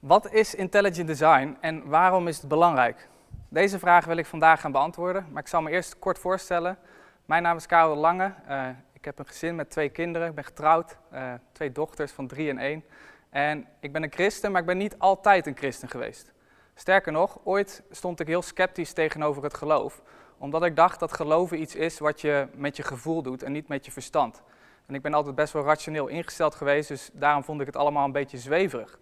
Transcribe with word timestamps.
Wat 0.00 0.32
is 0.32 0.54
intelligent 0.54 1.06
design 1.06 1.56
en 1.60 1.88
waarom 1.88 2.28
is 2.28 2.38
het 2.38 2.48
belangrijk? 2.48 3.08
Deze 3.48 3.78
vraag 3.78 4.04
wil 4.04 4.16
ik 4.16 4.26
vandaag 4.26 4.60
gaan 4.60 4.72
beantwoorden, 4.72 5.26
maar 5.32 5.42
ik 5.42 5.48
zal 5.48 5.62
me 5.62 5.70
eerst 5.70 5.98
kort 5.98 6.18
voorstellen. 6.18 6.78
Mijn 7.24 7.42
naam 7.42 7.56
is 7.56 7.66
Karel 7.66 7.96
Lange. 7.96 8.34
Uh, 8.48 8.68
ik 8.92 9.04
heb 9.04 9.18
een 9.18 9.26
gezin 9.26 9.54
met 9.54 9.70
twee 9.70 9.88
kinderen. 9.88 10.28
Ik 10.28 10.34
ben 10.34 10.44
getrouwd, 10.44 10.96
uh, 11.12 11.32
twee 11.52 11.72
dochters 11.72 12.12
van 12.12 12.26
drie 12.26 12.50
en 12.50 12.58
één. 12.58 12.84
En 13.30 13.66
ik 13.80 13.92
ben 13.92 14.02
een 14.02 14.12
christen, 14.12 14.52
maar 14.52 14.60
ik 14.60 14.66
ben 14.66 14.78
niet 14.78 14.98
altijd 14.98 15.46
een 15.46 15.56
christen 15.56 15.88
geweest. 15.88 16.32
Sterker 16.74 17.12
nog, 17.12 17.38
ooit 17.44 17.82
stond 17.90 18.20
ik 18.20 18.26
heel 18.26 18.42
sceptisch 18.42 18.92
tegenover 18.92 19.42
het 19.42 19.54
geloof, 19.54 20.02
omdat 20.38 20.64
ik 20.64 20.76
dacht 20.76 21.00
dat 21.00 21.12
geloven 21.12 21.60
iets 21.60 21.74
is 21.74 21.98
wat 21.98 22.20
je 22.20 22.48
met 22.54 22.76
je 22.76 22.82
gevoel 22.82 23.22
doet 23.22 23.42
en 23.42 23.52
niet 23.52 23.68
met 23.68 23.84
je 23.84 23.92
verstand. 23.92 24.42
En 24.86 24.94
ik 24.94 25.02
ben 25.02 25.14
altijd 25.14 25.34
best 25.34 25.52
wel 25.52 25.64
rationeel 25.64 26.06
ingesteld 26.06 26.54
geweest, 26.54 26.88
dus 26.88 27.10
daarom 27.12 27.44
vond 27.44 27.60
ik 27.60 27.66
het 27.66 27.76
allemaal 27.76 28.04
een 28.04 28.12
beetje 28.12 28.38
zweverig. 28.38 28.98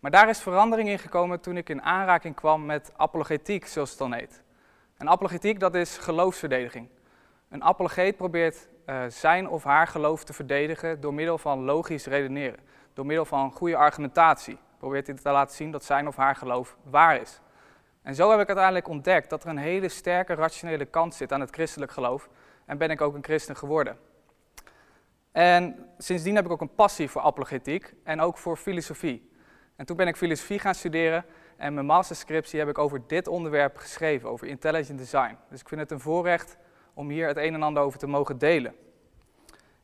Maar 0.00 0.10
daar 0.10 0.28
is 0.28 0.40
verandering 0.40 0.88
in 0.88 0.98
gekomen 0.98 1.40
toen 1.40 1.56
ik 1.56 1.68
in 1.68 1.82
aanraking 1.82 2.34
kwam 2.34 2.66
met 2.66 2.92
apologetiek, 2.96 3.66
zoals 3.66 3.90
het 3.90 3.98
dan 3.98 4.12
heet. 4.12 4.42
En 4.96 5.08
apologetiek, 5.08 5.60
dat 5.60 5.74
is 5.74 5.98
geloofsverdediging. 5.98 6.88
Een 7.48 7.64
apologeet 7.64 8.16
probeert 8.16 8.68
uh, 8.86 9.02
zijn 9.08 9.48
of 9.48 9.64
haar 9.64 9.86
geloof 9.86 10.24
te 10.24 10.32
verdedigen 10.32 11.00
door 11.00 11.14
middel 11.14 11.38
van 11.38 11.64
logisch 11.64 12.06
redeneren. 12.06 12.58
Door 12.94 13.06
middel 13.06 13.24
van 13.24 13.52
goede 13.52 13.76
argumentatie 13.76 14.58
probeert 14.78 15.06
hij 15.06 15.16
te 15.16 15.30
laten 15.30 15.56
zien 15.56 15.70
dat 15.70 15.84
zijn 15.84 16.06
of 16.06 16.16
haar 16.16 16.36
geloof 16.36 16.76
waar 16.82 17.20
is. 17.20 17.40
En 18.02 18.14
zo 18.14 18.30
heb 18.30 18.40
ik 18.40 18.46
uiteindelijk 18.46 18.88
ontdekt 18.88 19.30
dat 19.30 19.42
er 19.42 19.48
een 19.48 19.56
hele 19.56 19.88
sterke 19.88 20.34
rationele 20.34 20.84
kant 20.84 21.14
zit 21.14 21.32
aan 21.32 21.40
het 21.40 21.50
christelijk 21.50 21.92
geloof. 21.92 22.28
En 22.64 22.78
ben 22.78 22.90
ik 22.90 23.00
ook 23.00 23.14
een 23.14 23.24
christen 23.24 23.56
geworden. 23.56 23.98
En 25.32 25.86
sindsdien 25.98 26.34
heb 26.34 26.44
ik 26.44 26.50
ook 26.50 26.60
een 26.60 26.74
passie 26.74 27.10
voor 27.10 27.22
apologetiek 27.22 27.94
en 28.04 28.20
ook 28.20 28.38
voor 28.38 28.56
filosofie. 28.56 29.29
En 29.80 29.86
toen 29.86 29.96
ben 29.96 30.06
ik 30.06 30.16
filosofie 30.16 30.58
gaan 30.58 30.74
studeren 30.74 31.24
en 31.56 31.74
mijn 31.74 31.86
masterscriptie 31.86 32.58
heb 32.58 32.68
ik 32.68 32.78
over 32.78 33.02
dit 33.06 33.28
onderwerp 33.28 33.76
geschreven, 33.76 34.28
over 34.28 34.46
intelligent 34.46 34.98
design. 34.98 35.36
Dus 35.50 35.60
ik 35.60 35.68
vind 35.68 35.80
het 35.80 35.90
een 35.90 36.00
voorrecht 36.00 36.56
om 36.94 37.08
hier 37.08 37.26
het 37.26 37.36
een 37.36 37.54
en 37.54 37.62
ander 37.62 37.82
over 37.82 37.98
te 37.98 38.06
mogen 38.06 38.38
delen. 38.38 38.74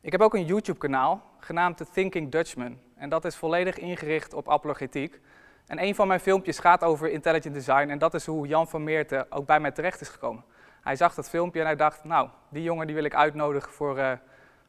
Ik 0.01 0.13
heb 0.13 0.21
ook 0.21 0.35
een 0.35 0.45
YouTube-kanaal 0.45 1.23
genaamd 1.39 1.77
The 1.77 1.87
Thinking 1.93 2.31
Dutchman. 2.31 2.79
En 2.97 3.09
dat 3.09 3.25
is 3.25 3.37
volledig 3.37 3.79
ingericht 3.79 4.35
op 4.35 4.49
apologetiek. 4.51 5.21
En 5.67 5.83
een 5.83 5.95
van 5.95 6.09
mijn 6.09 6.21
filmpjes 6.21 6.59
gaat 6.59 6.85
over 6.85 7.11
intelligent 7.11 7.55
design. 7.55 7.89
En 7.89 7.99
dat 7.99 8.15
is 8.15 8.27
hoe 8.27 8.47
Jan 8.47 8.69
van 8.69 8.85
Meerten 8.85 9.33
ook 9.33 9.47
bij 9.47 9.61
mij 9.61 9.71
terecht 9.71 10.01
is 10.01 10.09
gekomen. 10.09 10.45
Hij 10.83 10.97
zag 10.97 11.15
dat 11.15 11.29
filmpje 11.29 11.61
en 11.61 11.67
hij 11.67 11.77
dacht, 11.77 12.05
nou, 12.05 12.29
die 12.49 12.63
jongen 12.63 12.87
die 12.87 12.95
wil 12.95 13.05
ik 13.05 13.15
uitnodigen 13.15 13.73
voor, 13.73 13.99
uh, 13.99 14.13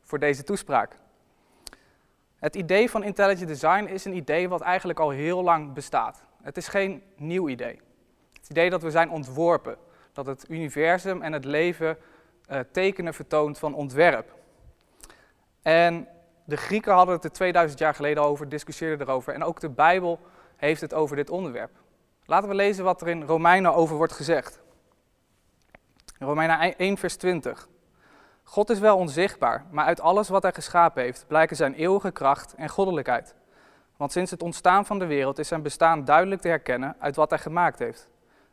voor 0.03 0.19
deze 0.19 0.43
toespraak. 0.43 0.97
Het 2.39 2.55
idee 2.55 2.89
van 2.89 3.03
intelligent 3.03 3.47
design 3.47 3.85
is 3.85 4.05
een 4.05 4.15
idee 4.15 4.49
wat 4.49 4.61
eigenlijk 4.61 4.99
al 4.99 5.09
heel 5.09 5.43
lang 5.43 5.73
bestaat. 5.73 6.23
Het 6.41 6.57
is 6.57 6.67
geen 6.67 7.03
nieuw 7.15 7.49
idee. 7.49 7.81
Het 8.33 8.49
idee 8.49 8.69
dat 8.69 8.81
we 8.81 8.91
zijn 8.91 9.09
ontworpen, 9.09 9.77
dat 10.13 10.25
het 10.25 10.45
universum 10.49 11.21
en 11.21 11.33
het 11.33 11.45
leven 11.45 11.97
uh, 12.49 12.59
tekenen 12.71 13.13
vertoont 13.13 13.59
van 13.59 13.73
ontwerp. 13.73 14.35
En 15.61 16.07
de 16.43 16.57
Grieken 16.57 16.93
hadden 16.93 17.15
het 17.15 17.23
er 17.23 17.31
2000 17.31 17.79
jaar 17.79 17.95
geleden 17.95 18.23
over, 18.23 18.49
discussieerden 18.49 19.07
erover. 19.07 19.33
En 19.33 19.43
ook 19.43 19.59
de 19.59 19.69
Bijbel 19.69 20.19
heeft 20.55 20.81
het 20.81 20.93
over 20.93 21.15
dit 21.15 21.29
onderwerp. 21.29 21.71
Laten 22.25 22.49
we 22.49 22.55
lezen 22.55 22.83
wat 22.83 23.01
er 23.01 23.07
in 23.07 23.23
Romeinen 23.23 23.73
over 23.73 23.95
wordt 23.95 24.13
gezegd. 24.13 24.61
Romeinen 26.19 26.77
1, 26.77 26.97
vers 26.97 27.15
20. 27.15 27.67
God 28.49 28.69
is 28.69 28.79
wel 28.79 28.97
onzichtbaar, 28.97 29.65
maar 29.69 29.85
uit 29.85 30.01
alles 30.01 30.29
wat 30.29 30.41
hij 30.41 30.53
geschapen 30.53 31.03
heeft 31.03 31.25
blijken 31.27 31.55
zijn 31.55 31.73
eeuwige 31.73 32.11
kracht 32.11 32.53
en 32.53 32.69
goddelijkheid. 32.69 33.35
Want 33.97 34.11
sinds 34.11 34.31
het 34.31 34.43
ontstaan 34.43 34.85
van 34.85 34.99
de 34.99 35.05
wereld 35.05 35.39
is 35.39 35.47
zijn 35.47 35.61
bestaan 35.61 36.05
duidelijk 36.05 36.41
te 36.41 36.47
herkennen 36.47 36.95
uit 36.99 37.15
wat 37.15 37.29
hij 37.29 37.39
gemaakt 37.39 37.79
heeft. 37.79 38.09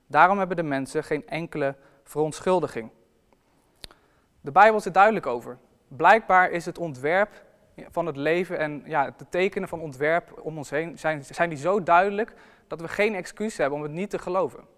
Daarom 0.06 0.38
hebben 0.38 0.56
de 0.56 0.62
mensen 0.62 1.04
geen 1.04 1.26
enkele 1.28 1.74
verontschuldiging. 2.04 2.90
De 4.40 4.52
Bijbel 4.52 4.78
is 4.78 4.84
er 4.84 4.92
duidelijk 4.92 5.26
over. 5.26 5.58
Blijkbaar 5.88 6.50
is 6.50 6.64
het 6.64 6.78
ontwerp 6.78 7.30
van 7.90 8.06
het 8.06 8.16
leven 8.16 8.58
en 8.58 8.82
ja, 8.86 9.14
de 9.16 9.26
tekenen 9.28 9.68
van 9.68 9.80
ontwerp 9.80 10.40
om 10.42 10.56
ons 10.56 10.70
heen 10.70 10.98
zijn, 10.98 11.24
zijn 11.24 11.48
die 11.48 11.58
zo 11.58 11.82
duidelijk 11.82 12.34
dat 12.66 12.80
we 12.80 12.88
geen 12.88 13.14
excuus 13.14 13.56
hebben 13.56 13.78
om 13.78 13.84
het 13.84 13.92
niet 13.92 14.10
te 14.10 14.18
geloven. 14.18 14.73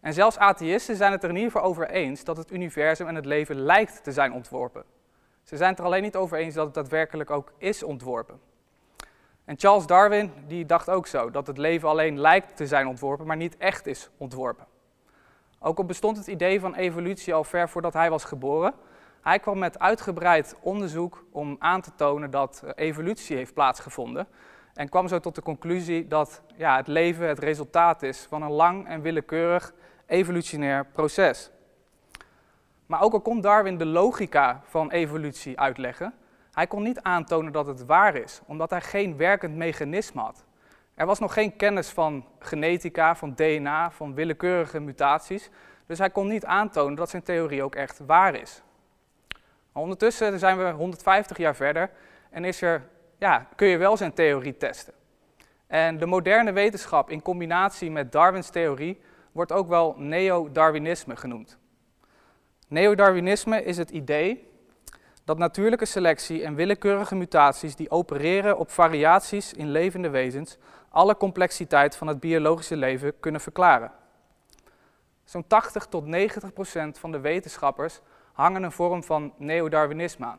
En 0.00 0.12
zelfs 0.12 0.38
atheïsten 0.38 0.96
zijn 0.96 1.12
het 1.12 1.22
er 1.22 1.28
in 1.28 1.36
ieder 1.36 1.50
geval 1.50 1.68
over 1.68 1.90
eens 1.90 2.24
dat 2.24 2.36
het 2.36 2.52
universum 2.52 3.06
en 3.06 3.14
het 3.14 3.26
leven 3.26 3.60
lijkt 3.60 4.04
te 4.04 4.12
zijn 4.12 4.32
ontworpen. 4.32 4.84
Ze 5.42 5.56
zijn 5.56 5.70
het 5.70 5.78
er 5.78 5.84
alleen 5.84 6.02
niet 6.02 6.16
over 6.16 6.38
eens 6.38 6.54
dat 6.54 6.64
het 6.64 6.74
daadwerkelijk 6.74 7.30
ook 7.30 7.52
is 7.58 7.82
ontworpen. 7.82 8.40
En 9.44 9.58
Charles 9.58 9.86
Darwin 9.86 10.32
die 10.46 10.66
dacht 10.66 10.90
ook 10.90 11.06
zo, 11.06 11.30
dat 11.30 11.46
het 11.46 11.58
leven 11.58 11.88
alleen 11.88 12.20
lijkt 12.20 12.56
te 12.56 12.66
zijn 12.66 12.86
ontworpen, 12.86 13.26
maar 13.26 13.36
niet 13.36 13.56
echt 13.56 13.86
is 13.86 14.10
ontworpen. 14.16 14.66
Ook 15.58 15.78
al 15.78 15.84
bestond 15.84 16.16
het 16.16 16.26
idee 16.26 16.60
van 16.60 16.74
evolutie 16.74 17.34
al 17.34 17.44
ver 17.44 17.68
voordat 17.68 17.92
hij 17.92 18.10
was 18.10 18.24
geboren, 18.24 18.74
hij 19.20 19.38
kwam 19.38 19.58
met 19.58 19.78
uitgebreid 19.78 20.56
onderzoek 20.60 21.24
om 21.30 21.56
aan 21.58 21.80
te 21.80 21.90
tonen 21.94 22.30
dat 22.30 22.62
eh, 22.64 22.70
evolutie 22.74 23.36
heeft 23.36 23.54
plaatsgevonden. 23.54 24.26
En 24.74 24.88
kwam 24.88 25.08
zo 25.08 25.20
tot 25.20 25.34
de 25.34 25.42
conclusie 25.42 26.06
dat 26.06 26.42
ja, 26.56 26.76
het 26.76 26.86
leven 26.86 27.28
het 27.28 27.38
resultaat 27.38 28.02
is 28.02 28.26
van 28.28 28.42
een 28.42 28.50
lang 28.50 28.86
en 28.88 29.02
willekeurig 29.02 29.72
evolutionair 30.10 30.86
proces. 30.92 31.50
Maar 32.86 33.02
ook 33.02 33.12
al 33.12 33.20
kon 33.20 33.40
Darwin 33.40 33.78
de 33.78 33.86
logica 33.86 34.60
van 34.64 34.90
evolutie 34.90 35.60
uitleggen, 35.60 36.14
hij 36.52 36.66
kon 36.66 36.82
niet 36.82 37.00
aantonen 37.00 37.52
dat 37.52 37.66
het 37.66 37.86
waar 37.86 38.14
is, 38.14 38.40
omdat 38.46 38.70
hij 38.70 38.80
geen 38.80 39.16
werkend 39.16 39.56
mechanisme 39.56 40.20
had. 40.20 40.44
Er 40.94 41.06
was 41.06 41.18
nog 41.18 41.32
geen 41.32 41.56
kennis 41.56 41.88
van 41.88 42.24
genetica, 42.38 43.14
van 43.14 43.34
DNA, 43.34 43.90
van 43.90 44.14
willekeurige 44.14 44.80
mutaties, 44.80 45.50
dus 45.86 45.98
hij 45.98 46.10
kon 46.10 46.28
niet 46.28 46.44
aantonen 46.44 46.94
dat 46.94 47.10
zijn 47.10 47.22
theorie 47.22 47.62
ook 47.62 47.74
echt 47.74 48.00
waar 48.06 48.34
is. 48.34 48.62
Ondertussen 49.72 50.38
zijn 50.38 50.58
we 50.58 50.70
150 50.70 51.36
jaar 51.36 51.54
verder 51.54 51.90
en 52.30 52.44
is 52.44 52.62
er, 52.62 52.88
ja, 53.18 53.46
kun 53.56 53.68
je 53.68 53.76
wel 53.76 53.96
zijn 53.96 54.12
theorie 54.12 54.56
testen. 54.56 54.94
En 55.66 55.98
de 55.98 56.06
moderne 56.06 56.52
wetenschap 56.52 57.10
in 57.10 57.22
combinatie 57.22 57.90
met 57.90 58.12
Darwins 58.12 58.50
theorie 58.50 59.00
wordt 59.32 59.52
ook 59.52 59.68
wel 59.68 59.94
neo-Darwinisme 59.98 61.16
genoemd. 61.16 61.58
Neo-Darwinisme 62.68 63.64
is 63.64 63.76
het 63.76 63.90
idee 63.90 64.48
dat 65.24 65.38
natuurlijke 65.38 65.84
selectie 65.84 66.44
en 66.44 66.54
willekeurige 66.54 67.14
mutaties 67.14 67.76
die 67.76 67.90
opereren 67.90 68.58
op 68.58 68.70
variaties 68.70 69.52
in 69.52 69.70
levende 69.70 70.08
wezens 70.08 70.58
alle 70.88 71.16
complexiteit 71.16 71.96
van 71.96 72.06
het 72.06 72.20
biologische 72.20 72.76
leven 72.76 73.20
kunnen 73.20 73.40
verklaren. 73.40 73.92
Zo'n 75.24 75.46
80 75.46 75.86
tot 75.86 76.06
90 76.06 76.52
procent 76.52 76.98
van 76.98 77.12
de 77.12 77.20
wetenschappers 77.20 78.00
hangen 78.32 78.62
een 78.62 78.72
vorm 78.72 79.02
van 79.02 79.32
neo-Darwinisme 79.36 80.26
aan. 80.26 80.38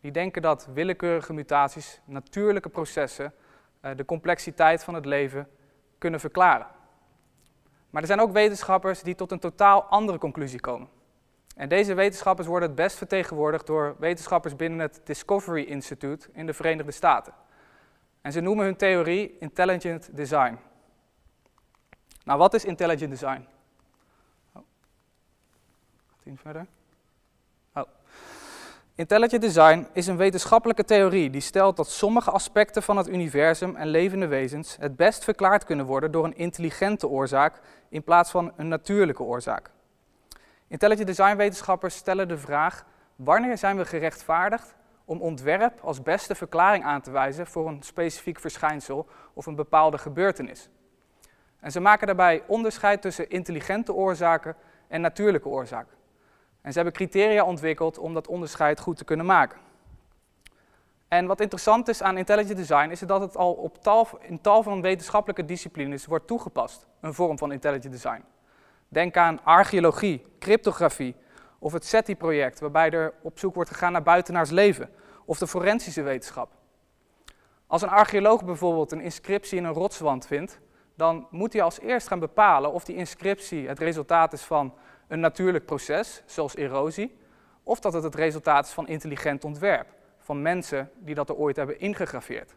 Die 0.00 0.10
denken 0.10 0.42
dat 0.42 0.68
willekeurige 0.74 1.32
mutaties, 1.32 2.00
natuurlijke 2.04 2.68
processen, 2.68 3.32
eh, 3.80 3.90
de 3.96 4.04
complexiteit 4.04 4.84
van 4.84 4.94
het 4.94 5.04
leven 5.04 5.48
kunnen 5.98 6.20
verklaren. 6.20 6.66
Maar 7.96 8.04
er 8.04 8.10
zijn 8.10 8.26
ook 8.26 8.32
wetenschappers 8.32 9.02
die 9.02 9.14
tot 9.14 9.30
een 9.32 9.38
totaal 9.38 9.82
andere 9.82 10.18
conclusie 10.18 10.60
komen. 10.60 10.88
En 11.54 11.68
deze 11.68 11.94
wetenschappers 11.94 12.46
worden 12.46 12.68
het 12.68 12.78
best 12.78 12.96
vertegenwoordigd 12.96 13.66
door 13.66 13.96
wetenschappers 13.98 14.56
binnen 14.56 14.78
het 14.78 15.00
Discovery 15.04 15.62
Institute 15.62 16.28
in 16.32 16.46
de 16.46 16.54
Verenigde 16.54 16.92
Staten. 16.92 17.32
En 18.20 18.32
ze 18.32 18.40
noemen 18.40 18.64
hun 18.64 18.76
theorie 18.76 19.38
intelligent 19.38 20.16
design. 20.16 20.58
Nou, 22.24 22.38
wat 22.38 22.54
is 22.54 22.64
intelligent 22.64 23.10
design? 23.10 23.46
Oh. 24.52 24.62
Verder? 26.34 26.66
Intelligent 28.98 29.42
design 29.42 29.86
is 29.92 30.06
een 30.06 30.16
wetenschappelijke 30.16 30.84
theorie 30.84 31.30
die 31.30 31.40
stelt 31.40 31.76
dat 31.76 31.90
sommige 31.90 32.30
aspecten 32.30 32.82
van 32.82 32.96
het 32.96 33.08
universum 33.08 33.76
en 33.76 33.86
levende 33.86 34.26
wezens 34.26 34.76
het 34.80 34.96
best 34.96 35.24
verklaard 35.24 35.64
kunnen 35.64 35.86
worden 35.86 36.10
door 36.10 36.24
een 36.24 36.36
intelligente 36.36 37.08
oorzaak 37.08 37.60
in 37.88 38.02
plaats 38.02 38.30
van 38.30 38.52
een 38.56 38.68
natuurlijke 38.68 39.22
oorzaak. 39.22 39.70
Intelligent 40.68 41.06
design 41.06 41.36
wetenschappers 41.36 41.96
stellen 41.96 42.28
de 42.28 42.38
vraag: 42.38 42.84
wanneer 43.16 43.58
zijn 43.58 43.76
we 43.76 43.84
gerechtvaardigd 43.84 44.74
om 45.04 45.20
ontwerp 45.20 45.80
als 45.80 46.02
beste 46.02 46.34
verklaring 46.34 46.84
aan 46.84 47.00
te 47.00 47.10
wijzen 47.10 47.46
voor 47.46 47.68
een 47.68 47.82
specifiek 47.82 48.40
verschijnsel 48.40 49.08
of 49.34 49.46
een 49.46 49.56
bepaalde 49.56 49.98
gebeurtenis? 49.98 50.68
En 51.60 51.72
ze 51.72 51.80
maken 51.80 52.06
daarbij 52.06 52.42
onderscheid 52.46 53.02
tussen 53.02 53.30
intelligente 53.30 53.92
oorzaken 53.92 54.56
en 54.88 55.00
natuurlijke 55.00 55.48
oorzaken. 55.48 55.96
En 56.66 56.72
ze 56.72 56.78
hebben 56.78 56.96
criteria 56.96 57.44
ontwikkeld 57.44 57.98
om 57.98 58.14
dat 58.14 58.26
onderscheid 58.26 58.80
goed 58.80 58.96
te 58.96 59.04
kunnen 59.04 59.26
maken. 59.26 59.58
En 61.08 61.26
wat 61.26 61.40
interessant 61.40 61.88
is 61.88 62.02
aan 62.02 62.18
intelligent 62.18 62.56
design 62.56 62.90
is 62.90 63.00
dat 63.00 63.20
het 63.20 63.36
al 63.36 63.52
op 63.52 63.78
in 64.20 64.40
tal 64.40 64.62
van 64.62 64.80
wetenschappelijke 64.80 65.44
disciplines 65.44 66.06
wordt 66.06 66.26
toegepast, 66.26 66.86
een 67.00 67.14
vorm 67.14 67.38
van 67.38 67.52
intelligent 67.52 67.92
design. 67.92 68.24
Denk 68.88 69.16
aan 69.16 69.44
archeologie, 69.44 70.26
cryptografie 70.38 71.14
of 71.58 71.72
het 71.72 71.84
SETI-project, 71.84 72.60
waarbij 72.60 72.90
er 72.90 73.14
op 73.22 73.38
zoek 73.38 73.54
wordt 73.54 73.70
gegaan 73.70 73.92
naar 73.92 74.02
buitenaars 74.02 74.50
leven, 74.50 74.90
of 75.24 75.38
de 75.38 75.46
forensische 75.46 76.02
wetenschap. 76.02 76.52
Als 77.66 77.82
een 77.82 77.88
archeoloog 77.88 78.44
bijvoorbeeld 78.44 78.92
een 78.92 79.00
inscriptie 79.00 79.58
in 79.58 79.64
een 79.64 79.72
rotswand 79.72 80.26
vindt, 80.26 80.60
dan 80.94 81.26
moet 81.30 81.52
hij 81.52 81.62
als 81.62 81.80
eerst 81.80 82.08
gaan 82.08 82.20
bepalen 82.20 82.72
of 82.72 82.84
die 82.84 82.96
inscriptie 82.96 83.68
het 83.68 83.78
resultaat 83.78 84.32
is 84.32 84.42
van 84.42 84.74
een 85.08 85.20
natuurlijk 85.20 85.66
proces, 85.66 86.22
zoals 86.26 86.56
erosie, 86.56 87.16
of 87.62 87.80
dat 87.80 87.92
het 87.92 88.02
het 88.02 88.14
resultaat 88.14 88.66
is 88.66 88.72
van 88.72 88.88
intelligent 88.88 89.44
ontwerp, 89.44 89.86
van 90.18 90.42
mensen 90.42 90.90
die 90.98 91.14
dat 91.14 91.28
er 91.28 91.36
ooit 91.36 91.56
hebben 91.56 91.80
ingegraveerd. 91.80 92.54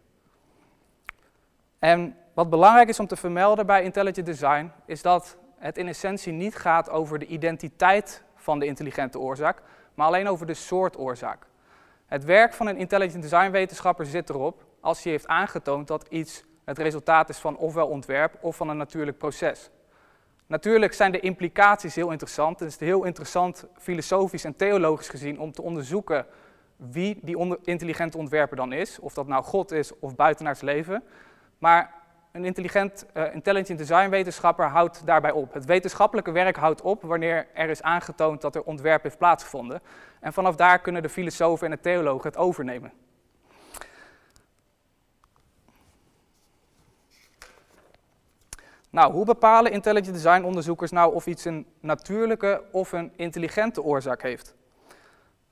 En 1.80 2.18
wat 2.34 2.50
belangrijk 2.50 2.90
is 2.90 3.00
om 3.00 3.08
te 3.08 3.16
vermelden 3.16 3.66
bij 3.66 3.84
intelligent 3.84 4.26
design, 4.26 4.72
is 4.86 5.02
dat 5.02 5.38
het 5.58 5.78
in 5.78 5.88
essentie 5.88 6.34
niet 6.34 6.56
gaat 6.56 6.90
over 6.90 7.20
de 7.20 7.26
identiteit 7.26 8.24
van 8.36 8.60
de 8.60 8.66
intelligente 8.66 9.20
oorzaak, 9.20 9.62
maar 9.94 10.08
alleen 10.08 10.28
over 10.28 10.46
de 10.46 10.54
soort 10.54 10.98
oorzaak. 10.98 11.46
Het 12.06 12.24
werk 12.24 12.54
van 12.54 12.68
een 12.68 12.78
intelligent 12.78 13.22
design 13.22 13.52
wetenschapper 13.52 14.06
zit 14.06 14.30
erop 14.30 14.66
als 14.80 15.04
hij 15.04 15.12
heeft 15.12 15.28
aangetoond 15.28 15.88
dat 15.88 16.08
iets 16.10 16.44
het 16.66 16.78
resultaat 16.78 17.30
is 17.30 17.38
van 17.38 17.58
ofwel 17.58 17.88
ontwerp 17.88 18.38
of 18.42 18.56
van 18.56 18.70
een 18.70 18.78
natuurlijk 18.78 19.18
proces. 19.18 19.70
Natuurlijk 20.50 20.94
zijn 20.94 21.12
de 21.12 21.20
implicaties 21.20 21.96
heel 21.96 22.12
interessant. 22.12 22.60
Het 22.60 22.70
is 22.70 22.80
heel 22.80 23.04
interessant 23.04 23.66
filosofisch 23.78 24.44
en 24.44 24.56
theologisch 24.56 25.10
gezien 25.10 25.40
om 25.40 25.52
te 25.52 25.62
onderzoeken 25.62 26.26
wie 26.76 27.20
die 27.22 27.58
intelligente 27.64 28.18
ontwerper 28.18 28.58
dan 28.58 28.74
is. 28.74 29.00
Of 29.00 29.14
dat 29.14 29.28
nou 29.28 29.44
God 29.44 29.72
is 29.72 30.00
of 30.00 30.16
buitenaards 30.16 30.62
leven. 30.62 31.04
Maar 31.58 31.94
een 32.32 32.46
intelligent, 32.46 33.06
uh, 33.14 33.34
intelligent 33.34 33.78
design 33.78 34.10
wetenschapper 34.10 34.66
houdt 34.66 35.06
daarbij 35.06 35.32
op. 35.32 35.54
Het 35.54 35.66
wetenschappelijke 35.66 36.32
werk 36.32 36.56
houdt 36.56 36.82
op 36.82 37.02
wanneer 37.02 37.48
er 37.54 37.70
is 37.70 37.82
aangetoond 37.82 38.42
dat 38.42 38.56
er 38.56 38.64
ontwerp 38.64 39.04
heeft 39.04 39.18
plaatsgevonden. 39.18 39.82
En 40.20 40.34
vanaf 40.34 40.56
daar 40.56 40.80
kunnen 40.80 41.02
de 41.02 41.10
filosofen 41.10 41.66
en 41.66 41.72
de 41.72 41.82
theologen 41.82 42.30
het 42.30 42.38
overnemen. 42.38 42.92
Nou, 48.90 49.14
hoe 49.14 49.26
bepalen 49.26 49.72
intelligent 49.72 50.14
design 50.14 50.44
onderzoekers 50.44 50.92
nou 50.92 51.14
of 51.14 51.28
iets 51.28 51.46
een 51.46 51.68
natuurlijke 51.80 52.64
of 52.72 52.92
een 52.92 53.14
intelligente 53.16 53.84
oorzaak 53.84 54.22
heeft? 54.22 54.56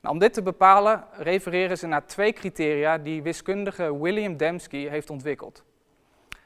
Nou, 0.02 0.14
om 0.14 0.20
dit 0.20 0.34
te 0.34 0.42
bepalen 0.42 1.04
refereren 1.12 1.78
ze 1.78 1.88
naar 1.88 2.06
twee 2.06 2.34
criteria 2.34 2.98
die 2.98 3.22
wiskundige 3.22 3.98
William 3.98 4.38
Dembski 4.38 4.88
heeft 4.88 5.10
ontwikkeld. 5.10 5.64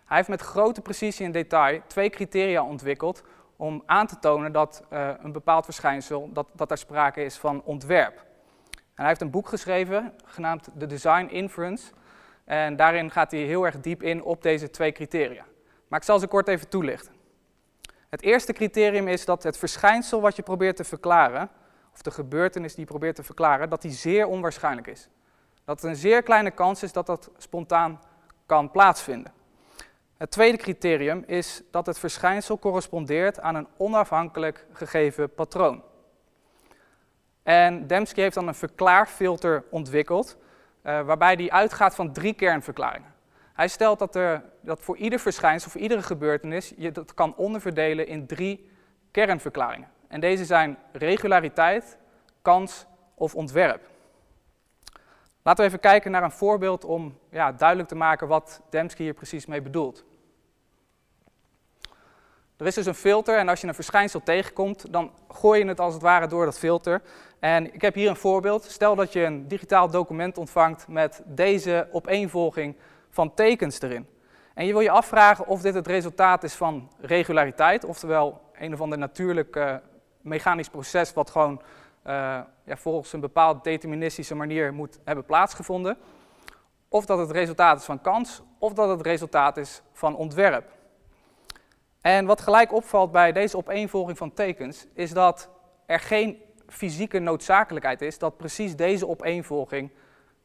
Hij 0.05 0.17
heeft 0.17 0.29
met 0.29 0.41
grote 0.41 0.81
precisie 0.81 1.25
en 1.25 1.31
detail 1.31 1.81
twee 1.87 2.09
criteria 2.09 2.63
ontwikkeld 2.63 3.23
om 3.55 3.83
aan 3.85 4.07
te 4.07 4.19
tonen 4.19 4.51
dat 4.51 4.83
uh, 4.93 5.09
een 5.23 5.31
bepaald 5.31 5.65
verschijnsel, 5.65 6.29
dat, 6.33 6.47
dat 6.55 6.71
er 6.71 6.77
sprake 6.77 7.23
is 7.23 7.37
van 7.37 7.61
ontwerp. 7.63 8.25
En 8.71 9.07
hij 9.07 9.07
heeft 9.07 9.21
een 9.21 9.29
boek 9.29 9.47
geschreven 9.47 10.13
genaamd 10.25 10.69
The 10.77 10.85
Design 10.85 11.27
Inference. 11.29 11.91
En 12.43 12.75
daarin 12.75 13.11
gaat 13.11 13.31
hij 13.31 13.39
heel 13.39 13.65
erg 13.65 13.79
diep 13.79 14.03
in 14.03 14.23
op 14.23 14.41
deze 14.41 14.69
twee 14.69 14.91
criteria. 14.91 15.45
Maar 15.91 15.99
ik 15.99 16.05
zal 16.05 16.19
ze 16.19 16.27
kort 16.27 16.47
even 16.47 16.69
toelichten. 16.69 17.13
Het 18.09 18.21
eerste 18.21 18.53
criterium 18.53 19.07
is 19.07 19.25
dat 19.25 19.43
het 19.43 19.57
verschijnsel 19.57 20.21
wat 20.21 20.35
je 20.35 20.41
probeert 20.41 20.75
te 20.75 20.83
verklaren, 20.83 21.49
of 21.93 22.01
de 22.01 22.11
gebeurtenis 22.11 22.75
die 22.75 22.83
je 22.83 22.89
probeert 22.89 23.15
te 23.15 23.23
verklaren, 23.23 23.69
dat 23.69 23.81
die 23.81 23.91
zeer 23.91 24.27
onwaarschijnlijk 24.27 24.87
is. 24.87 25.09
Dat 25.65 25.81
het 25.81 25.89
een 25.89 25.95
zeer 25.95 26.23
kleine 26.23 26.51
kans 26.51 26.83
is 26.83 26.91
dat 26.91 27.05
dat 27.05 27.29
spontaan 27.37 28.01
kan 28.45 28.71
plaatsvinden. 28.71 29.33
Het 30.17 30.31
tweede 30.31 30.57
criterium 30.57 31.23
is 31.27 31.61
dat 31.71 31.85
het 31.85 31.99
verschijnsel 31.99 32.59
correspondeert 32.59 33.39
aan 33.39 33.55
een 33.55 33.67
onafhankelijk 33.77 34.65
gegeven 34.71 35.33
patroon. 35.33 35.83
En 37.43 37.87
Dembski 37.87 38.21
heeft 38.21 38.35
dan 38.35 38.47
een 38.47 38.55
verklaarfilter 38.55 39.63
ontwikkeld, 39.69 40.37
uh, 40.83 41.01
waarbij 41.01 41.35
die 41.35 41.53
uitgaat 41.53 41.95
van 41.95 42.13
drie 42.13 42.33
kernverklaringen. 42.33 43.10
Hij 43.53 43.67
stelt 43.67 43.99
dat, 43.99 44.15
er, 44.15 44.43
dat 44.61 44.79
voor 44.81 44.97
ieder 44.97 45.19
verschijnsel, 45.19 45.71
voor 45.71 45.81
iedere 45.81 46.01
gebeurtenis, 46.01 46.73
je 46.77 46.91
dat 46.91 47.13
kan 47.13 47.35
onderverdelen 47.35 48.07
in 48.07 48.27
drie 48.27 48.69
kernverklaringen. 49.11 49.89
En 50.07 50.19
deze 50.19 50.45
zijn 50.45 50.77
regulariteit, 50.91 51.97
kans 52.41 52.85
of 53.15 53.35
ontwerp. 53.35 53.89
Laten 55.43 55.63
we 55.63 55.69
even 55.69 55.79
kijken 55.79 56.11
naar 56.11 56.23
een 56.23 56.31
voorbeeld 56.31 56.85
om 56.85 57.17
ja, 57.29 57.51
duidelijk 57.51 57.89
te 57.89 57.95
maken 57.95 58.27
wat 58.27 58.61
Dembski 58.69 59.03
hier 59.03 59.13
precies 59.13 59.45
mee 59.45 59.61
bedoelt. 59.61 60.03
Er 62.57 62.67
is 62.67 62.75
dus 62.75 62.85
een 62.85 62.95
filter 62.95 63.37
en 63.37 63.49
als 63.49 63.61
je 63.61 63.67
een 63.67 63.73
verschijnsel 63.73 64.23
tegenkomt, 64.23 64.93
dan 64.93 65.11
gooi 65.29 65.59
je 65.59 65.67
het 65.67 65.79
als 65.79 65.93
het 65.93 66.03
ware 66.03 66.27
door 66.27 66.45
dat 66.45 66.59
filter. 66.59 67.01
En 67.39 67.73
ik 67.73 67.81
heb 67.81 67.93
hier 67.93 68.09
een 68.09 68.15
voorbeeld. 68.15 68.63
Stel 68.63 68.95
dat 68.95 69.13
je 69.13 69.23
een 69.23 69.47
digitaal 69.47 69.89
document 69.89 70.37
ontvangt 70.37 70.87
met 70.87 71.21
deze 71.25 71.87
opeenvolging 71.91 72.75
van 73.11 73.33
tekens 73.33 73.81
erin. 73.81 74.07
En 74.53 74.65
je 74.65 74.71
wil 74.71 74.81
je 74.81 74.89
afvragen 74.89 75.47
of 75.47 75.61
dit 75.61 75.73
het 75.73 75.87
resultaat 75.87 76.43
is 76.43 76.53
van 76.53 76.91
regulariteit, 76.99 77.85
oftewel 77.85 78.41
een 78.53 78.73
of 78.73 78.81
ander 78.81 78.97
natuurlijk 78.97 79.55
uh, 79.55 79.75
mechanisch 80.21 80.69
proces 80.69 81.13
wat 81.13 81.29
gewoon 81.29 81.61
uh, 82.07 82.13
ja, 82.63 82.77
volgens 82.77 83.13
een 83.13 83.19
bepaald 83.19 83.63
deterministische 83.63 84.35
manier 84.35 84.73
moet 84.73 84.99
hebben 85.03 85.25
plaatsgevonden. 85.25 85.97
Of 86.89 87.05
dat 87.05 87.17
het 87.17 87.31
resultaat 87.31 87.79
is 87.79 87.85
van 87.85 88.01
kans, 88.01 88.41
of 88.57 88.73
dat 88.73 88.89
het 88.89 89.01
resultaat 89.01 89.57
is 89.57 89.81
van 89.91 90.15
ontwerp. 90.15 90.71
En 92.01 92.25
wat 92.25 92.41
gelijk 92.41 92.73
opvalt 92.73 93.11
bij 93.11 93.31
deze 93.31 93.57
opeenvolging 93.57 94.17
van 94.17 94.33
tekens, 94.33 94.87
is 94.93 95.11
dat 95.11 95.49
er 95.85 95.99
geen 95.99 96.41
fysieke 96.67 97.19
noodzakelijkheid 97.19 98.01
is 98.01 98.17
dat 98.17 98.37
precies 98.37 98.75
deze 98.75 99.07
opeenvolging 99.07 99.91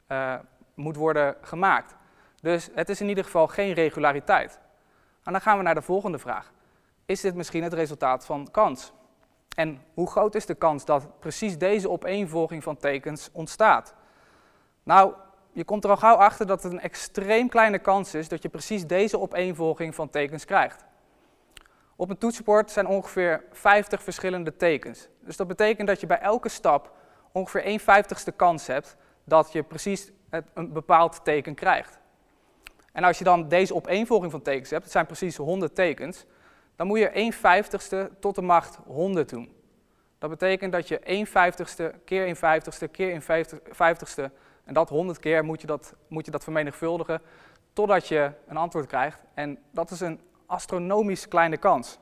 uh, 0.08 0.34
moet 0.74 0.96
worden 0.96 1.36
gemaakt. 1.40 1.95
Dus 2.46 2.68
het 2.74 2.88
is 2.88 3.00
in 3.00 3.08
ieder 3.08 3.24
geval 3.24 3.46
geen 3.46 3.72
regulariteit. 3.72 4.60
En 5.24 5.32
dan 5.32 5.40
gaan 5.40 5.56
we 5.56 5.62
naar 5.62 5.74
de 5.74 5.82
volgende 5.82 6.18
vraag. 6.18 6.52
Is 7.06 7.20
dit 7.20 7.34
misschien 7.34 7.62
het 7.62 7.72
resultaat 7.72 8.26
van 8.26 8.48
kans? 8.50 8.92
En 9.56 9.82
hoe 9.94 10.10
groot 10.10 10.34
is 10.34 10.46
de 10.46 10.54
kans 10.54 10.84
dat 10.84 11.20
precies 11.20 11.58
deze 11.58 11.90
opeenvolging 11.90 12.62
van 12.62 12.76
tekens 12.76 13.28
ontstaat? 13.32 13.94
Nou, 14.82 15.14
je 15.52 15.64
komt 15.64 15.84
er 15.84 15.90
al 15.90 15.96
gauw 15.96 16.14
achter 16.14 16.46
dat 16.46 16.62
het 16.62 16.72
een 16.72 16.80
extreem 16.80 17.48
kleine 17.48 17.78
kans 17.78 18.14
is 18.14 18.28
dat 18.28 18.42
je 18.42 18.48
precies 18.48 18.86
deze 18.86 19.20
opeenvolging 19.20 19.94
van 19.94 20.10
tekens 20.10 20.44
krijgt. 20.44 20.84
Op 21.96 22.10
een 22.10 22.18
toetsenbord 22.18 22.70
zijn 22.70 22.86
ongeveer 22.86 23.44
50 23.52 24.02
verschillende 24.02 24.56
tekens. 24.56 25.08
Dus 25.20 25.36
dat 25.36 25.46
betekent 25.46 25.88
dat 25.88 26.00
je 26.00 26.06
bij 26.06 26.20
elke 26.20 26.48
stap 26.48 26.92
ongeveer 27.32 27.62
1 27.62 27.80
vijftigste 27.80 28.32
kans 28.32 28.66
hebt 28.66 28.96
dat 29.24 29.52
je 29.52 29.62
precies 29.62 30.12
een 30.54 30.72
bepaald 30.72 31.24
teken 31.24 31.54
krijgt. 31.54 32.04
En 32.96 33.04
als 33.04 33.18
je 33.18 33.24
dan 33.24 33.48
deze 33.48 33.74
opeenvolging 33.74 34.30
van 34.30 34.42
tekens 34.42 34.70
hebt, 34.70 34.82
het 34.82 34.92
zijn 34.92 35.06
precies 35.06 35.36
100 35.36 35.74
tekens, 35.74 36.24
dan 36.76 36.86
moet 36.86 36.98
je 36.98 37.08
1 37.08 37.32
vijftigste 37.32 38.10
tot 38.20 38.34
de 38.34 38.42
macht 38.42 38.78
100 38.86 39.28
doen. 39.28 39.52
Dat 40.18 40.30
betekent 40.30 40.72
dat 40.72 40.88
je 40.88 40.98
1 40.98 41.26
vijftigste 41.26 41.94
keer 42.04 42.24
1 42.24 42.36
vijftigste 42.36 42.88
keer 42.88 43.10
1 43.10 43.22
vijftigste, 43.70 44.30
en 44.64 44.74
dat 44.74 44.88
100 44.88 45.18
keer 45.18 45.44
moet 45.44 45.60
je 45.60 45.66
dat, 45.66 45.94
moet 46.08 46.24
je 46.24 46.30
dat 46.30 46.44
vermenigvuldigen, 46.44 47.22
totdat 47.72 48.08
je 48.08 48.30
een 48.46 48.56
antwoord 48.56 48.86
krijgt. 48.86 49.20
En 49.34 49.58
dat 49.70 49.90
is 49.90 50.00
een 50.00 50.20
astronomisch 50.46 51.28
kleine 51.28 51.56
kans. 51.56 51.98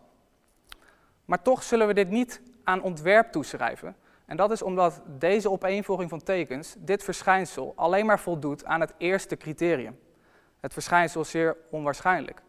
Maar 1.24 1.42
toch 1.42 1.62
zullen 1.62 1.86
we 1.86 1.94
dit 1.94 2.10
niet 2.10 2.40
aan 2.64 2.82
ontwerp 2.82 3.32
toeschrijven. 3.32 3.96
En 4.26 4.36
dat 4.36 4.50
is 4.50 4.62
omdat 4.62 5.02
deze 5.06 5.50
opeenvolging 5.50 6.10
van 6.10 6.22
tekens, 6.22 6.74
dit 6.78 7.04
verschijnsel, 7.04 7.72
alleen 7.76 8.06
maar 8.06 8.20
voldoet 8.20 8.64
aan 8.64 8.80
het 8.80 8.94
eerste 8.98 9.36
criterium. 9.36 10.02
Het 10.64 10.72
verschijnsel 10.72 11.20
is 11.20 11.30
zeer 11.30 11.56
onwaarschijnlijk. 11.70 12.42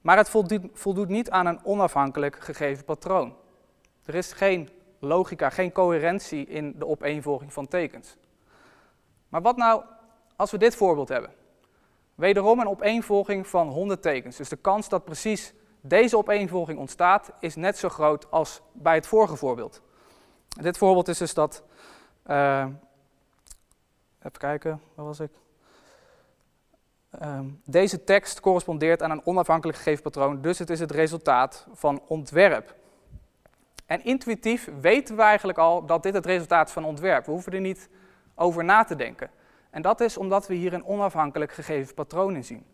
Maar 0.00 0.16
het 0.16 0.28
voldoet, 0.72 1.08
niet 1.08 1.30
aan 1.30 1.46
een 1.46 1.64
onafhankelijk 1.64 2.40
gegeven 2.40 2.84
patroon. 2.84 3.36
Er 4.04 4.14
is 4.14 4.32
geen 4.32 4.68
logica, 4.98 5.50
geen 5.50 5.72
coherentie 5.72 6.46
in 6.46 6.74
de 6.78 6.86
opeenvolging 6.86 7.52
van 7.52 7.68
tekens. 7.68 8.16
Maar 9.28 9.42
wat 9.42 9.56
nou 9.56 9.82
als 10.36 10.50
we 10.50 10.58
dit 10.58 10.74
voorbeeld 10.76 11.08
hebben? 11.08 11.30
Wederom 12.14 12.60
een 12.60 12.68
opeenvolging 12.68 13.46
van 13.46 13.68
100 13.68 14.02
tekens. 14.02 14.36
Dus 14.36 14.48
de 14.48 14.56
kans 14.56 14.88
dat 14.88 15.04
precies 15.04 15.54
deze 15.80 16.16
opeenvolging 16.16 16.78
ontstaat 16.78 17.32
is 17.40 17.54
net 17.54 17.78
zo 17.78 17.88
groot 17.88 18.30
als 18.30 18.60
bij 18.72 18.94
het 18.94 19.06
vorige 19.06 19.36
voorbeeld. 19.36 19.82
Dit 20.48 20.78
voorbeeld 20.78 21.08
is 21.08 21.18
dus 21.18 21.34
dat. 21.34 21.62
Uh, 22.26 22.66
even 24.18 24.38
kijken, 24.38 24.80
waar 24.94 25.06
was 25.06 25.20
ik? 25.20 25.30
Um, 27.22 27.60
deze 27.64 28.04
tekst 28.04 28.40
correspondeert 28.40 29.02
aan 29.02 29.10
een 29.10 29.26
onafhankelijk 29.26 29.78
gegeven 29.78 30.42
dus 30.42 30.58
het 30.58 30.70
is 30.70 30.80
het 30.80 30.90
resultaat 30.90 31.66
van 31.72 32.02
ontwerp. 32.06 32.74
En 33.86 34.04
intuïtief 34.04 34.70
weten 34.80 35.16
we 35.16 35.22
eigenlijk 35.22 35.58
al 35.58 35.86
dat 35.86 36.02
dit 36.02 36.14
het 36.14 36.26
resultaat 36.26 36.72
van 36.72 36.84
ontwerp. 36.84 37.24
We 37.24 37.30
hoeven 37.30 37.52
er 37.52 37.60
niet 37.60 37.88
over 38.34 38.64
na 38.64 38.84
te 38.84 38.96
denken. 38.96 39.30
En 39.70 39.82
dat 39.82 40.00
is 40.00 40.16
omdat 40.16 40.46
we 40.46 40.54
hier 40.54 40.72
een 40.72 40.86
onafhankelijk 40.86 41.52
gegeven 41.52 41.94
patroon 41.94 42.34
in 42.34 42.44
zien. 42.44 42.64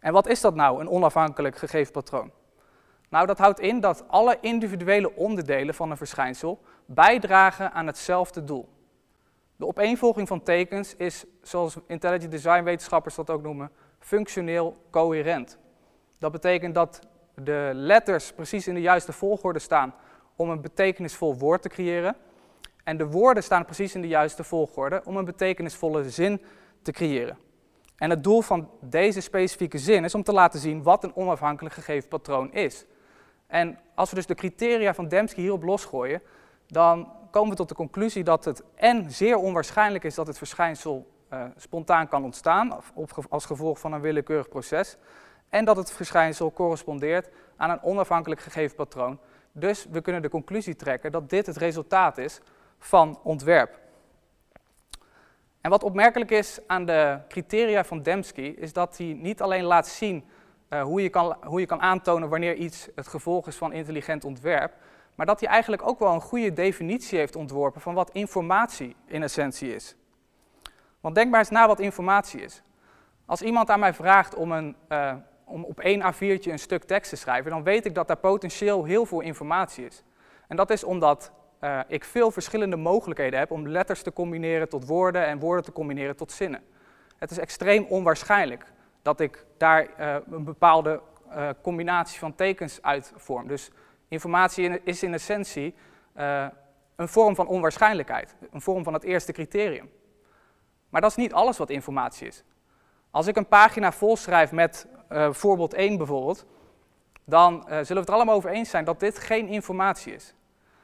En 0.00 0.12
wat 0.12 0.26
is 0.26 0.40
dat 0.40 0.54
nou, 0.54 0.80
een 0.80 0.88
onafhankelijk 0.88 1.56
gegeven 1.56 1.92
patroon? 1.92 2.30
Nou, 3.08 3.26
dat 3.26 3.38
houdt 3.38 3.60
in 3.60 3.80
dat 3.80 4.04
alle 4.08 4.38
individuele 4.40 5.14
onderdelen 5.14 5.74
van 5.74 5.90
een 5.90 5.96
verschijnsel 5.96 6.60
bijdragen 6.86 7.72
aan 7.72 7.86
hetzelfde 7.86 8.44
doel. 8.44 8.68
De 9.62 9.68
opeenvolging 9.68 10.28
van 10.28 10.42
tekens 10.42 10.96
is, 10.96 11.24
zoals 11.42 11.76
intelligent 11.86 12.30
design 12.30 12.62
wetenschappers 12.62 13.14
dat 13.14 13.30
ook 13.30 13.42
noemen, 13.42 13.70
functioneel 13.98 14.76
coherent. 14.90 15.58
Dat 16.18 16.32
betekent 16.32 16.74
dat 16.74 17.00
de 17.34 17.70
letters 17.74 18.32
precies 18.32 18.66
in 18.66 18.74
de 18.74 18.80
juiste 18.80 19.12
volgorde 19.12 19.58
staan 19.58 19.94
om 20.36 20.50
een 20.50 20.60
betekenisvol 20.60 21.36
woord 21.36 21.62
te 21.62 21.68
creëren. 21.68 22.16
En 22.84 22.96
de 22.96 23.06
woorden 23.06 23.42
staan 23.42 23.64
precies 23.64 23.94
in 23.94 24.00
de 24.00 24.08
juiste 24.08 24.44
volgorde 24.44 25.02
om 25.04 25.16
een 25.16 25.24
betekenisvolle 25.24 26.10
zin 26.10 26.42
te 26.82 26.92
creëren. 26.92 27.38
En 27.96 28.10
het 28.10 28.24
doel 28.24 28.40
van 28.40 28.70
deze 28.80 29.20
specifieke 29.20 29.78
zin 29.78 30.04
is 30.04 30.14
om 30.14 30.22
te 30.22 30.32
laten 30.32 30.60
zien 30.60 30.82
wat 30.82 31.04
een 31.04 31.16
onafhankelijk 31.16 31.74
gegeven 31.74 32.08
patroon 32.08 32.52
is. 32.52 32.86
En 33.46 33.78
als 33.94 34.10
we 34.10 34.16
dus 34.16 34.26
de 34.26 34.34
criteria 34.34 34.94
van 34.94 35.08
Dembski 35.08 35.40
hierop 35.40 35.62
losgooien, 35.62 36.22
dan 36.66 37.20
komen 37.32 37.50
we 37.50 37.56
tot 37.56 37.68
de 37.68 37.74
conclusie 37.74 38.24
dat 38.24 38.44
het 38.44 38.62
en 38.74 39.10
zeer 39.10 39.36
onwaarschijnlijk 39.36 40.04
is 40.04 40.14
dat 40.14 40.26
het 40.26 40.38
verschijnsel 40.38 41.10
uh, 41.32 41.44
spontaan 41.56 42.08
kan 42.08 42.24
ontstaan 42.24 42.80
als 43.28 43.44
gevolg 43.44 43.78
van 43.78 43.92
een 43.92 44.00
willekeurig 44.00 44.48
proces, 44.48 44.96
en 45.48 45.64
dat 45.64 45.76
het 45.76 45.92
verschijnsel 45.92 46.52
correspondeert 46.52 47.28
aan 47.56 47.70
een 47.70 47.82
onafhankelijk 47.82 48.40
gegeven 48.40 48.76
patroon. 48.76 49.18
Dus 49.52 49.86
we 49.90 50.00
kunnen 50.00 50.22
de 50.22 50.28
conclusie 50.28 50.76
trekken 50.76 51.12
dat 51.12 51.30
dit 51.30 51.46
het 51.46 51.56
resultaat 51.56 52.18
is 52.18 52.40
van 52.78 53.18
ontwerp. 53.22 53.78
En 55.60 55.70
wat 55.70 55.82
opmerkelijk 55.82 56.30
is 56.30 56.60
aan 56.66 56.84
de 56.84 57.18
criteria 57.28 57.84
van 57.84 58.02
Dembski, 58.02 58.54
is 58.54 58.72
dat 58.72 58.96
hij 58.98 59.12
niet 59.20 59.42
alleen 59.42 59.64
laat 59.64 59.86
zien 59.86 60.24
uh, 60.68 60.82
hoe, 60.82 61.02
je 61.02 61.08
kan, 61.08 61.36
hoe 61.44 61.60
je 61.60 61.66
kan 61.66 61.80
aantonen 61.80 62.28
wanneer 62.28 62.54
iets 62.54 62.88
het 62.94 63.08
gevolg 63.08 63.46
is 63.46 63.56
van 63.56 63.72
intelligent 63.72 64.24
ontwerp, 64.24 64.72
maar 65.14 65.26
dat 65.26 65.40
hij 65.40 65.48
eigenlijk 65.48 65.86
ook 65.86 65.98
wel 65.98 66.14
een 66.14 66.20
goede 66.20 66.52
definitie 66.52 67.18
heeft 67.18 67.36
ontworpen 67.36 67.80
van 67.80 67.94
wat 67.94 68.10
informatie 68.10 68.96
in 69.06 69.22
essentie 69.22 69.74
is. 69.74 69.96
Want 71.00 71.14
denk 71.14 71.30
maar 71.30 71.40
eens 71.40 71.50
na 71.50 71.66
wat 71.66 71.80
informatie 71.80 72.40
is. 72.40 72.62
Als 73.26 73.42
iemand 73.42 73.70
aan 73.70 73.80
mij 73.80 73.94
vraagt 73.94 74.34
om, 74.34 74.52
een, 74.52 74.76
uh, 74.88 75.14
om 75.44 75.64
op 75.64 75.80
één 75.80 76.02
A4'tje 76.12 76.50
een 76.50 76.58
stuk 76.58 76.84
tekst 76.84 77.10
te 77.10 77.16
schrijven, 77.16 77.50
dan 77.50 77.62
weet 77.62 77.86
ik 77.86 77.94
dat 77.94 78.06
daar 78.06 78.16
potentieel 78.16 78.84
heel 78.84 79.06
veel 79.06 79.20
informatie 79.20 79.86
is. 79.86 80.02
En 80.48 80.56
dat 80.56 80.70
is 80.70 80.84
omdat 80.84 81.32
uh, 81.60 81.80
ik 81.86 82.04
veel 82.04 82.30
verschillende 82.30 82.76
mogelijkheden 82.76 83.38
heb 83.38 83.50
om 83.50 83.68
letters 83.68 84.02
te 84.02 84.12
combineren 84.12 84.68
tot 84.68 84.86
woorden 84.86 85.26
en 85.26 85.38
woorden 85.38 85.64
te 85.64 85.72
combineren 85.72 86.16
tot 86.16 86.32
zinnen. 86.32 86.62
Het 87.18 87.30
is 87.30 87.38
extreem 87.38 87.84
onwaarschijnlijk 87.84 88.64
dat 89.02 89.20
ik 89.20 89.44
daar 89.56 89.88
uh, 90.00 90.14
een 90.30 90.44
bepaalde 90.44 91.00
combinatie 91.62 92.18
van 92.18 92.34
tekens 92.34 92.82
uit 92.82 93.12
vorm. 93.16 93.48
Dus 93.48 93.70
informatie 94.12 94.82
is 94.82 95.02
in 95.02 95.14
essentie 95.14 95.74
een 96.96 97.08
vorm 97.08 97.34
van 97.34 97.46
onwaarschijnlijkheid, 97.46 98.34
een 98.50 98.60
vorm 98.60 98.84
van 98.84 98.92
het 98.92 99.02
eerste 99.02 99.32
criterium. 99.32 99.90
Maar 100.88 101.00
dat 101.00 101.10
is 101.10 101.16
niet 101.16 101.32
alles 101.32 101.58
wat 101.58 101.70
informatie 101.70 102.26
is. 102.26 102.44
Als 103.10 103.26
ik 103.26 103.36
een 103.36 103.46
pagina 103.46 103.92
volschrijf 103.92 104.52
met 104.52 104.86
voorbeeld 105.30 105.74
1 105.74 105.96
bijvoorbeeld, 105.96 106.46
dan 107.24 107.62
zullen 107.66 107.86
we 107.86 107.94
het 107.94 108.08
er 108.08 108.14
allemaal 108.14 108.34
over 108.34 108.50
eens 108.50 108.70
zijn 108.70 108.84
dat 108.84 109.00
dit 109.00 109.18
geen 109.18 109.48
informatie 109.48 110.14
is. 110.14 110.34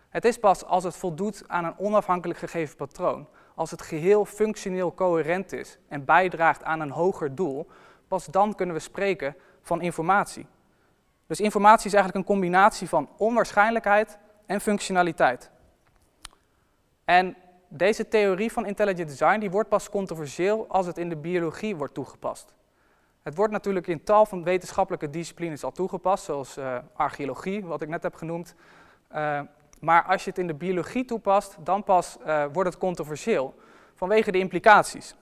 Het 0.09 0.25
is 0.25 0.39
pas 0.39 0.65
als 0.65 0.85
het 0.85 0.97
voldoet 0.97 1.45
aan 1.47 1.65
een 1.65 1.79
onafhankelijk 1.79 2.39
gegeven 2.39 2.77
patroon, 2.77 3.29
als 3.55 3.71
het 3.71 3.83
geheel 3.83 4.25
functioneel 4.25 4.95
coherent 4.95 5.53
is 5.53 5.79
en 5.89 6.05
bijdraagt 6.05 6.65
aan 6.65 6.81
een 6.81 6.91
hoger 6.91 7.35
doel, 7.35 7.67
pas 8.09 8.27
dan 8.27 8.55
kunnen 8.55 8.75
we 8.75 8.81
spreken 8.81 9.37
van 9.63 9.81
informatie. 9.81 10.47
Dus 11.29 11.41
informatie 11.41 11.87
is 11.87 11.95
eigenlijk 11.95 12.15
een 12.15 12.35
combinatie 12.35 12.89
van 12.89 13.09
onwaarschijnlijkheid 13.17 14.19
en 14.47 14.61
functionaliteit. 14.61 15.51
En 17.05 17.37
deze 17.69 18.09
theorie 18.09 18.53
van 18.53 18.67
intelligent 18.67 19.09
design 19.09 19.39
die 19.39 19.51
wordt 19.51 19.69
pas 19.69 19.91
controversieel 19.91 20.69
als 20.69 20.87
het 20.87 20.99
in 20.99 21.09
de 21.09 21.17
biologie 21.17 21.77
wordt 21.77 21.95
toegepast. 21.95 22.55
Het 23.23 23.35
wordt 23.35 23.53
natuurlijk 23.53 23.87
in 23.87 24.05
tal 24.05 24.27
van 24.27 24.45
wetenschappelijke 24.45 25.11
disciplines 25.11 25.65
al 25.65 25.73
toegepast, 25.73 26.25
zoals 26.25 26.59
uh, 26.59 26.79
archeologie, 26.93 27.65
wat 27.65 27.83
ik 27.83 27.89
net 27.89 28.03
heb 28.03 28.15
genoemd. 28.15 28.55
Uh, 29.15 29.41
maar 29.81 30.05
als 30.05 30.25
je 30.25 30.31
het 30.31 30.39
in 30.39 30.47
de 30.47 30.55
biologie 30.55 31.05
toepast, 31.05 31.57
dan 31.61 31.85
pas 31.85 32.17
uh, 32.27 32.45
wordt 32.53 32.71
het 32.71 32.79
controversieel 32.79 33.55
vanwege 33.95 34.33
de 34.33 34.39
implicaties. 34.39 35.15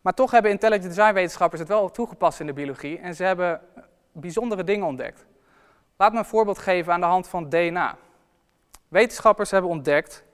Maar 0.00 0.14
toch 0.14 0.30
hebben 0.30 0.50
intelligent 0.50 0.94
design 0.94 1.14
wetenschappers 1.14 1.60
het 1.60 1.68
wel 1.68 1.90
toegepast 1.90 2.40
in 2.40 2.46
de 2.46 2.52
biologie 2.52 2.98
en 2.98 3.14
ze 3.14 3.24
hebben 3.24 3.60
bijzondere 4.12 4.64
dingen 4.64 4.86
ontdekt. 4.86 5.26
Laat 5.96 6.12
me 6.12 6.18
een 6.18 6.24
voorbeeld 6.24 6.58
geven 6.58 6.92
aan 6.92 7.00
de 7.00 7.06
hand 7.06 7.28
van 7.28 7.48
DNA. 7.48 7.96
Wetenschappers 8.88 9.50
hebben 9.50 9.70
ontdekt 9.70 10.24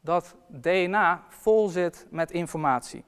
dat 0.00 0.34
DNA 0.46 1.22
vol 1.28 1.68
zit 1.68 2.06
met 2.10 2.30
informatie. 2.30 3.04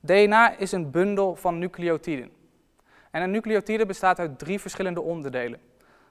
DNA 0.00 0.56
is 0.56 0.72
een 0.72 0.90
bundel 0.90 1.36
van 1.36 1.58
nucleotiden. 1.58 2.32
En 3.10 3.22
een 3.22 3.30
nucleotide 3.30 3.86
bestaat 3.86 4.18
uit 4.18 4.38
drie 4.38 4.60
verschillende 4.60 5.00
onderdelen. 5.00 5.60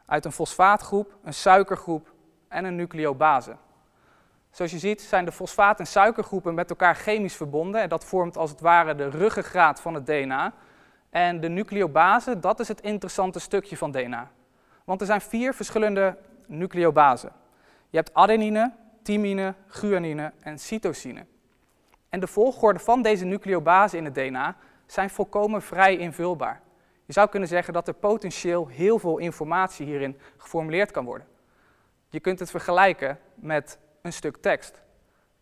Uit 0.06 0.26
een 0.26 0.32
fosfaatgroep, 0.32 1.18
een 1.24 1.34
suikergroep 1.34 2.14
en 2.48 2.66
een 2.66 2.76
nucleobase. 2.76 3.56
Zoals 4.52 4.72
je 4.72 4.80
ziet 4.80 5.02
zijn 5.02 5.26
de 5.26 5.32
fosfaat- 5.32 5.80
en 5.80 5.88
suikergroepen 5.88 6.54
met 6.54 6.70
elkaar 6.70 6.96
chemisch 6.96 7.36
verbonden 7.36 7.82
en 7.82 7.90
dat 7.90 8.06
vormt 8.06 8.38
als 8.38 8.50
het 8.50 8.60
ware 8.60 8.96
de 8.96 9.10
ruggengraat 9.10 9.82
van 9.82 9.94
het 9.94 10.06
DNA. 10.06 10.54
En 11.13 11.39
de 11.39 11.50
nucleobase, 11.50 12.39
dat 12.39 12.60
is 12.60 12.67
het 12.67 12.82
interessante 12.82 13.39
stukje 13.39 13.77
van 13.77 13.91
DNA. 13.91 14.32
Want 14.84 15.01
er 15.01 15.08
zijn 15.08 15.22
vier 15.22 15.53
verschillende 15.53 16.17
nucleobasen. 16.48 17.32
Je 17.89 17.98
hebt 17.98 18.13
adenine, 18.13 18.74
thymine, 19.01 19.53
guanine 19.67 20.32
en 20.39 20.60
cytosine. 20.60 21.25
En 22.10 22.20
de 22.20 22.27
volgorde 22.27 22.79
van 22.79 23.01
deze 23.01 23.25
nucleobasen 23.25 23.98
in 23.98 24.05
het 24.05 24.15
DNA 24.15 24.55
zijn 24.86 25.10
volkomen 25.10 25.62
vrij 25.62 25.98
invulbaar. 25.98 26.62
Je 27.05 27.13
zou 27.13 27.29
kunnen 27.29 27.50
zeggen 27.50 27.74
dat 27.74 27.88
er 27.88 27.93
potentieel 27.93 28.67
heel 28.67 29.00
veel 29.00 29.17
informatie 29.17 29.86
hierin 29.86 30.17
geformuleerd 30.38 30.91
kan 30.91 31.05
worden. 31.05 31.27
Je 32.10 32.20
kunt 32.20 32.39
het 32.39 32.50
vergelijken 32.51 33.20
met 33.36 33.79
een 34.01 34.13
stuk 34.13 34.38
tekst. 34.38 34.82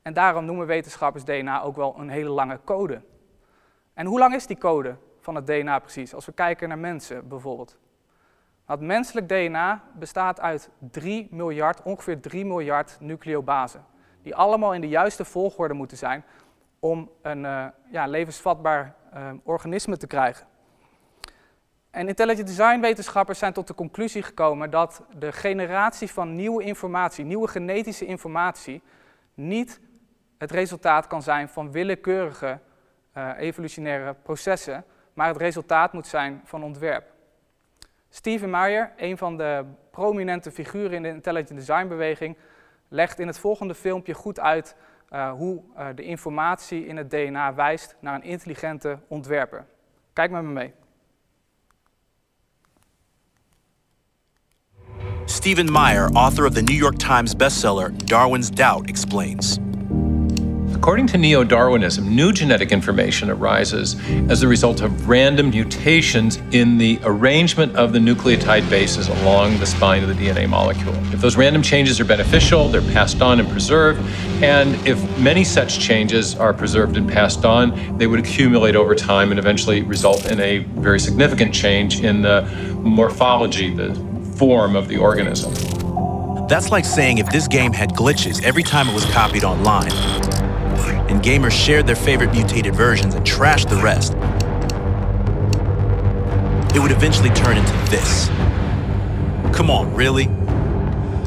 En 0.01 0.13
daarom 0.13 0.45
noemen 0.45 0.67
wetenschappers 0.67 1.23
DNA 1.23 1.61
ook 1.61 1.75
wel 1.75 1.95
een 1.97 2.09
hele 2.09 2.29
lange 2.29 2.59
code. 2.63 3.01
En 3.93 4.05
hoe 4.05 4.19
lang 4.19 4.35
is 4.35 4.47
die 4.47 4.57
code 4.57 4.95
van 5.21 5.35
het 5.35 5.47
DNA 5.47 5.79
precies? 5.79 6.13
Als 6.13 6.25
we 6.25 6.31
kijken 6.31 6.67
naar 6.67 6.79
mensen 6.79 7.27
bijvoorbeeld. 7.27 7.77
Nou, 8.65 8.79
het 8.79 8.87
menselijk 8.87 9.29
DNA 9.29 9.83
bestaat 9.93 10.39
uit 10.39 10.69
3 10.91 11.27
miljard, 11.31 11.81
ongeveer 11.81 12.19
3 12.19 12.45
miljard 12.45 12.97
nucleobasen. 12.99 13.85
Die 14.21 14.35
allemaal 14.35 14.73
in 14.73 14.81
de 14.81 14.87
juiste 14.87 15.25
volgorde 15.25 15.73
moeten 15.73 15.97
zijn 15.97 16.23
om 16.79 17.09
een 17.21 17.43
uh, 17.43 17.65
ja, 17.91 18.07
levensvatbaar 18.07 18.95
uh, 19.13 19.31
organisme 19.43 19.97
te 19.97 20.07
krijgen. 20.07 20.47
En 21.91 22.07
intelligent 22.07 22.47
design 22.47 22.79
wetenschappers 22.79 23.39
zijn 23.39 23.53
tot 23.53 23.67
de 23.67 23.75
conclusie 23.75 24.23
gekomen 24.23 24.69
dat 24.69 25.03
de 25.17 25.31
generatie 25.31 26.11
van 26.11 26.35
nieuwe 26.35 26.63
informatie, 26.63 27.25
nieuwe 27.25 27.47
genetische 27.47 28.05
informatie, 28.05 28.81
niet 29.33 29.79
het 30.37 30.51
resultaat 30.51 31.07
kan 31.07 31.21
zijn 31.21 31.49
van 31.49 31.71
willekeurige 31.71 32.59
uh, 33.17 33.31
evolutionaire 33.37 34.15
processen, 34.23 34.85
maar 35.13 35.27
het 35.27 35.37
resultaat 35.37 35.93
moet 35.93 36.07
zijn 36.07 36.41
van 36.45 36.63
ontwerp. 36.63 37.03
Steven 38.09 38.49
Meyer, 38.49 38.91
een 38.97 39.17
van 39.17 39.37
de 39.37 39.65
prominente 39.91 40.51
figuren 40.51 40.93
in 40.93 41.03
de 41.03 41.09
intelligent 41.09 41.59
design 41.59 41.87
beweging, 41.87 42.37
legt 42.87 43.19
in 43.19 43.27
het 43.27 43.39
volgende 43.39 43.75
filmpje 43.75 44.13
goed 44.13 44.39
uit 44.39 44.75
uh, 45.13 45.31
hoe 45.31 45.61
uh, 45.77 45.87
de 45.95 46.03
informatie 46.03 46.85
in 46.85 46.97
het 46.97 47.09
DNA 47.09 47.53
wijst 47.53 47.95
naar 47.99 48.15
een 48.15 48.23
intelligente 48.23 48.99
ontwerper. 49.07 49.65
Kijk 50.13 50.31
met 50.31 50.43
me 50.43 50.51
mee. 50.51 50.73
Stephen 55.25 55.71
Meyer, 55.71 56.09
author 56.13 56.45
of 56.45 56.53
the 56.53 56.61
New 56.61 56.77
York 56.77 56.97
Times 56.97 57.35
bestseller 57.35 57.91
Darwin's 58.05 58.49
Doubt, 58.49 58.89
explains. 58.89 59.70
According 60.81 61.05
to 61.07 61.19
neo 61.19 61.43
Darwinism, 61.43 62.15
new 62.15 62.33
genetic 62.33 62.71
information 62.71 63.29
arises 63.29 63.95
as 64.31 64.41
a 64.41 64.47
result 64.47 64.81
of 64.81 65.07
random 65.07 65.51
mutations 65.51 66.37
in 66.53 66.79
the 66.79 66.99
arrangement 67.03 67.75
of 67.75 67.93
the 67.93 67.99
nucleotide 67.99 68.67
bases 68.67 69.07
along 69.07 69.59
the 69.59 69.65
spine 69.67 70.01
of 70.01 70.09
the 70.09 70.15
DNA 70.15 70.49
molecule. 70.49 70.95
If 71.13 71.21
those 71.21 71.37
random 71.37 71.61
changes 71.61 71.99
are 71.99 72.05
beneficial, 72.05 72.67
they're 72.67 72.81
passed 72.93 73.21
on 73.21 73.39
and 73.39 73.47
preserved. 73.47 74.01
And 74.43 74.75
if 74.87 74.99
many 75.19 75.43
such 75.43 75.79
changes 75.79 76.33
are 76.33 76.51
preserved 76.51 76.97
and 76.97 77.07
passed 77.07 77.45
on, 77.45 77.95
they 77.99 78.07
would 78.07 78.19
accumulate 78.19 78.75
over 78.75 78.95
time 78.95 79.29
and 79.29 79.37
eventually 79.37 79.83
result 79.83 80.31
in 80.31 80.39
a 80.39 80.57
very 80.79 80.99
significant 80.99 81.53
change 81.53 82.01
in 82.01 82.23
the 82.23 82.41
morphology, 82.81 83.71
the 83.71 83.93
form 84.35 84.75
of 84.75 84.87
the 84.87 84.97
organism. 84.97 85.53
That's 86.47 86.71
like 86.71 86.85
saying 86.85 87.19
if 87.19 87.29
this 87.29 87.47
game 87.47 87.71
had 87.71 87.91
glitches 87.91 88.41
every 88.43 88.63
time 88.63 88.89
it 88.89 88.95
was 88.95 89.05
copied 89.05 89.43
online, 89.43 89.91
and 91.11 91.21
gamers 91.21 91.51
shared 91.51 91.85
their 91.85 91.95
favorite 91.95 92.31
mutated 92.31 92.73
versions 92.73 93.13
and 93.13 93.25
trashed 93.25 93.69
the 93.69 93.75
rest, 93.75 94.13
it 96.73 96.79
would 96.79 96.91
eventually 96.91 97.29
turn 97.31 97.57
into 97.57 97.73
this. 97.91 98.29
Come 99.53 99.69
on, 99.69 99.93
really? 99.93 100.29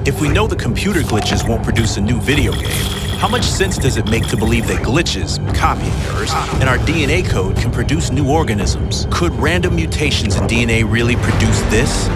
If 0.07 0.21
we 0.21 0.29
know 0.29 0.47
the 0.47 0.57
computer 0.57 1.01
glitches 1.01 1.47
won't 1.47 1.63
produce 1.63 1.99
a 1.99 2.01
new 2.01 2.19
video 2.21 2.53
game, 2.53 3.05
How 3.19 3.29
much 3.29 3.45
sense 3.45 3.79
does 3.79 3.97
it 3.97 4.11
make 4.11 4.27
to 4.29 4.37
believe 4.37 4.67
that 4.67 4.83
glitches, 4.83 5.39
copying 5.55 5.93
errors, 6.11 6.31
and 6.61 6.69
our 6.69 6.77
DNA 6.79 7.27
code 7.27 7.57
can 7.57 7.71
produce 7.71 8.11
new 8.11 8.29
organisms? 8.29 9.07
Could 9.11 9.33
random 9.37 9.77
mutations 9.77 10.37
in 10.37 10.43
DNA 10.45 10.85
really 10.87 11.17
produce 11.17 11.61
this? 11.71 12.07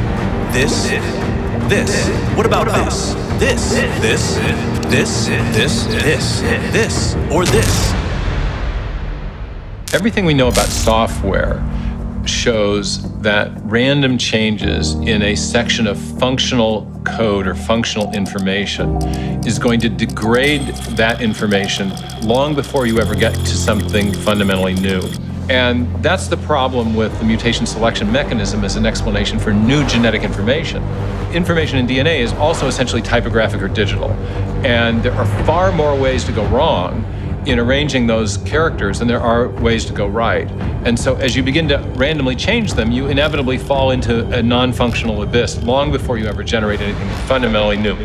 This? 0.53 0.91
This? 1.67 2.09
What 2.37 2.47
about 2.47 2.67
this? 2.67 3.15
This? 3.38 3.73
This? 4.00 4.37
This? 4.87 5.27
This? 5.27 5.85
This? 5.87 6.41
This? 6.73 7.15
Or 7.33 7.45
this? 7.45 7.93
Everything 9.93 10.25
we 10.25 10.35
know 10.35 10.49
about 10.49 10.69
software 10.69 11.65
shows 12.27 13.21
that 13.21 13.50
random 13.65 14.19
changes 14.19 14.95
in 14.95 15.23
a 15.23 15.35
section 15.35 15.87
of 15.87 15.99
functional 16.19 16.87
code 17.05 17.47
or 17.47 17.55
functional 17.55 18.12
information 18.15 18.97
is 19.47 19.59
going 19.59 19.81
to 19.81 19.88
degrade 19.88 20.61
that 20.97 21.23
information 21.23 21.91
long 22.23 22.55
before 22.55 22.87
you 22.87 23.00
ever 23.00 23.15
get 23.15 23.35
to 23.35 23.47
something 23.47 24.12
fundamentally 24.12 24.75
new. 24.75 25.00
And 25.49 25.90
that's 26.02 26.28
the 26.28 26.37
problem 26.37 26.95
with 26.95 27.17
the 27.19 27.25
mutation 27.25 27.64
selection 27.64 28.11
mechanism 28.12 28.64
as 28.64 28.76
an 28.76 28.85
explanation 28.85 29.38
for 29.38 29.52
new 29.52 29.87
genetic 29.87 30.23
information. 30.23 30.83
Information 31.33 31.78
in 31.78 31.87
DNA 31.87 32.21
is 32.21 32.33
also 32.35 32.67
essentially 32.67 33.00
typographic 33.00 33.62
or 33.62 33.69
digital. 33.69 34.11
And 34.64 35.02
there 35.02 35.14
are 35.14 35.26
far 35.45 35.73
more 35.73 35.99
ways 35.99 36.25
to 36.25 36.33
go 36.33 36.45
wrong 36.49 37.05
in 37.47 37.59
arranging 37.59 38.07
those 38.07 38.37
characters 38.38 38.99
than 38.99 39.09
there 39.09 39.21
are 39.21 39.49
ways 39.49 39.87
to 39.87 39.95
go 39.95 40.07
right. 40.07 40.50
And 40.85 40.99
so 40.99 41.17
as 41.17 41.35
you 41.35 41.43
begin 41.43 41.67
to 41.69 41.78
randomly 41.97 42.37
change 42.37 42.75
them, 42.75 42.93
you 42.93 43.07
inevitably 43.07 43.57
fall 43.57 43.90
into 43.90 44.28
a 44.37 44.43
non-functional 44.43 45.23
abyss 45.23 45.62
long 45.62 45.90
before 45.90 46.19
you 46.19 46.26
ever 46.26 46.45
generate 46.45 46.81
anything 46.81 47.09
fundamentally 47.26 47.78
new. 47.78 47.97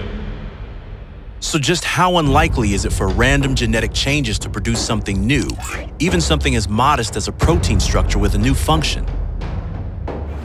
So, 1.54 1.60
just 1.60 1.84
how 1.84 2.18
unlikely 2.18 2.74
is 2.74 2.84
it 2.84 2.92
for 2.92 3.08
random 3.10 3.54
genetic 3.54 3.94
changes 3.94 4.40
to 4.40 4.50
produce 4.50 4.84
something 4.84 5.24
new, 5.24 5.48
even 6.00 6.20
something 6.20 6.56
as 6.56 6.68
modest 6.68 7.16
as 7.16 7.28
a 7.28 7.32
protein 7.32 7.80
structure 7.80 8.18
with 8.18 8.34
a 8.34 8.40
new 8.40 8.56
function? 8.56 9.06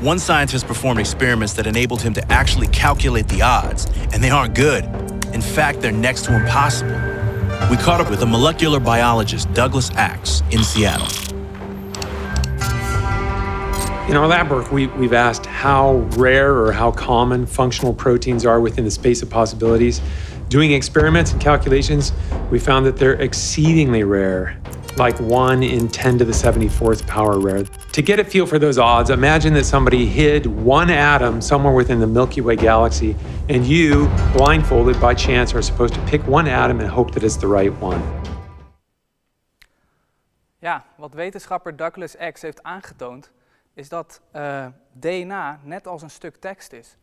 One 0.02 0.18
scientist 0.18 0.66
performed 0.66 1.00
experiments 1.00 1.54
that 1.54 1.66
enabled 1.66 2.02
him 2.02 2.12
to 2.12 2.30
actually 2.30 2.66
calculate 2.66 3.26
the 3.26 3.40
odds, 3.40 3.86
and 4.12 4.22
they 4.22 4.28
aren't 4.28 4.54
good. 4.54 4.84
In 5.32 5.40
fact, 5.40 5.80
they're 5.80 5.92
next 5.92 6.26
to 6.26 6.36
impossible. 6.36 6.90
We 7.70 7.78
caught 7.78 8.02
up 8.02 8.10
with 8.10 8.20
a 8.20 8.26
molecular 8.26 8.78
biologist, 8.78 9.50
Douglas 9.54 9.90
Axe, 9.92 10.42
in 10.50 10.62
Seattle. 10.62 11.08
In 14.10 14.16
our 14.16 14.26
lab 14.26 14.50
work, 14.50 14.72
we, 14.72 14.88
we've 14.88 15.14
asked 15.14 15.46
how 15.46 15.96
rare 16.16 16.56
or 16.56 16.72
how 16.72 16.90
common 16.90 17.46
functional 17.46 17.94
proteins 17.94 18.44
are 18.44 18.60
within 18.60 18.84
the 18.84 18.90
space 18.90 19.22
of 19.22 19.30
possibilities. 19.30 20.02
Doing 20.48 20.72
experiments 20.72 21.32
and 21.32 21.40
calculations, 21.42 22.14
we 22.50 22.58
found 22.58 22.86
that 22.86 22.96
they're 22.96 23.20
exceedingly 23.20 24.02
rare, 24.02 24.58
like 24.96 25.20
1 25.20 25.62
in 25.62 25.88
10 25.88 26.18
to 26.18 26.24
the 26.24 26.32
74th 26.32 27.06
power 27.06 27.38
rare. 27.38 27.64
To 27.64 28.00
get 28.02 28.18
a 28.18 28.24
feel 28.24 28.46
for 28.46 28.58
those 28.58 28.78
odds, 28.78 29.10
imagine 29.10 29.52
that 29.54 29.66
somebody 29.66 30.06
hid 30.06 30.46
one 30.46 30.88
atom 30.88 31.42
somewhere 31.42 31.74
within 31.74 32.00
the 32.00 32.06
Milky 32.06 32.40
Way 32.40 32.56
galaxy, 32.56 33.14
and 33.50 33.66
you, 33.66 34.08
blindfolded 34.32 34.98
by 34.98 35.12
chance, 35.12 35.54
are 35.54 35.60
supposed 35.60 35.92
to 35.92 36.00
pick 36.06 36.26
one 36.26 36.48
atom 36.48 36.80
and 36.80 36.88
hope 36.88 37.12
that 37.12 37.22
it's 37.24 37.36
the 37.36 37.46
right 37.46 37.72
one. 37.82 38.02
Ja, 40.60 40.84
wat 40.96 41.14
wetenschapper 41.14 41.76
Douglas 41.76 42.16
X 42.16 42.42
heeft 42.42 42.62
aangetoond, 42.62 43.30
is 43.74 43.88
dat 43.88 44.20
uh, 44.36 44.66
DNA 44.92 45.60
net 45.62 45.86
als 45.86 46.02
een 46.02 46.10
stuk 46.10 46.36
tekst 46.36 46.72
is. 46.72 46.96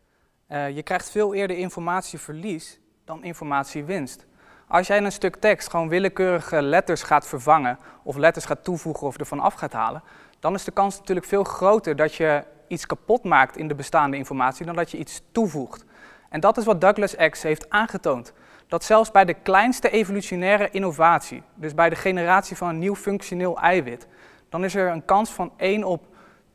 Uh, 0.48 0.70
je 0.70 0.82
krijgt 0.82 1.10
veel 1.10 1.34
eerder 1.34 1.56
informatieverlies 1.56 2.78
dan 3.06 3.24
informatiewinst. 3.24 4.26
Als 4.68 4.86
jij 4.86 4.98
een 4.98 5.12
stuk 5.12 5.36
tekst 5.36 5.70
gewoon 5.70 5.88
willekeurige 5.88 6.62
letters 6.62 7.02
gaat 7.02 7.26
vervangen, 7.26 7.78
of 8.02 8.16
letters 8.16 8.44
gaat 8.44 8.64
toevoegen 8.64 9.06
of 9.06 9.18
ervan 9.18 9.40
af 9.40 9.54
gaat 9.54 9.72
halen, 9.72 10.02
dan 10.40 10.54
is 10.54 10.64
de 10.64 10.70
kans 10.70 10.98
natuurlijk 10.98 11.26
veel 11.26 11.44
groter 11.44 11.96
dat 11.96 12.14
je 12.14 12.44
iets 12.68 12.86
kapot 12.86 13.24
maakt 13.24 13.56
in 13.56 13.68
de 13.68 13.74
bestaande 13.74 14.16
informatie 14.16 14.66
dan 14.66 14.74
dat 14.74 14.90
je 14.90 14.98
iets 14.98 15.22
toevoegt. 15.32 15.84
En 16.28 16.40
dat 16.40 16.56
is 16.56 16.64
wat 16.64 16.80
Douglas 16.80 17.14
X 17.30 17.42
heeft 17.42 17.70
aangetoond. 17.70 18.32
Dat 18.68 18.84
zelfs 18.84 19.10
bij 19.10 19.24
de 19.24 19.34
kleinste 19.34 19.90
evolutionaire 19.90 20.70
innovatie, 20.70 21.42
dus 21.54 21.74
bij 21.74 21.88
de 21.88 21.96
generatie 21.96 22.56
van 22.56 22.68
een 22.68 22.78
nieuw 22.78 22.96
functioneel 22.96 23.58
eiwit, 23.58 24.08
dan 24.48 24.64
is 24.64 24.74
er 24.74 24.90
een 24.90 25.04
kans 25.04 25.30
van 25.30 25.52
1 25.56 25.84
op 25.84 26.06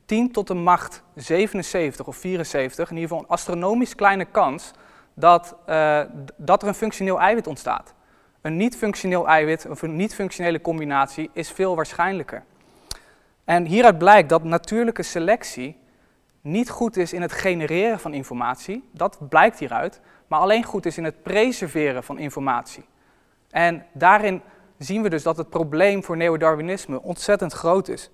10 0.06 0.32
tot 0.32 0.48
de 0.48 0.54
macht 0.54 1.04
77 1.16 2.08
of 2.08 2.16
74, 2.16 2.90
in 2.90 2.96
ieder 2.96 3.10
geval 3.10 3.24
een 3.24 3.34
astronomisch 3.34 3.96
kleine 3.96 4.26
kans, 4.26 4.72
dat, 5.14 5.56
uh, 5.70 6.02
dat 6.36 6.62
er 6.62 6.68
een 6.68 6.74
functioneel 6.74 7.20
eiwit 7.20 7.48
ontstaat. 7.48 7.94
Een 8.42 8.58
niet-functioneel 8.58 9.28
eiwit 9.28 9.66
of 9.70 9.82
een 9.82 9.96
niet-functionele 9.96 10.62
combinatie 10.62 11.30
is 11.34 11.52
veel 11.52 11.76
waarschijnlijker. 11.76 12.44
En 13.46 13.66
hieruit 13.66 13.98
blijkt 13.98 14.30
dat 14.30 14.44
natuurlijke 14.44 15.04
selectie 15.04 15.78
niet 16.42 16.70
goed 16.70 16.98
is 16.98 17.14
in 17.14 17.22
het 17.22 17.32
genereren 17.32 18.00
van 18.00 18.14
informatie, 18.14 18.90
dat 18.92 19.30
blijkt 19.30 19.60
hieruit, 19.60 20.02
maar 20.28 20.40
alleen 20.40 20.64
goed 20.64 20.86
is 20.86 20.98
in 20.98 21.04
het 21.04 21.24
preserveren 21.24 22.04
van 22.04 22.20
informatie. 22.20 22.86
En 23.50 23.86
daarin 23.94 24.42
zien 24.78 25.02
we 25.02 25.10
dus 25.10 25.24
dat 25.24 25.38
het 25.38 25.50
probleem 25.50 26.04
voor 26.04 26.18
neodarwinisme 26.18 27.02
ontzettend 27.02 27.54
groot 27.54 27.88
is. 27.88 28.12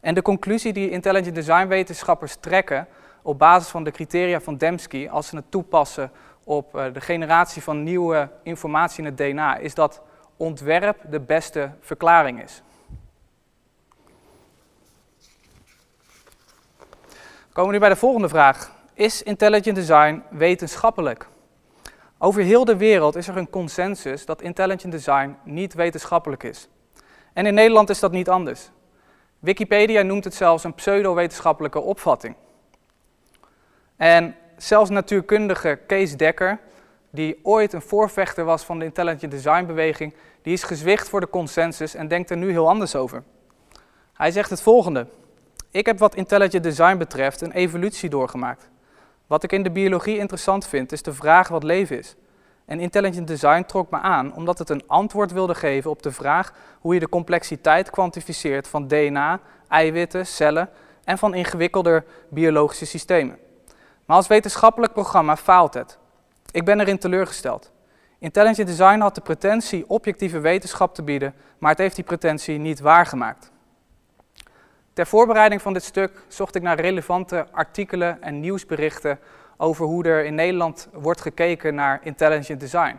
En 0.00 0.14
de 0.14 0.22
conclusie 0.22 0.72
die 0.72 0.90
intelligent 0.90 1.34
design 1.34 1.66
wetenschappers 1.66 2.36
trekken 2.40 2.86
op 3.22 3.38
basis 3.38 3.68
van 3.68 3.84
de 3.84 3.90
criteria 3.90 4.40
van 4.40 4.56
Dembski, 4.56 5.08
als 5.08 5.26
ze 5.26 5.36
het 5.36 5.50
toepassen 5.50 6.10
op 6.44 6.76
eh, 6.76 6.92
de 6.92 7.00
generatie 7.00 7.62
van 7.62 7.82
nieuwe 7.82 8.30
informatie 8.42 8.98
in 8.98 9.04
het 9.04 9.16
DNA, 9.16 9.56
is 9.56 9.74
dat 9.74 10.02
ontwerp 10.36 11.00
de 11.10 11.20
beste 11.20 11.70
verklaring 11.80 12.42
is. 12.42 12.62
We 17.48 17.60
komen 17.60 17.72
nu 17.72 17.78
bij 17.78 17.88
de 17.88 17.96
volgende 17.96 18.28
vraag. 18.28 18.72
Is 18.94 19.22
intelligent 19.22 19.76
design 19.76 20.22
wetenschappelijk? 20.30 21.28
Over 22.18 22.42
heel 22.42 22.64
de 22.64 22.76
wereld 22.76 23.16
is 23.16 23.28
er 23.28 23.36
een 23.36 23.50
consensus 23.50 24.24
dat 24.24 24.42
intelligent 24.42 24.92
design 24.92 25.36
niet 25.44 25.74
wetenschappelijk 25.74 26.42
is. 26.42 26.68
En 27.32 27.46
in 27.46 27.54
Nederland 27.54 27.90
is 27.90 28.00
dat 28.00 28.12
niet 28.12 28.28
anders. 28.28 28.70
Wikipedia 29.38 30.02
noemt 30.02 30.24
het 30.24 30.34
zelfs 30.34 30.64
een 30.64 30.74
pseudo-wetenschappelijke 30.74 31.80
opvatting. 31.80 32.34
En 33.96 34.36
zelfs 34.56 34.90
natuurkundige 34.90 35.78
Kees 35.86 36.16
Dekker, 36.16 36.58
die 37.10 37.38
ooit 37.42 37.72
een 37.72 37.82
voorvechter 37.82 38.44
was 38.44 38.62
van 38.62 38.78
de 38.78 38.84
intelligent 38.84 39.30
design 39.30 39.66
beweging, 39.66 40.14
die 40.42 40.52
is 40.52 40.62
gezwicht 40.62 41.08
voor 41.08 41.20
de 41.20 41.30
consensus 41.30 41.94
en 41.94 42.08
denkt 42.08 42.30
er 42.30 42.36
nu 42.36 42.50
heel 42.50 42.68
anders 42.68 42.94
over. 42.94 43.22
Hij 44.12 44.30
zegt 44.30 44.50
het 44.50 44.62
volgende. 44.62 45.06
Ik 45.70 45.86
heb 45.86 45.98
wat 45.98 46.14
intelligent 46.14 46.62
design 46.62 46.96
betreft 46.96 47.40
een 47.40 47.52
evolutie 47.52 48.10
doorgemaakt. 48.10 48.68
Wat 49.26 49.42
ik 49.42 49.52
in 49.52 49.62
de 49.62 49.70
biologie 49.70 50.18
interessant 50.18 50.66
vind, 50.66 50.92
is 50.92 51.02
de 51.02 51.12
vraag 51.12 51.48
wat 51.48 51.62
leven 51.62 51.98
is. 51.98 52.16
En 52.64 52.80
intelligent 52.80 53.26
design 53.26 53.64
trok 53.64 53.90
me 53.90 53.98
aan 53.98 54.34
omdat 54.34 54.58
het 54.58 54.68
een 54.68 54.82
antwoord 54.86 55.32
wilde 55.32 55.54
geven 55.54 55.90
op 55.90 56.02
de 56.02 56.12
vraag 56.12 56.52
hoe 56.80 56.94
je 56.94 57.00
de 57.00 57.08
complexiteit 57.08 57.90
kwantificeert 57.90 58.68
van 58.68 58.88
DNA, 58.88 59.40
eiwitten, 59.68 60.26
cellen 60.26 60.70
en 61.04 61.18
van 61.18 61.34
ingewikkelder 61.34 62.04
biologische 62.28 62.86
systemen. 62.86 63.38
Maar 64.06 64.16
als 64.16 64.26
wetenschappelijk 64.26 64.92
programma 64.92 65.36
faalt 65.36 65.74
het. 65.74 65.98
Ik 66.50 66.64
ben 66.64 66.80
erin 66.80 66.98
teleurgesteld. 66.98 67.72
Intelligent 68.18 68.66
design 68.66 68.98
had 68.98 69.14
de 69.14 69.20
pretentie 69.20 69.88
objectieve 69.88 70.40
wetenschap 70.40 70.94
te 70.94 71.02
bieden, 71.02 71.34
maar 71.58 71.70
het 71.70 71.78
heeft 71.78 71.94
die 71.94 72.04
pretentie 72.04 72.58
niet 72.58 72.80
waargemaakt. 72.80 73.52
Ter 74.92 75.06
voorbereiding 75.06 75.62
van 75.62 75.72
dit 75.72 75.82
stuk 75.82 76.24
zocht 76.28 76.54
ik 76.54 76.62
naar 76.62 76.80
relevante 76.80 77.46
artikelen 77.50 78.22
en 78.22 78.40
nieuwsberichten 78.40 79.18
over 79.56 79.86
hoe 79.86 80.04
er 80.04 80.24
in 80.24 80.34
Nederland 80.34 80.88
wordt 80.92 81.20
gekeken 81.20 81.74
naar 81.74 82.00
intelligent 82.02 82.60
design. 82.60 82.98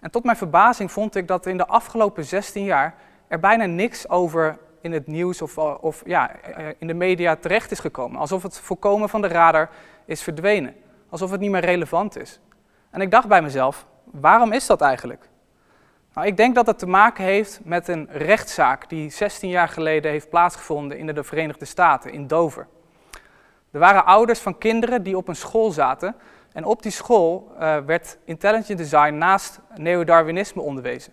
En 0.00 0.10
tot 0.10 0.24
mijn 0.24 0.36
verbazing 0.36 0.92
vond 0.92 1.14
ik 1.14 1.28
dat 1.28 1.46
in 1.46 1.56
de 1.56 1.66
afgelopen 1.66 2.24
16 2.24 2.64
jaar 2.64 2.94
er 3.28 3.40
bijna 3.40 3.64
niks 3.64 4.08
over 4.08 4.58
in 4.82 4.92
het 4.92 5.06
nieuws 5.06 5.42
of, 5.42 5.58
of 5.58 6.02
ja, 6.04 6.40
eh, 6.40 6.66
in 6.78 6.86
de 6.86 6.94
media 6.94 7.36
terecht 7.36 7.70
is 7.70 7.78
gekomen. 7.78 8.20
Alsof 8.20 8.42
het 8.42 8.58
voorkomen 8.58 9.08
van 9.08 9.22
de 9.22 9.28
radar 9.28 9.70
is 10.04 10.22
verdwenen. 10.22 10.74
Alsof 11.08 11.30
het 11.30 11.40
niet 11.40 11.50
meer 11.50 11.64
relevant 11.64 12.16
is. 12.16 12.40
En 12.90 13.00
ik 13.00 13.10
dacht 13.10 13.28
bij 13.28 13.42
mezelf, 13.42 13.86
waarom 14.04 14.52
is 14.52 14.66
dat 14.66 14.80
eigenlijk? 14.80 15.28
Nou, 16.14 16.26
ik 16.26 16.36
denk 16.36 16.54
dat 16.54 16.66
het 16.66 16.78
te 16.78 16.86
maken 16.86 17.24
heeft 17.24 17.60
met 17.64 17.88
een 17.88 18.08
rechtszaak 18.10 18.88
die 18.88 19.10
16 19.10 19.48
jaar 19.48 19.68
geleden 19.68 20.10
heeft 20.10 20.28
plaatsgevonden 20.28 20.98
in 20.98 21.06
de 21.06 21.24
Verenigde 21.24 21.64
Staten, 21.64 22.12
in 22.12 22.26
Dover. 22.26 22.66
Er 23.70 23.80
waren 23.80 24.04
ouders 24.04 24.40
van 24.40 24.58
kinderen 24.58 25.02
die 25.02 25.16
op 25.16 25.28
een 25.28 25.36
school 25.36 25.70
zaten 25.70 26.16
en 26.52 26.64
op 26.64 26.82
die 26.82 26.92
school 26.92 27.52
uh, 27.54 27.78
werd 27.78 28.18
intelligent 28.24 28.78
design 28.78 29.14
naast 29.14 29.60
neodarwinisme 29.76 30.62
onderwezen. 30.62 31.12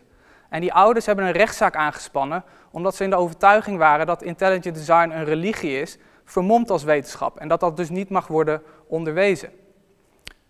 En 0.50 0.62
die 0.62 0.74
ouders 0.74 1.06
hebben 1.06 1.26
een 1.26 1.32
rechtszaak 1.32 1.76
aangespannen 1.76 2.44
omdat 2.72 2.96
ze 2.96 3.04
in 3.04 3.10
de 3.10 3.16
overtuiging 3.16 3.78
waren 3.78 4.06
dat 4.06 4.24
intelligent 4.24 4.76
design 4.76 5.10
een 5.10 5.26
religie 5.26 5.82
is, 5.82 5.98
vermomd 6.26 6.70
als 6.70 6.84
wetenschap 6.84 7.38
en 7.38 7.48
dat 7.48 7.60
dat 7.60 7.78
dus 7.78 7.90
niet 7.90 8.10
mag 8.10 8.28
worden 8.28 8.62
onderwezen. 8.88 9.50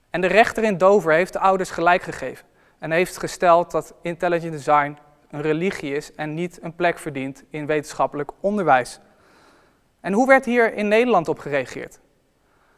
En 0.10 0.22
de 0.22 0.28
rechter 0.28 0.64
in 0.64 0.78
Dover 0.78 1.14
heeft 1.14 1.34
de 1.34 1.40
ouders 1.40 1.70
gelijk 1.70 2.02
gegeven. 2.02 2.48
en 2.80 2.92
heeft 2.92 3.18
gesteld 3.18 3.72
dat 3.72 3.94
intelligent 4.02 4.52
design 4.52 4.98
een 5.32 5.42
religie 5.42 5.96
is 5.96 6.16
en 6.16 6.34
niet 6.34 6.60
een 6.62 6.76
plek 6.76 7.00
verdient 7.00 7.44
in 7.50 7.66
wetenschappelijk 7.66 8.32
onderwijs. 8.40 9.00
En 10.02 10.14
hoe 10.14 10.28
werd 10.28 10.46
hier 10.46 10.74
in 10.74 10.88
Nederland 10.88 11.28
op 11.28 11.40
gereageerd? 11.40 12.00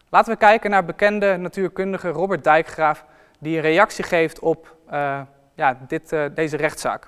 Laten 0.09 0.33
we 0.33 0.39
kijken 0.39 0.69
naar 0.69 0.85
bekende 0.85 1.37
natuurkundige 1.37 2.09
Robert 2.09 2.43
Dijkgraaf, 2.43 3.05
die 3.39 3.55
een 3.55 3.61
reactie 3.61 4.03
geeft 4.03 4.39
op 4.39 4.75
uh, 4.91 5.21
ja, 5.55 5.77
dit, 5.87 6.11
uh, 6.13 6.25
deze 6.35 6.57
rechtszaak. 6.57 7.07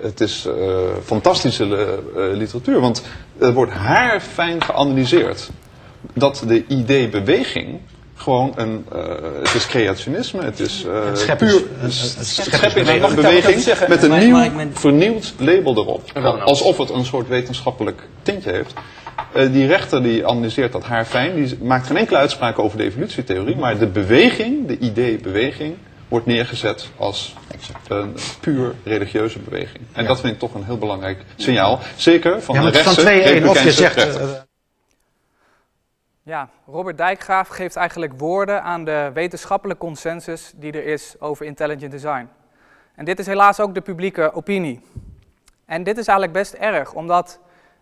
Het 0.00 0.20
is 0.20 0.46
uh, 0.46 0.54
fantastische 1.04 1.64
literatuur, 2.14 2.80
want 2.80 3.04
er 3.38 3.52
wordt 3.52 3.72
haarfijn 3.72 4.62
geanalyseerd 4.62 5.50
dat 6.12 6.44
de 6.46 6.66
idee-beweging 6.66 7.80
gewoon 8.14 8.52
een, 8.56 8.86
uh, 8.94 9.02
het 9.42 9.54
is 9.54 9.66
creationisme, 9.66 10.42
het 10.42 10.60
is 10.60 10.84
uh, 10.84 10.92
een 11.28 11.36
puur 11.36 11.62
een, 11.82 11.92
scheppingsbeweging 11.92 13.88
met 13.88 14.02
een 14.02 14.18
nieuw, 14.18 14.50
vernieuwd 14.72 15.34
label 15.38 15.76
erop. 15.76 16.18
Alsof 16.44 16.78
het 16.78 16.90
een 16.90 17.04
soort 17.04 17.28
wetenschappelijk 17.28 18.02
tintje 18.22 18.52
heeft. 18.52 18.74
Uh, 19.36 19.52
die 19.52 19.66
rechter 19.66 20.02
die 20.02 20.26
analyseert 20.26 20.72
dat 20.72 20.84
haar 20.84 21.04
fijn, 21.04 21.34
die 21.34 21.58
maakt 21.62 21.86
geen 21.86 21.96
enkele 21.96 22.18
uitspraak 22.18 22.58
over 22.58 22.78
de 22.78 22.84
evolutietheorie, 22.84 23.56
maar 23.56 23.78
de 23.78 23.86
beweging, 23.86 24.66
de 24.66 24.78
idee-beweging, 24.78 25.74
wordt 26.12 26.26
neergezet 26.26 26.90
als 26.96 27.36
een 27.88 28.16
puur 28.40 28.74
religieuze 28.84 29.38
beweging. 29.38 29.84
En 29.92 30.02
ja. 30.02 30.08
dat 30.08 30.20
vind 30.20 30.32
ik 30.32 30.38
toch 30.38 30.54
een 30.54 30.64
heel 30.64 30.78
belangrijk 30.78 31.24
signaal. 31.36 31.78
Zeker 31.96 32.42
van 32.42 32.54
ja, 32.54 32.60
de 32.60 32.68
rechtse, 32.68 32.94
van 32.94 33.04
twee, 33.04 33.48
of 33.48 33.62
je 33.62 33.72
zegt, 33.72 34.44
ja, 36.22 36.48
Robert 36.66 36.96
Dijkgraaf 36.96 37.48
geeft 37.48 37.76
eigenlijk 37.76 38.12
woorden 38.18 38.62
aan 38.62 38.84
de 38.84 39.10
wetenschappelijke 39.14 39.84
consensus 39.84 40.52
die 40.56 40.72
er 40.72 40.84
is 40.84 41.14
over 41.18 41.46
intelligent 41.46 41.90
design. 41.90 42.28
En 42.94 43.04
dit 43.04 43.18
is 43.18 43.26
helaas 43.26 43.60
ook 43.60 43.74
de 43.74 43.80
publieke 43.80 44.32
opinie. 44.34 44.80
En 45.66 45.82
dit 45.82 45.98
is 45.98 46.06
eigenlijk 46.06 46.38
best 46.38 46.52
erg, 46.52 46.92
omdat 46.92 47.40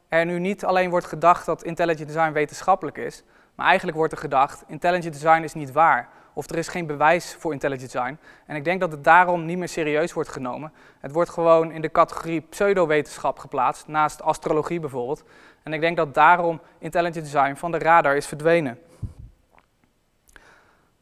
er 0.08 0.26
nu 0.26 0.38
niet 0.38 0.64
alleen 0.64 0.90
wordt 0.90 1.06
gedacht 1.06 1.46
dat 1.46 1.62
intelligent 1.62 2.08
design 2.08 2.32
wetenschappelijk 2.32 2.96
is, 2.96 3.22
maar 3.54 3.66
eigenlijk 3.66 3.96
wordt 3.96 4.12
er 4.12 4.18
gedacht, 4.18 4.64
intelligent 4.66 5.12
design 5.12 5.42
is 5.42 5.54
niet 5.54 5.72
waar. 5.72 6.08
Of 6.40 6.50
er 6.50 6.58
is 6.58 6.68
geen 6.68 6.86
bewijs 6.86 7.34
voor 7.38 7.52
intelligent 7.52 7.92
design. 7.92 8.18
En 8.46 8.56
ik 8.56 8.64
denk 8.64 8.80
dat 8.80 8.92
het 8.92 9.04
daarom 9.04 9.44
niet 9.44 9.58
meer 9.58 9.68
serieus 9.68 10.12
wordt 10.12 10.28
genomen. 10.28 10.72
Het 11.00 11.12
wordt 11.12 11.30
gewoon 11.30 11.72
in 11.72 11.80
de 11.80 11.90
categorie 11.90 12.40
pseudowetenschap 12.40 13.38
geplaatst, 13.38 13.86
naast 13.86 14.22
astrologie 14.22 14.80
bijvoorbeeld. 14.80 15.24
En 15.62 15.72
ik 15.72 15.80
denk 15.80 15.96
dat 15.96 16.14
daarom 16.14 16.60
intelligent 16.78 17.24
design 17.24 17.54
van 17.54 17.70
de 17.70 17.78
radar 17.78 18.16
is 18.16 18.26
verdwenen. 18.26 18.78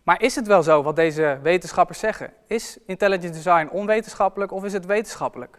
Maar 0.03 0.23
is 0.23 0.35
het 0.35 0.47
wel 0.47 0.63
zo 0.63 0.83
wat 0.83 0.97
deze 0.97 1.39
wetenschappers 1.43 1.99
zeggen? 1.99 2.33
Is 2.47 2.79
intelligent 2.87 3.35
design 3.35 3.69
onwetenschappelijk 3.73 4.53
of 4.53 4.65
is 4.65 4.73
het 4.73 4.87
wetenschappelijk? 4.87 5.59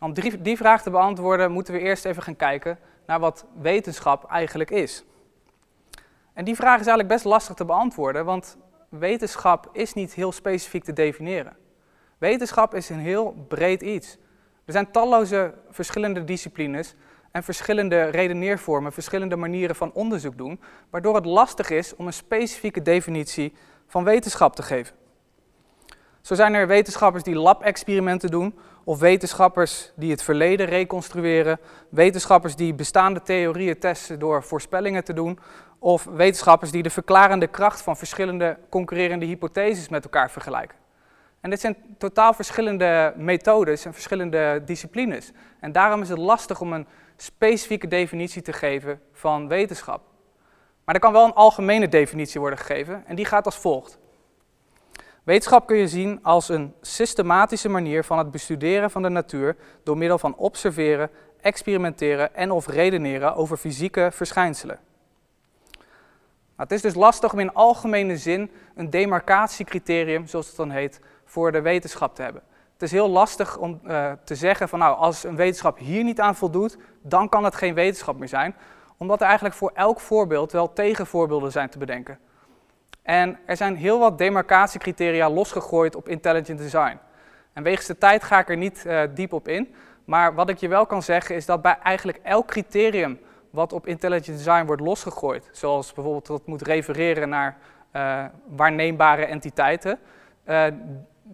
Om 0.00 0.12
die, 0.42 0.56
vraag 0.56 0.82
te 0.82 0.90
beantwoorden 0.90 1.52
moeten 1.52 1.74
we 1.74 1.80
eerst 1.80 2.04
even 2.04 2.22
gaan 2.22 2.36
kijken 2.36 2.78
naar 3.06 3.20
wat 3.20 3.44
wetenschap 3.60 4.30
eigenlijk 4.30 4.70
is. 4.70 5.04
En 6.32 6.44
die 6.44 6.56
vraag 6.56 6.80
is 6.80 6.86
eigenlijk 6.86 7.08
best 7.08 7.24
lastig 7.24 7.54
te 7.54 7.64
beantwoorden, 7.64 8.24
want 8.24 8.56
wetenschap 8.88 9.68
is 9.72 9.92
niet 9.92 10.14
heel 10.14 10.32
specifiek 10.32 10.84
te 10.84 10.92
definiëren. 10.92 11.56
Wetenschap 12.18 12.74
is 12.74 12.88
een 12.88 12.98
heel 12.98 13.44
breed 13.48 13.82
iets. 13.82 14.18
Er 14.64 14.72
zijn 14.72 14.90
talloze 14.90 15.54
verschillende 15.70 16.24
disciplines 16.24 16.94
en 17.30 17.42
verschillende 17.42 18.04
redeneervormen, 18.04 18.92
verschillende 18.92 19.36
manieren 19.36 19.76
van 19.76 19.92
onderzoek 19.92 20.38
doen, 20.38 20.60
waardoor 20.90 21.14
het 21.14 21.24
lastig 21.24 21.70
is 21.70 21.96
om 21.96 22.06
een 22.06 22.12
specifieke 22.12 22.82
definitie 22.82 23.52
van 23.86 24.04
wetenschap 24.04 24.56
te 24.56 24.62
geven. 24.62 24.94
Zo 26.20 26.34
zijn 26.34 26.54
er 26.54 26.66
wetenschappers 26.66 27.22
die 27.22 27.34
lab-experimenten 27.34 28.30
doen, 28.30 28.58
of 28.86 28.98
wetenschappers 28.98 29.92
die 29.96 30.10
het 30.10 30.22
verleden 30.22 30.66
reconstrueren, 30.66 31.58
wetenschappers 31.88 32.56
die 32.56 32.74
bestaande 32.74 33.22
theorieën 33.22 33.78
testen 33.78 34.18
door 34.18 34.42
voorspellingen 34.42 35.04
te 35.04 35.12
doen, 35.12 35.38
of 35.78 36.04
wetenschappers 36.04 36.70
die 36.70 36.82
de 36.82 36.90
verklarende 36.90 37.46
kracht 37.46 37.82
van 37.82 37.96
verschillende 37.96 38.58
concurrerende 38.68 39.26
hypotheses 39.26 39.88
met 39.88 40.04
elkaar 40.04 40.30
vergelijken. 40.30 40.76
En 41.40 41.50
dit 41.50 41.60
zijn 41.60 41.76
totaal 41.98 42.32
verschillende 42.32 43.14
methodes 43.16 43.84
en 43.84 43.92
verschillende 43.92 44.62
disciplines. 44.64 45.32
En 45.60 45.72
daarom 45.72 46.02
is 46.02 46.08
het 46.08 46.18
lastig 46.18 46.60
om 46.60 46.72
een 46.72 46.86
specifieke 47.16 47.88
definitie 47.88 48.42
te 48.42 48.52
geven 48.52 49.00
van 49.12 49.48
wetenschap. 49.48 50.00
Maar 50.84 50.94
er 50.94 51.00
kan 51.00 51.12
wel 51.12 51.24
een 51.24 51.34
algemene 51.34 51.88
definitie 51.88 52.40
worden 52.40 52.58
gegeven 52.58 53.02
en 53.06 53.16
die 53.16 53.24
gaat 53.24 53.44
als 53.44 53.56
volgt. 53.56 53.98
Wetenschap 55.26 55.66
kun 55.66 55.76
je 55.76 55.88
zien 55.88 56.18
als 56.22 56.48
een 56.48 56.74
systematische 56.80 57.68
manier 57.68 58.04
van 58.04 58.18
het 58.18 58.30
bestuderen 58.30 58.90
van 58.90 59.02
de 59.02 59.08
natuur 59.08 59.56
door 59.82 59.98
middel 59.98 60.18
van 60.18 60.36
observeren, 60.36 61.10
experimenteren 61.40 62.34
en 62.34 62.50
of 62.50 62.66
redeneren 62.66 63.34
over 63.34 63.56
fysieke 63.56 64.08
verschijnselen. 64.12 64.78
Nou, 65.72 65.82
het 66.56 66.72
is 66.72 66.82
dus 66.82 66.94
lastig 66.94 67.32
om 67.32 67.38
in 67.38 67.54
algemene 67.54 68.16
zin 68.16 68.50
een 68.74 68.90
demarcatiecriterium, 68.90 70.26
zoals 70.26 70.46
het 70.46 70.56
dan 70.56 70.70
heet, 70.70 71.00
voor 71.24 71.52
de 71.52 71.60
wetenschap 71.60 72.14
te 72.14 72.22
hebben. 72.22 72.42
Het 72.72 72.82
is 72.82 72.90
heel 72.90 73.08
lastig 73.08 73.56
om 73.56 73.80
uh, 73.84 74.12
te 74.24 74.34
zeggen 74.34 74.68
van 74.68 74.78
nou, 74.78 74.96
als 74.96 75.24
een 75.24 75.36
wetenschap 75.36 75.78
hier 75.78 76.04
niet 76.04 76.20
aan 76.20 76.36
voldoet, 76.36 76.76
dan 77.02 77.28
kan 77.28 77.44
het 77.44 77.54
geen 77.54 77.74
wetenschap 77.74 78.18
meer 78.18 78.28
zijn. 78.28 78.54
Omdat 78.96 79.20
er 79.20 79.26
eigenlijk 79.26 79.54
voor 79.54 79.70
elk 79.74 80.00
voorbeeld 80.00 80.52
wel 80.52 80.72
tegenvoorbeelden 80.72 81.52
zijn 81.52 81.68
te 81.68 81.78
bedenken. 81.78 82.18
En 83.06 83.38
er 83.44 83.56
zijn 83.56 83.76
heel 83.76 83.98
wat 83.98 84.18
demarcatiecriteria 84.18 85.30
losgegooid 85.30 85.96
op 85.96 86.08
intelligent 86.08 86.58
design. 86.58 86.98
En 87.52 87.62
wegens 87.62 87.86
de 87.86 87.98
tijd 87.98 88.24
ga 88.24 88.38
ik 88.38 88.48
er 88.48 88.56
niet 88.56 88.84
uh, 88.86 89.02
diep 89.14 89.32
op 89.32 89.48
in. 89.48 89.74
Maar 90.04 90.34
wat 90.34 90.48
ik 90.48 90.58
je 90.58 90.68
wel 90.68 90.86
kan 90.86 91.02
zeggen 91.02 91.34
is 91.34 91.46
dat 91.46 91.62
bij 91.62 91.78
eigenlijk 91.82 92.20
elk 92.22 92.46
criterium 92.46 93.20
wat 93.50 93.72
op 93.72 93.86
intelligent 93.86 94.36
design 94.36 94.66
wordt 94.66 94.82
losgegooid, 94.82 95.48
zoals 95.52 95.92
bijvoorbeeld 95.92 96.26
dat 96.26 96.46
moet 96.46 96.62
refereren 96.62 97.28
naar 97.28 97.56
uh, 97.92 98.24
waarneembare 98.46 99.24
entiteiten, 99.24 99.98
uh, 100.46 100.64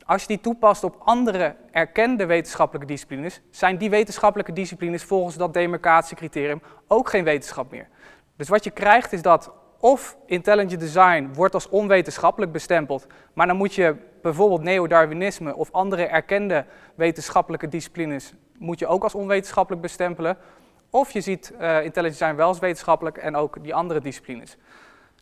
als 0.07 0.23
je 0.23 0.29
die 0.29 0.41
toepast 0.41 0.85
op 0.85 0.97
andere 0.99 1.55
erkende 1.71 2.27
wetenschappelijke 2.27 2.89
disciplines, 2.89 3.41
zijn 3.51 3.77
die 3.77 3.91
wetenschappelijke 3.91 4.53
disciplines 4.53 5.05
volgens 5.05 5.37
dat 5.37 5.55
demarcatiecriterium 5.55 6.63
ook 6.87 7.09
geen 7.09 7.25
wetenschap 7.25 7.71
meer. 7.71 7.89
Dus 8.37 8.49
wat 8.49 8.65
je 8.65 8.71
krijgt 8.71 9.13
is 9.13 9.23
dat 9.23 9.53
of 9.83 10.17
intelligent 10.27 10.81
design 10.81 11.31
wordt 11.35 11.55
als 11.55 11.69
onwetenschappelijk 11.69 12.53
bestempeld, 12.53 13.07
maar 13.33 13.47
dan 13.47 13.57
moet 13.57 13.75
je 13.75 13.97
bijvoorbeeld 14.23 14.63
neo-Darwinisme 14.63 15.57
of 15.57 15.73
andere 15.73 16.07
erkende 16.07 16.65
wetenschappelijke 16.95 17.69
disciplines 17.69 18.35
moet 18.59 18.79
je 18.79 18.87
ook 18.87 19.03
als 19.03 19.15
onwetenschappelijk 19.15 19.83
bestempelen. 19.83 20.37
Of 20.91 21.11
je 21.11 21.21
ziet 21.21 21.53
uh, 21.53 21.85
intelligent 21.85 22.19
design 22.19 22.37
wel 22.37 22.49
als 22.49 22.59
wetenschappelijk 22.59 23.17
en 23.17 23.37
ook 23.37 23.63
die 23.63 23.75
andere 23.75 24.01
disciplines. 24.01 24.57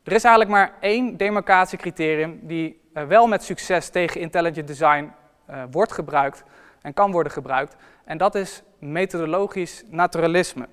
Er 0.05 0.12
is 0.12 0.25
eigenlijk 0.25 0.55
maar 0.55 0.73
één 0.81 1.16
demarcatiecriterium 1.16 2.38
die 2.42 2.81
uh, 2.94 3.03
wel 3.05 3.27
met 3.27 3.42
succes 3.42 3.88
tegen 3.88 4.20
intelligent 4.20 4.66
design 4.66 5.12
uh, 5.51 5.62
wordt 5.70 5.92
gebruikt 5.92 6.44
en 6.83 6.94
kan 6.94 7.12
worden 7.12 7.33
gebruikt. 7.33 7.77
En 8.05 8.18
dat 8.18 8.35
is 8.35 8.62
methodologisch 8.79 9.85
naturalisme. 9.87 10.68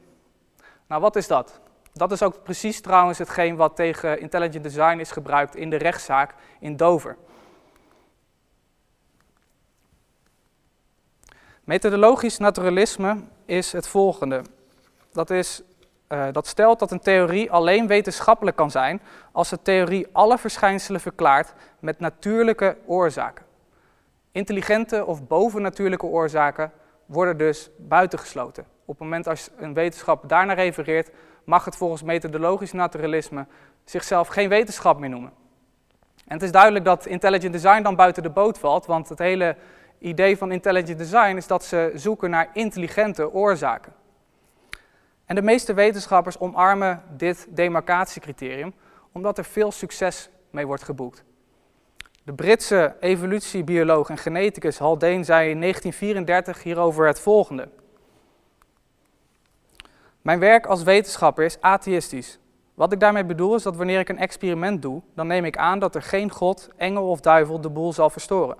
Nou, 0.88 1.02
wat 1.02 1.16
is 1.16 1.28
dat? 1.28 1.60
Dat 1.98 2.12
is 2.12 2.24
ook 2.24 2.44
precies 2.44 2.82
trouwens 2.82 3.18
hetgeen 3.18 3.56
wat 3.56 3.76
tegen 3.76 4.20
intelligent 4.20 4.64
design 4.64 5.00
is 5.00 5.12
gebruikt 5.12 5.56
in 5.56 5.70
de 5.70 5.76
rechtszaak 5.76 6.34
in 6.60 6.76
Dover. 6.76 7.18
Methodologisch 11.64 12.38
naturalisme 12.38 13.18
is 13.46 13.72
het 13.72 13.88
volgende. 13.88 14.42
Dat, 15.12 15.30
is, 15.30 15.62
uh, 16.10 16.28
dat 16.32 16.48
stelt 16.48 16.80
dat 16.80 16.92
een 16.92 17.00
theorie 17.00 17.52
alleen 17.52 17.88
wetenschappelijk 17.88 18.58
kan 18.58 18.72
zijn 18.72 19.02
als 19.32 19.50
de 19.50 19.62
theorie 19.62 20.08
alle 20.12 20.38
verschijnselen 20.38 21.02
verklaart 21.02 21.54
met 21.80 22.00
natuurlijke 22.00 22.78
oorzaken. 22.86 23.46
Intelligente 24.32 25.06
of 25.06 25.28
bovennatuurlijke 25.28 26.06
oorzaken 26.06 26.72
worden 27.06 27.38
dus 27.38 27.70
buitengesloten. 27.78 28.66
Op 28.86 29.00
het 29.00 29.04
moment 29.04 29.28
als 29.28 29.50
een 29.58 29.74
wetenschap 29.74 30.30
daarnaar 30.30 30.56
refereert, 30.56 31.12
mag 31.48 31.66
het 31.66 31.76
volgens 31.76 32.04
methodologisch 32.04 32.72
naturalisme 32.72 33.46
zichzelf 33.84 34.28
geen 34.28 34.50
wetenschap 34.50 35.00
meer 35.00 35.10
noemen. 35.10 35.32
En 36.26 36.34
het 36.34 36.42
is 36.42 36.52
duidelijk 36.52 36.86
dat 36.86 37.06
intelligent 37.06 37.54
design 37.54 37.82
dan 37.82 37.96
buiten 37.96 38.24
de 38.24 38.30
boot 38.30 38.60
valt, 38.60 38.86
want 38.86 39.10
het 39.10 39.20
hele 39.20 39.56
idee 40.00 40.38
van 40.38 40.52
intelligent 40.52 40.98
design 40.98 41.36
is 41.36 41.48
dat 41.48 41.64
ze 41.64 41.92
zoeken 41.96 42.30
naar 42.30 42.50
intelligente 42.54 43.34
oorzaken. 43.34 43.94
En 45.26 45.36
de 45.36 45.42
meeste 45.42 45.74
wetenschappers 45.74 46.40
omarmen 46.40 47.04
dit 47.18 47.48
demarcatiecriterium, 47.50 48.74
omdat 49.12 49.38
er 49.38 49.46
veel 49.46 49.72
succes 49.72 50.30
mee 50.50 50.68
wordt 50.68 50.84
geboekt. 50.84 51.24
De 52.24 52.34
Britse 52.34 52.96
evolutiebioloog 53.00 54.10
en 54.10 54.18
geneticus 54.18 54.78
Haldane 54.78 55.24
zei 55.24 55.50
in 55.50 55.62
1934 55.62 56.64
hierover 56.64 57.08
het 57.08 57.20
volgende. 57.20 57.70
Mijn 60.28 60.40
werk 60.40 60.66
als 60.66 60.84
wetenschapper 60.84 61.44
is 61.46 61.62
atheïstisch. 61.62 62.40
Wat 62.74 62.92
ik 62.92 63.00
daarmee 63.00 63.26
bedoel 63.26 63.56
is 63.56 63.64
dat 63.64 63.76
wanneer 63.76 64.00
ik 64.00 64.10
een 64.10 64.18
experiment 64.18 64.82
doe, 64.82 65.02
dan 65.16 65.28
neem 65.28 65.46
ik 65.46 65.58
aan 65.58 65.80
dat 65.80 65.96
er 65.96 66.02
geen 66.02 66.32
god, 66.32 66.70
engel 66.78 67.10
of 67.10 67.20
duivel 67.20 67.62
de 67.62 67.70
boel 67.70 67.94
zal 67.94 68.10
verstoren. 68.10 68.58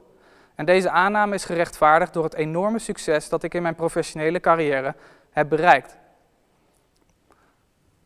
En 0.56 0.66
deze 0.66 0.90
aanname 0.90 1.34
is 1.34 1.46
gerechtvaardigd 1.46 2.14
door 2.14 2.24
het 2.24 2.34
enorme 2.34 2.80
succes 2.80 3.30
dat 3.30 3.44
ik 3.44 3.54
in 3.54 3.62
mijn 3.62 3.76
professionele 3.76 4.40
carrière 4.40 4.96
heb 5.30 5.50
bereikt. 5.50 5.98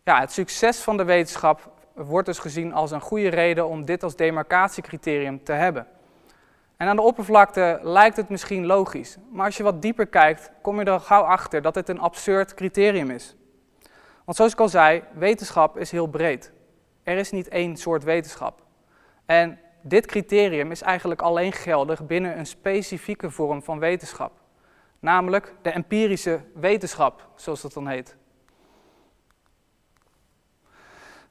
Ja, 0.04 0.20
het 0.20 0.32
succes 0.32 0.80
van 0.80 0.98
de 0.98 1.04
wetenschap 1.04 1.72
wordt 1.94 2.28
dus 2.28 2.40
gezien 2.40 2.74
als 2.74 2.92
een 2.92 3.02
goede 3.02 3.30
reden 3.30 3.68
om 3.68 3.86
dit 3.86 4.04
als 4.04 4.16
demarcatiecriterium 4.16 5.44
te 5.44 5.54
hebben. 5.54 5.88
En 6.78 6.88
aan 6.88 6.96
de 6.96 7.02
oppervlakte 7.02 7.80
lijkt 7.82 8.18
het 8.18 8.30
misschien 8.30 8.66
logisch, 8.66 9.18
maar 9.32 9.46
als 9.46 9.58
je 9.58 9.64
wat 9.64 9.82
dieper 9.82 10.08
kijkt, 10.08 10.52
kom 10.62 10.80
je 10.80 10.86
er 10.86 11.00
gauw 11.00 11.24
achter 11.24 11.62
dat 11.62 11.74
dit 11.74 11.90
een 11.90 12.00
absurd 12.00 12.54
criterium 12.54 13.10
is. 13.10 13.36
Want 14.26 14.38
zoals 14.38 14.54
ik 14.54 14.60
al 14.60 14.70
zei, 14.70 15.04
wetenschap 15.14 15.78
is 15.78 15.92
heel 15.92 16.08
breed. 16.08 16.52
Er 17.04 17.18
is 17.18 17.32
niet 17.32 17.48
één 17.48 17.78
soort 17.78 18.04
wetenschap. 18.04 18.62
En 19.26 19.60
dit 19.82 20.06
criterium 20.06 20.72
is 20.72 20.82
eigenlijk 20.82 21.22
alleen 21.22 21.52
geldig 21.52 22.06
binnen 22.06 22.38
een 22.38 22.46
specifieke 22.46 23.30
vorm 23.30 23.64
van 23.64 23.80
wetenschap. 23.80 24.32
Namelijk 25.00 25.54
de 25.62 25.70
empirische 25.70 26.42
wetenschap, 26.54 27.28
zoals 27.36 27.62
dat 27.62 27.74
dan 27.74 27.88
heet. 27.88 28.16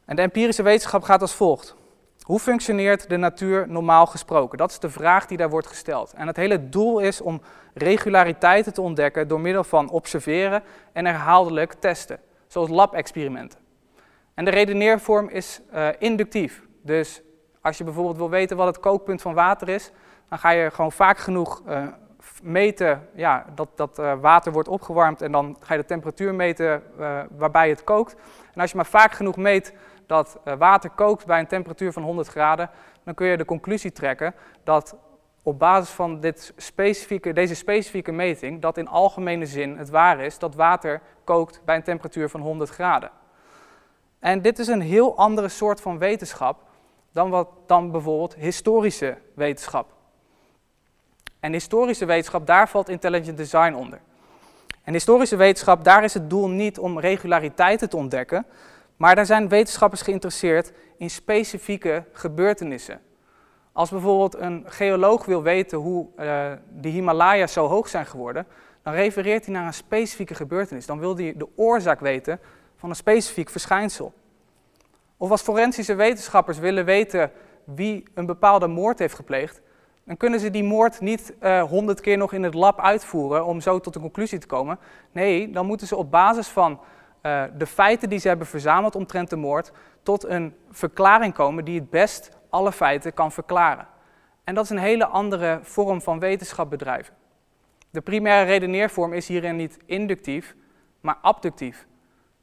En 0.05 0.17
de 0.17 0.23
empirische 0.23 0.63
wetenschap 0.63 1.03
gaat 1.03 1.21
als 1.21 1.35
volgt. 1.35 1.75
Hoe 2.21 2.39
functioneert 2.39 3.09
de 3.09 3.17
natuur 3.17 3.69
normaal 3.69 4.07
gesproken? 4.07 4.59
Dat 4.59 4.71
is 4.71 4.79
de 4.79 4.91
vraag 4.91 5.27
die 5.27 5.37
daar 5.37 5.51
wordt 5.51 5.67
gesteld. 5.67 6.13
En 6.13 6.27
het 6.27 6.37
hele 6.37 6.69
doel 6.69 6.99
is 6.99 7.21
om 7.21 7.41
regulariteiten 7.75 8.73
te 8.75 8.81
ontdekken 8.81 9.29
door 9.29 9.41
middel 9.41 9.65
van 9.65 9.91
observeren 9.91 10.63
en 10.93 11.07
herhaaldelijk 11.07 11.73
testen, 11.73 12.21
zoals 12.53 12.69
lab-experimenten. 12.69 13.59
En 14.35 14.45
de 14.45 14.51
redeneervorm 14.51 15.29
is 15.29 15.61
uh, 15.75 15.89
inductief. 15.99 16.63
Dus 16.83 17.23
als 17.61 17.79
je 17.79 17.85
bijvoorbeeld 17.85 18.17
wil 18.17 18.31
weten 18.31 18.57
wat 18.57 18.67
het 18.67 18.81
kookpunt 18.81 19.23
van 19.23 19.35
water 19.35 19.69
is, 19.69 19.93
dan 20.29 20.39
ga 20.39 20.51
je 20.51 20.71
gewoon 20.71 20.93
vaak 20.93 21.19
genoeg 21.19 21.63
uh, 21.69 21.87
meten 22.43 23.09
ja, 23.15 23.47
dat, 23.55 23.69
dat 23.75 23.99
uh, 23.99 24.13
water 24.21 24.53
wordt 24.53 24.69
opgewarmd 24.69 25.23
en 25.23 25.33
dan 25.33 25.57
ga 25.61 25.75
je 25.75 25.81
de 25.81 25.87
temperatuur 25.87 26.35
meten 26.35 26.83
waarbij 27.37 27.69
het 27.69 27.85
kookt. 27.85 28.17
En 28.55 28.61
als 28.61 28.71
je 28.71 28.77
maar 28.77 28.87
vaak 28.87 29.13
genoeg 29.13 29.37
meet 29.37 29.75
dat 30.07 30.41
water 30.59 30.91
kookt 30.91 31.27
bij 31.27 31.39
een 31.39 31.47
temperatuur 31.47 31.93
van 31.93 32.03
100 32.03 32.29
graden, 32.29 32.71
dan 33.05 33.15
kun 33.15 33.27
je 33.27 33.37
de 33.37 33.45
conclusie 33.45 33.93
trekken 33.93 34.35
dat 34.65 34.97
op 35.43 35.59
basis 35.59 35.91
van 35.91 36.21
dit 36.21 36.53
specifieke, 36.57 37.33
deze 37.33 37.55
specifieke 37.55 38.13
meting, 38.13 38.61
dat 38.61 38.79
in 38.79 38.89
algemene 38.89 39.47
zin 39.47 39.77
het 39.77 39.91
waar 39.91 40.21
is 40.21 40.39
dat 40.39 40.55
water 40.55 41.01
kookt 41.25 41.61
bij 41.65 41.77
een 41.77 41.83
temperatuur 41.83 42.29
van 42.29 42.41
100 42.41 42.71
graden. 42.71 43.11
En 44.19 44.43
dit 44.43 44.59
is 44.59 44.67
een 44.67 44.81
heel 44.81 45.17
andere 45.17 45.49
soort 45.49 45.81
van 45.81 45.99
wetenschap 45.99 46.63
dan, 47.13 47.31
wat, 47.31 47.49
dan 47.67 47.91
bijvoorbeeld 47.91 48.35
historische 48.35 49.17
wetenschap. 49.35 49.93
En 51.41 51.53
historische 51.53 52.05
wetenschap, 52.05 52.47
daar 52.47 52.69
valt 52.69 52.89
intelligent 52.89 53.37
design 53.37 53.75
onder. 53.75 54.01
En 54.83 54.93
historische 54.93 55.37
wetenschap, 55.37 55.85
daar 55.85 56.05
is 56.05 56.15
het 56.15 56.31
doel 56.31 56.49
niet 56.49 56.79
om 56.79 56.99
regulariteiten 56.99 57.89
te 57.89 57.97
ontdekken, 57.97 58.47
maar 58.97 59.15
daar 59.15 59.27
zijn 59.27 59.49
wetenschappers 59.49 60.03
geïnteresseerd 60.03 60.73
in 60.97 61.11
specifieke 61.11 62.05
gebeurtenissen. 62.13 63.01
Als 63.73 63.91
bijvoorbeeld 63.91 64.39
een 64.39 64.65
geoloog 64.67 65.25
wil 65.25 65.43
weten 65.43 65.79
hoe 65.79 66.07
uh, 66.07 66.53
de 66.81 66.89
Himalaya's 66.89 67.53
zo 67.53 67.67
hoog 67.67 67.89
zijn 67.89 68.07
geworden, 68.07 68.47
dan 68.83 68.93
refereert 68.93 69.45
hij 69.45 69.55
naar 69.55 69.67
een 69.67 69.75
specifieke 69.75 70.35
gebeurtenis. 70.35 70.87
Dan 70.87 70.99
wil 70.99 71.17
hij 71.17 71.35
de 71.37 71.49
oorzaak 71.57 72.01
weten 72.01 72.41
van 72.77 72.89
een 72.89 72.97
specifiek 72.97 73.51
verschijnsel. 73.51 74.13
Of 75.17 75.31
als 75.31 75.43
forensische 75.43 75.95
wetenschappers 75.95 76.59
willen 76.59 76.85
weten 76.85 77.31
wie 77.65 78.05
een 78.15 78.27
bepaalde 78.27 78.67
moord 78.67 78.99
heeft 78.99 79.15
gepleegd, 79.15 79.61
dan 80.05 80.17
kunnen 80.17 80.41
ze 80.41 80.51
die 80.51 80.65
moord 80.65 81.01
niet 81.01 81.35
eh, 81.39 81.63
honderd 81.63 82.01
keer 82.01 82.17
nog 82.17 82.33
in 82.33 82.43
het 82.43 82.55
lab 82.55 82.81
uitvoeren 82.81 83.45
om 83.45 83.61
zo 83.61 83.81
tot 83.81 83.95
een 83.95 84.01
conclusie 84.01 84.39
te 84.39 84.47
komen. 84.47 84.79
Nee, 85.13 85.51
dan 85.51 85.67
moeten 85.67 85.87
ze 85.87 85.97
op 85.97 86.11
basis 86.11 86.49
van 86.49 86.81
uh, 87.23 87.43
de 87.57 87.67
feiten 87.67 88.09
die 88.09 88.19
ze 88.19 88.29
hebben 88.29 88.47
verzameld 88.47 88.95
omtrent 88.95 89.31
de 89.31 89.37
moord 89.37 89.73
tot 90.03 90.25
een 90.25 90.55
verklaring 90.71 91.35
komen 91.35 91.65
die 91.65 91.81
het 91.81 91.91
best 91.91 92.31
alle 92.51 92.73
feiten 92.73 93.15
kan 93.15 93.33
verklaren. 93.33 93.87
En 94.45 94.55
dat 94.55 94.65
is 94.65 94.71
een 94.71 94.79
hele 94.79 95.07
andere 95.07 95.59
vorm 95.63 96.03
van 96.03 96.19
wetenschap 96.19 96.71
bedrijven. 96.71 97.15
De 97.91 98.01
primaire 98.01 98.47
redeneervorm 98.47 99.13
is 99.13 99.29
hierin 99.29 99.57
niet 99.57 99.79
inductief, 99.87 100.55
maar 101.01 101.19
abductief. 101.23 101.87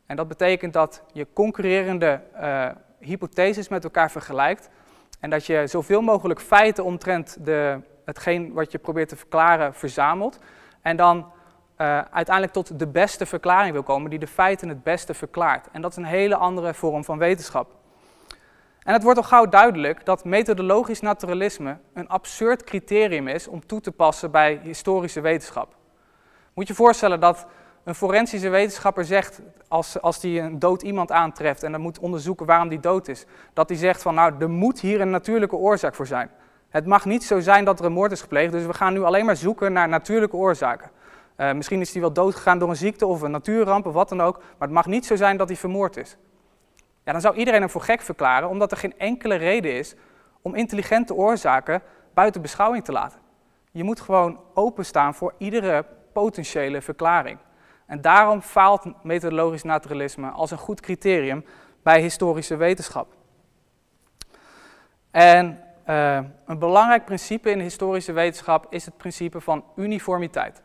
En 0.05 0.15
dat 0.15 0.27
betekent 0.27 0.73
dat 0.73 1.03
je 1.13 1.27
concurrerende 1.33 2.21
uh, 2.35 2.67
hypotheses 2.99 3.67
met 3.67 3.83
elkaar 3.83 4.11
vergelijkt 4.11 4.69
en 5.19 5.29
dat 5.29 5.45
je 5.45 5.67
zoveel 5.67 6.01
mogelijk 6.01 6.41
feiten 6.41 6.83
omtrent 6.83 7.37
de, 7.45 7.79
hetgeen 8.05 8.53
wat 8.53 8.71
je 8.71 8.77
probeert 8.77 9.09
te 9.09 9.15
verklaren 9.15 9.73
verzamelt. 9.73 10.39
En 10.81 10.97
dan 10.97 11.17
uh, 11.17 12.01
uiteindelijk 12.11 12.53
tot 12.53 12.79
de 12.79 12.87
beste 12.87 13.25
verklaring 13.25 13.73
wil 13.73 13.83
komen, 13.83 14.09
die 14.09 14.19
de 14.19 14.27
feiten 14.27 14.69
het 14.69 14.83
beste 14.83 15.13
verklaart. 15.13 15.67
En 15.71 15.81
dat 15.81 15.91
is 15.91 15.97
een 15.97 16.05
hele 16.05 16.35
andere 16.35 16.73
vorm 16.73 17.03
van 17.03 17.17
wetenschap. 17.17 17.75
En 18.87 18.93
het 18.93 19.03
wordt 19.03 19.19
al 19.19 19.25
gauw 19.25 19.45
duidelijk 19.45 20.05
dat 20.05 20.25
methodologisch 20.25 21.01
naturalisme 21.01 21.77
een 21.93 22.07
absurd 22.07 22.63
criterium 22.63 23.27
is 23.27 23.47
om 23.47 23.65
toe 23.65 23.81
te 23.81 23.91
passen 23.91 24.31
bij 24.31 24.59
historische 24.63 25.21
wetenschap. 25.21 25.75
Moet 26.53 26.67
je 26.67 26.73
voorstellen 26.73 27.19
dat 27.19 27.45
een 27.83 27.95
forensische 27.95 28.49
wetenschapper 28.49 29.05
zegt, 29.05 29.41
als, 29.67 30.01
als 30.01 30.19
die 30.19 30.39
een 30.39 30.59
dood 30.59 30.81
iemand 30.81 31.11
aantreft 31.11 31.63
en 31.63 31.71
dan 31.71 31.81
moet 31.81 31.99
onderzoeken 31.99 32.45
waarom 32.45 32.69
die 32.69 32.79
dood 32.79 33.07
is, 33.07 33.25
dat 33.53 33.69
hij 33.69 33.77
zegt 33.77 34.01
van 34.01 34.13
nou, 34.15 34.33
er 34.39 34.49
moet 34.49 34.79
hier 34.79 35.01
een 35.01 35.09
natuurlijke 35.09 35.55
oorzaak 35.55 35.95
voor 35.95 36.07
zijn. 36.07 36.29
Het 36.69 36.85
mag 36.85 37.05
niet 37.05 37.23
zo 37.23 37.39
zijn 37.39 37.65
dat 37.65 37.79
er 37.79 37.85
een 37.85 37.91
moord 37.91 38.11
is 38.11 38.21
gepleegd, 38.21 38.51
dus 38.51 38.65
we 38.65 38.73
gaan 38.73 38.93
nu 38.93 39.03
alleen 39.03 39.25
maar 39.25 39.37
zoeken 39.37 39.73
naar 39.73 39.89
natuurlijke 39.89 40.35
oorzaken. 40.35 40.89
Uh, 41.37 41.53
misschien 41.53 41.81
is 41.81 41.91
hij 41.91 42.01
wel 42.01 42.13
doodgegaan 42.13 42.59
door 42.59 42.69
een 42.69 42.75
ziekte 42.75 43.05
of 43.05 43.21
een 43.21 43.31
natuurramp 43.31 43.85
of 43.85 43.93
wat 43.93 44.09
dan 44.09 44.21
ook, 44.21 44.37
maar 44.37 44.67
het 44.67 44.71
mag 44.71 44.85
niet 44.85 45.05
zo 45.05 45.15
zijn 45.15 45.37
dat 45.37 45.47
hij 45.47 45.57
vermoord 45.57 45.97
is. 45.97 46.17
Ja, 47.07 47.13
dan 47.13 47.21
zou 47.21 47.35
iedereen 47.35 47.59
hem 47.59 47.69
voor 47.69 47.81
gek 47.81 48.01
verklaren, 48.01 48.49
omdat 48.49 48.71
er 48.71 48.77
geen 48.77 48.97
enkele 48.97 49.35
reden 49.35 49.73
is 49.73 49.95
om 50.41 50.55
intelligente 50.55 51.13
oorzaken 51.13 51.81
buiten 52.13 52.41
beschouwing 52.41 52.83
te 52.83 52.91
laten. 52.91 53.19
Je 53.71 53.83
moet 53.83 53.99
gewoon 53.99 54.39
openstaan 54.53 55.13
voor 55.13 55.33
iedere 55.37 55.85
potentiële 56.13 56.81
verklaring. 56.81 57.39
En 57.85 58.01
daarom 58.01 58.41
faalt 58.41 59.03
methodologisch 59.03 59.63
naturalisme 59.63 60.29
als 60.29 60.51
een 60.51 60.57
goed 60.57 60.81
criterium 60.81 61.45
bij 61.83 62.01
historische 62.01 62.55
wetenschap. 62.55 63.13
En 65.11 65.63
uh, 65.89 66.19
een 66.45 66.59
belangrijk 66.59 67.05
principe 67.05 67.49
in 67.49 67.57
de 67.57 67.63
historische 67.63 68.11
wetenschap 68.11 68.65
is 68.69 68.85
het 68.85 68.97
principe 68.97 69.41
van 69.41 69.63
uniformiteit. 69.75 70.61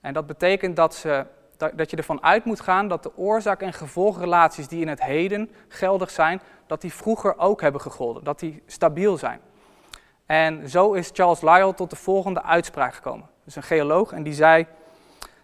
En 0.00 0.12
dat 0.12 0.26
betekent 0.26 0.76
dat, 0.76 0.94
ze, 0.94 1.26
dat 1.74 1.90
je 1.90 1.96
ervan 1.96 2.22
uit 2.22 2.44
moet 2.44 2.60
gaan 2.60 2.88
dat 2.88 3.02
de 3.02 3.16
oorzaak- 3.16 3.62
en 3.62 3.72
gevolgrelaties 3.72 4.68
die 4.68 4.80
in 4.80 4.88
het 4.88 5.02
heden 5.02 5.50
geldig 5.68 6.10
zijn, 6.10 6.40
dat 6.66 6.80
die 6.80 6.92
vroeger 6.92 7.38
ook 7.38 7.60
hebben 7.60 7.80
gegolden, 7.80 8.24
dat 8.24 8.38
die 8.38 8.62
stabiel 8.66 9.16
zijn. 9.16 9.40
En 10.26 10.68
zo 10.68 10.92
is 10.92 11.10
Charles 11.12 11.40
Lyell 11.40 11.72
tot 11.72 11.90
de 11.90 11.96
volgende 11.96 12.42
uitspraak 12.42 12.94
gekomen. 12.94 13.28
Dus 13.44 13.56
een 13.56 13.62
geoloog 13.62 14.12
en 14.12 14.22
die 14.22 14.34
zei, 14.34 14.66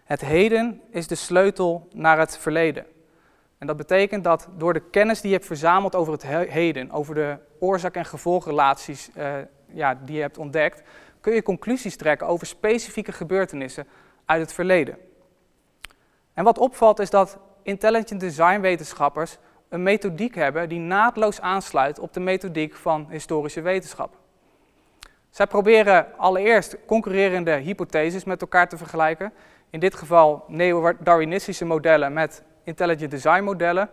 het 0.03 0.21
heden 0.21 0.81
is 0.89 1.07
de 1.07 1.15
sleutel 1.15 1.87
naar 1.93 2.19
het 2.19 2.37
verleden. 2.37 2.85
En 3.57 3.67
dat 3.67 3.77
betekent 3.77 4.23
dat 4.23 4.47
door 4.57 4.73
de 4.73 4.89
kennis 4.89 5.21
die 5.21 5.29
je 5.29 5.35
hebt 5.35 5.47
verzameld 5.47 5.95
over 5.95 6.13
het 6.13 6.23
heden, 6.49 6.91
over 6.91 7.15
de 7.15 7.37
oorzaak- 7.59 7.95
en 7.95 8.05
gevolgrelaties 8.05 9.09
uh, 9.17 9.33
ja, 9.65 9.95
die 9.95 10.15
je 10.15 10.21
hebt 10.21 10.37
ontdekt, 10.37 10.81
kun 11.21 11.33
je 11.33 11.43
conclusies 11.43 11.95
trekken 11.95 12.27
over 12.27 12.47
specifieke 12.47 13.11
gebeurtenissen 13.11 13.87
uit 14.25 14.41
het 14.41 14.53
verleden. 14.53 14.97
En 16.39 16.45
wat 16.45 16.57
opvalt 16.57 16.99
is 16.99 17.09
dat 17.09 17.37
intelligent 17.63 18.19
design 18.19 18.59
wetenschappers 18.59 19.37
een 19.69 19.83
methodiek 19.83 20.35
hebben 20.35 20.69
die 20.69 20.79
naadloos 20.79 21.41
aansluit 21.41 21.99
op 21.99 22.13
de 22.13 22.19
methodiek 22.19 22.75
van 22.75 23.07
historische 23.09 23.61
wetenschap. 23.61 24.17
Zij 25.29 25.47
proberen 25.47 26.17
allereerst 26.17 26.77
concurrerende 26.85 27.51
hypotheses 27.51 28.23
met 28.23 28.41
elkaar 28.41 28.69
te 28.69 28.77
vergelijken. 28.77 29.33
In 29.69 29.79
dit 29.79 29.95
geval 29.95 30.43
neo-Darwinistische 30.47 31.65
modellen 31.65 32.13
met 32.13 32.43
intelligent 32.63 33.11
design 33.11 33.43
modellen. 33.43 33.89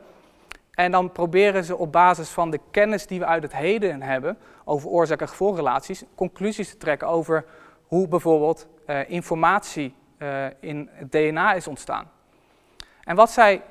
En 0.71 0.91
dan 0.91 1.13
proberen 1.13 1.65
ze 1.65 1.77
op 1.77 1.93
basis 1.93 2.29
van 2.29 2.51
de 2.51 2.61
kennis 2.71 3.07
die 3.07 3.19
we 3.19 3.27
uit 3.27 3.43
het 3.43 3.55
heden 3.55 4.03
hebben 4.03 4.39
over 4.65 4.89
oorzaak- 4.89 5.21
en 5.21 5.29
gevolgrelaties, 5.29 6.05
conclusies 6.15 6.71
te 6.71 6.77
trekken 6.77 7.09
over 7.09 7.45
hoe 7.87 8.09
bijvoorbeeld 8.09 8.69
uh, 8.87 9.11
informatie 9.11 9.95
uh, 10.19 10.47
in 10.61 10.89
het 10.93 11.13
DNA 11.13 11.55
is 11.55 11.69
ontstaan. 11.69 12.15
En 13.07 13.17
wat 13.17 13.31
zij 13.31 13.63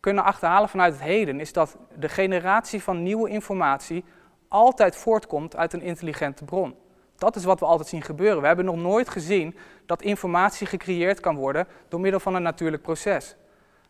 kunnen 0.00 0.24
achterhalen 0.24 0.68
vanuit 0.68 0.92
het 0.92 1.02
heden 1.02 1.40
is 1.40 1.52
dat 1.52 1.76
de 1.98 2.08
generatie 2.08 2.82
van 2.82 3.02
nieuwe 3.02 3.28
informatie 3.28 4.04
altijd 4.48 4.96
voortkomt 4.96 5.56
uit 5.56 5.72
een 5.72 5.82
intelligente 5.82 6.44
bron. 6.44 6.76
Dat 7.16 7.36
is 7.36 7.44
wat 7.44 7.60
we 7.60 7.66
altijd 7.66 7.88
zien 7.88 8.02
gebeuren. 8.02 8.40
We 8.40 8.46
hebben 8.46 8.64
nog 8.64 8.76
nooit 8.76 9.08
gezien 9.08 9.56
dat 9.86 10.02
informatie 10.02 10.66
gecreëerd 10.66 11.20
kan 11.20 11.36
worden 11.36 11.66
door 11.88 12.00
middel 12.00 12.20
van 12.20 12.34
een 12.34 12.42
natuurlijk 12.42 12.82
proces. 12.82 13.36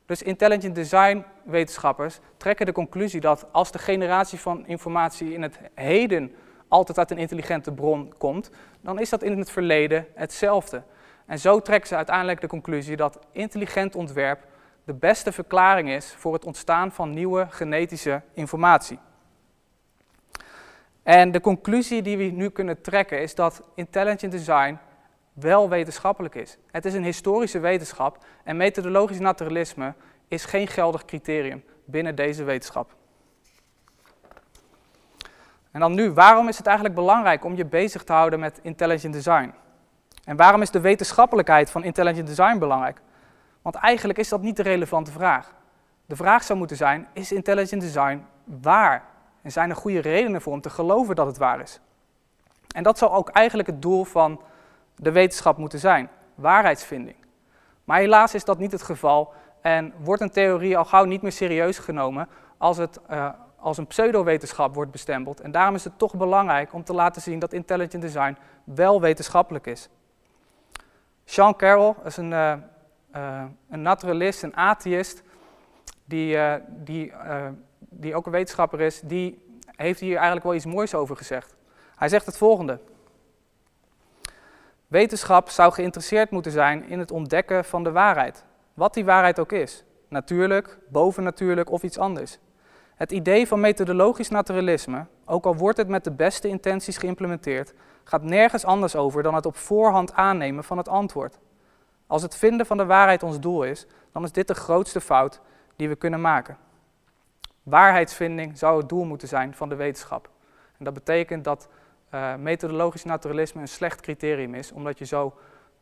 Dus 0.07 0.23
intelligent 0.23 0.75
design 0.75 1.25
wetenschappers 1.43 2.19
trekken 2.37 2.67
de 2.67 2.73
conclusie 2.73 3.21
dat 3.21 3.47
als 3.53 3.73
de 3.73 3.79
generatie 3.79 4.39
van 4.39 4.67
informatie 4.67 5.33
in 5.33 5.43
het 5.43 5.59
heden 5.75 6.35
altijd 6.69 6.99
uit 6.99 7.11
een 7.11 7.19
intelligente 7.19 7.73
bron 7.73 8.15
komt, 8.19 8.51
dan 8.81 9.01
is 9.01 9.09
dat 9.11 9.23
in 9.23 9.39
het 9.39 9.51
verleden 9.51 10.07
hetzelfde. 10.15 10.83
En 11.27 11.39
zo 11.39 11.61
trekken 11.61 11.89
ze 11.89 11.97
uiteindelijk 11.97 12.41
de 12.41 12.47
conclusie 12.47 12.97
dat 12.97 13.19
intelligent 13.33 13.95
ontwerp 13.95 14.53
de 14.85 14.95
beste 14.95 15.33
verklaring 15.33 15.91
is 15.91 16.15
voor 16.17 16.33
het 16.33 16.45
ontstaan 16.45 16.93
van 16.93 17.11
nieuwe 17.11 17.47
genetische 17.51 18.23
informatie. 18.33 18.99
En 21.03 21.33
de 21.33 21.41
conclusie 21.41 22.03
die 22.03 22.17
we 22.17 22.25
nu 22.25 22.49
kunnen 22.49 22.81
trekken 22.81 23.23
is 23.23 23.35
dat 23.35 23.63
intelligent 23.75 24.33
design 24.33 24.79
wel 25.33 25.69
wetenschappelijk 25.69 26.35
is. 26.35 26.59
Het 26.71 26.85
is 26.85 26.95
een 26.95 27.05
historische 27.05 27.59
wetenschap 27.59 28.25
en 28.45 28.57
methodologisch 28.57 29.19
naturalisme 29.19 29.95
is 30.29 30.45
geen 30.45 30.67
geldig 30.67 31.05
criterium 31.05 31.65
binnen 31.85 32.15
deze 32.15 32.45
wetenschap. 32.45 32.95
En 35.71 35.81
dan 35.81 35.95
nu, 35.95 36.11
waarom 36.11 36.49
is 36.49 36.57
het 36.57 36.67
eigenlijk 36.67 36.97
belangrijk 36.97 37.45
om 37.45 37.55
je 37.55 37.65
bezig 37.65 38.05
te 38.05 38.13
houden 38.13 38.41
met 38.41 38.59
intelligent 38.63 39.13
design? 39.13 39.55
En 40.25 40.37
waarom 40.37 40.63
is 40.63 40.71
de 40.71 40.81
wetenschappelijkheid 40.81 41.71
van 41.71 41.85
intelligent 41.85 42.27
design 42.27 42.59
belangrijk? 42.59 43.01
Want 43.65 43.77
eigenlijk 43.77 44.19
is 44.19 44.29
dat 44.29 44.43
niet 44.43 44.57
de 44.57 44.63
relevante 44.63 45.11
vraag. 45.11 45.55
De 46.07 46.17
vraag 46.17 46.43
zou 46.43 46.59
moeten 46.59 46.77
zijn, 46.77 47.09
is 47.13 47.33
intelligent 47.33 47.81
design 47.81 48.25
waar? 48.45 49.05
En 49.43 49.53
zijn 49.53 49.71
er 49.71 49.77
goede 49.77 50.01
redenen 50.01 50.41
voor 50.41 50.53
om 50.53 50.61
te 50.61 50.71
geloven 50.71 51.17
dat 51.17 51.27
het 51.27 51.39
waar 51.39 51.61
is? 51.61 51.81
En 52.75 52.83
dat 52.83 52.99
zou 52.99 53.13
ook 53.13 53.29
eigenlijk 53.29 53.69
het 53.69 53.83
doel 53.83 54.05
van 54.05 54.41
de 54.97 55.13
wetenschap 55.13 55.57
moeten 55.57 55.79
zijn, 55.79 56.09
waarheidsvinding. 56.35 57.17
Maar 57.85 57.99
helaas 57.99 58.35
is 58.35 58.45
dat 58.45 58.59
niet 58.59 58.73
het 58.73 58.83
geval 58.83 59.33
en 59.61 59.93
wordt 59.99 60.23
een 60.23 60.31
theorie 60.31 60.79
al 60.79 60.85
gauw 60.85 61.05
niet 61.05 61.23
meer 61.23 61.33
serieus 61.33 61.79
genomen 61.79 62.29
als 62.59 62.77
het 62.77 63.01
uh, 63.11 63.29
als 63.65 63.79
een 63.79 63.87
pseudowetenschap 63.87 64.75
wordt 64.75 64.91
bestempeld. 64.91 65.41
En 65.41 65.51
daarom 65.51 65.75
is 65.75 65.85
het 65.85 65.99
toch 65.99 66.15
belangrijk 66.15 66.73
om 66.73 66.85
te 66.85 66.95
laten 66.95 67.23
zien 67.23 67.39
dat 67.39 67.53
intelligent 67.53 68.03
design 68.03 68.37
wel 68.65 69.01
wetenschappelijk 69.01 69.67
is. 69.67 69.89
Sean 71.25 71.57
Carroll 71.57 71.95
is 72.05 72.17
een, 72.17 72.31
uh, 72.31 72.55
uh, 73.17 73.45
een 73.71 73.83
naturalist, 73.83 74.43
een 74.43 74.57
atheïst, 74.57 75.23
die, 76.05 76.39
die, 76.69 77.13
die 77.79 78.15
ook 78.15 78.27
een 78.27 78.33
wetenschapper 78.33 78.81
is, 78.81 79.01
die 79.01 79.43
heeft 79.77 80.01
hier 80.01 80.15
eigenlijk 80.15 80.45
wel 80.45 80.55
iets 80.55 80.67
moois 80.67 80.95
over 80.95 81.17
gezegd. 81.17 81.55
Hij 81.95 82.09
zegt 82.09 82.27
het 82.27 82.37
volgende. 82.37 82.79
Wetenschap 84.87 85.49
zou 85.49 85.73
geïnteresseerd 85.73 86.31
moeten 86.31 86.53
zijn 86.53 86.89
in 86.89 86.99
het 86.99 87.11
ontdekken 87.11 87.65
van 87.65 87.85
de 87.85 87.93
waarheid. 87.93 88.45
Wat 88.75 88.95
die 88.95 89.05
waarheid 89.05 89.39
ook 89.39 89.53
is. 89.53 89.85
Natuurlijk, 90.09 90.79
bovennatuurlijk 90.89 91.71
of 91.71 91.83
iets 91.83 91.99
anders. 91.99 92.39
Het 92.95 93.13
idee 93.13 93.47
van 93.47 93.61
methodologisch 93.61 94.29
naturalisme, 94.29 95.07
ook 95.25 95.45
al 95.45 95.57
wordt 95.57 95.79
het 95.79 95.89
met 95.89 96.05
de 96.05 96.13
beste 96.13 96.49
intenties 96.49 96.97
geïmplementeerd, 96.97 97.75
gaat 98.05 98.23
nergens 98.23 98.65
anders 98.65 98.97
over 98.97 99.23
dan 99.23 99.35
het 99.35 99.47
op 99.47 99.57
voorhand 99.57 100.13
aannemen 100.13 100.65
van 100.65 100.77
het 100.77 100.89
antwoord. 100.89 101.39
Als 102.07 102.23
het 102.23 102.37
vinden 102.37 102.67
van 102.67 102.77
de 102.77 102.87
waarheid 102.87 103.23
ons 103.23 103.41
doel 103.41 103.65
is, 103.65 103.87
dan 104.13 104.25
is 104.25 104.33
dit 104.33 104.49
de 104.49 104.55
grootste 104.55 105.01
fout 105.01 105.41
die 105.77 105.89
we 105.89 105.97
kunnen 105.97 106.21
maken. 106.21 106.57
Waarheidsvinding 107.63 108.59
zou 108.59 108.79
het 108.79 108.89
doel 108.89 109.05
moeten 109.05 109.29
zijn 109.29 109.55
van 109.55 109.69
de 109.69 109.75
wetenschap. 109.75 110.29
En 110.79 110.85
dat 110.85 110.95
betekent 110.95 111.45
dat 111.45 111.69
uh, 112.15 112.35
methodologisch 112.35 113.05
naturalisme 113.05 113.61
een 113.61 113.69
slecht 113.69 114.01
criterium 114.01 114.55
is, 114.55 114.73
omdat 114.73 114.99
je 114.99 115.05
zo 115.05 115.35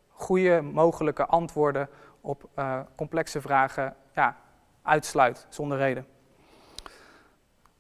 goede 0.09 0.61
mogelijke 0.61 1.27
antwoorden 1.27 1.89
op 2.21 2.49
uh, 2.59 2.81
complexe 2.97 3.41
vragen 3.41 3.97
ja, 4.15 4.37
uitsluit 4.83 5.47
zonder 5.49 5.79
reden. 5.79 6.07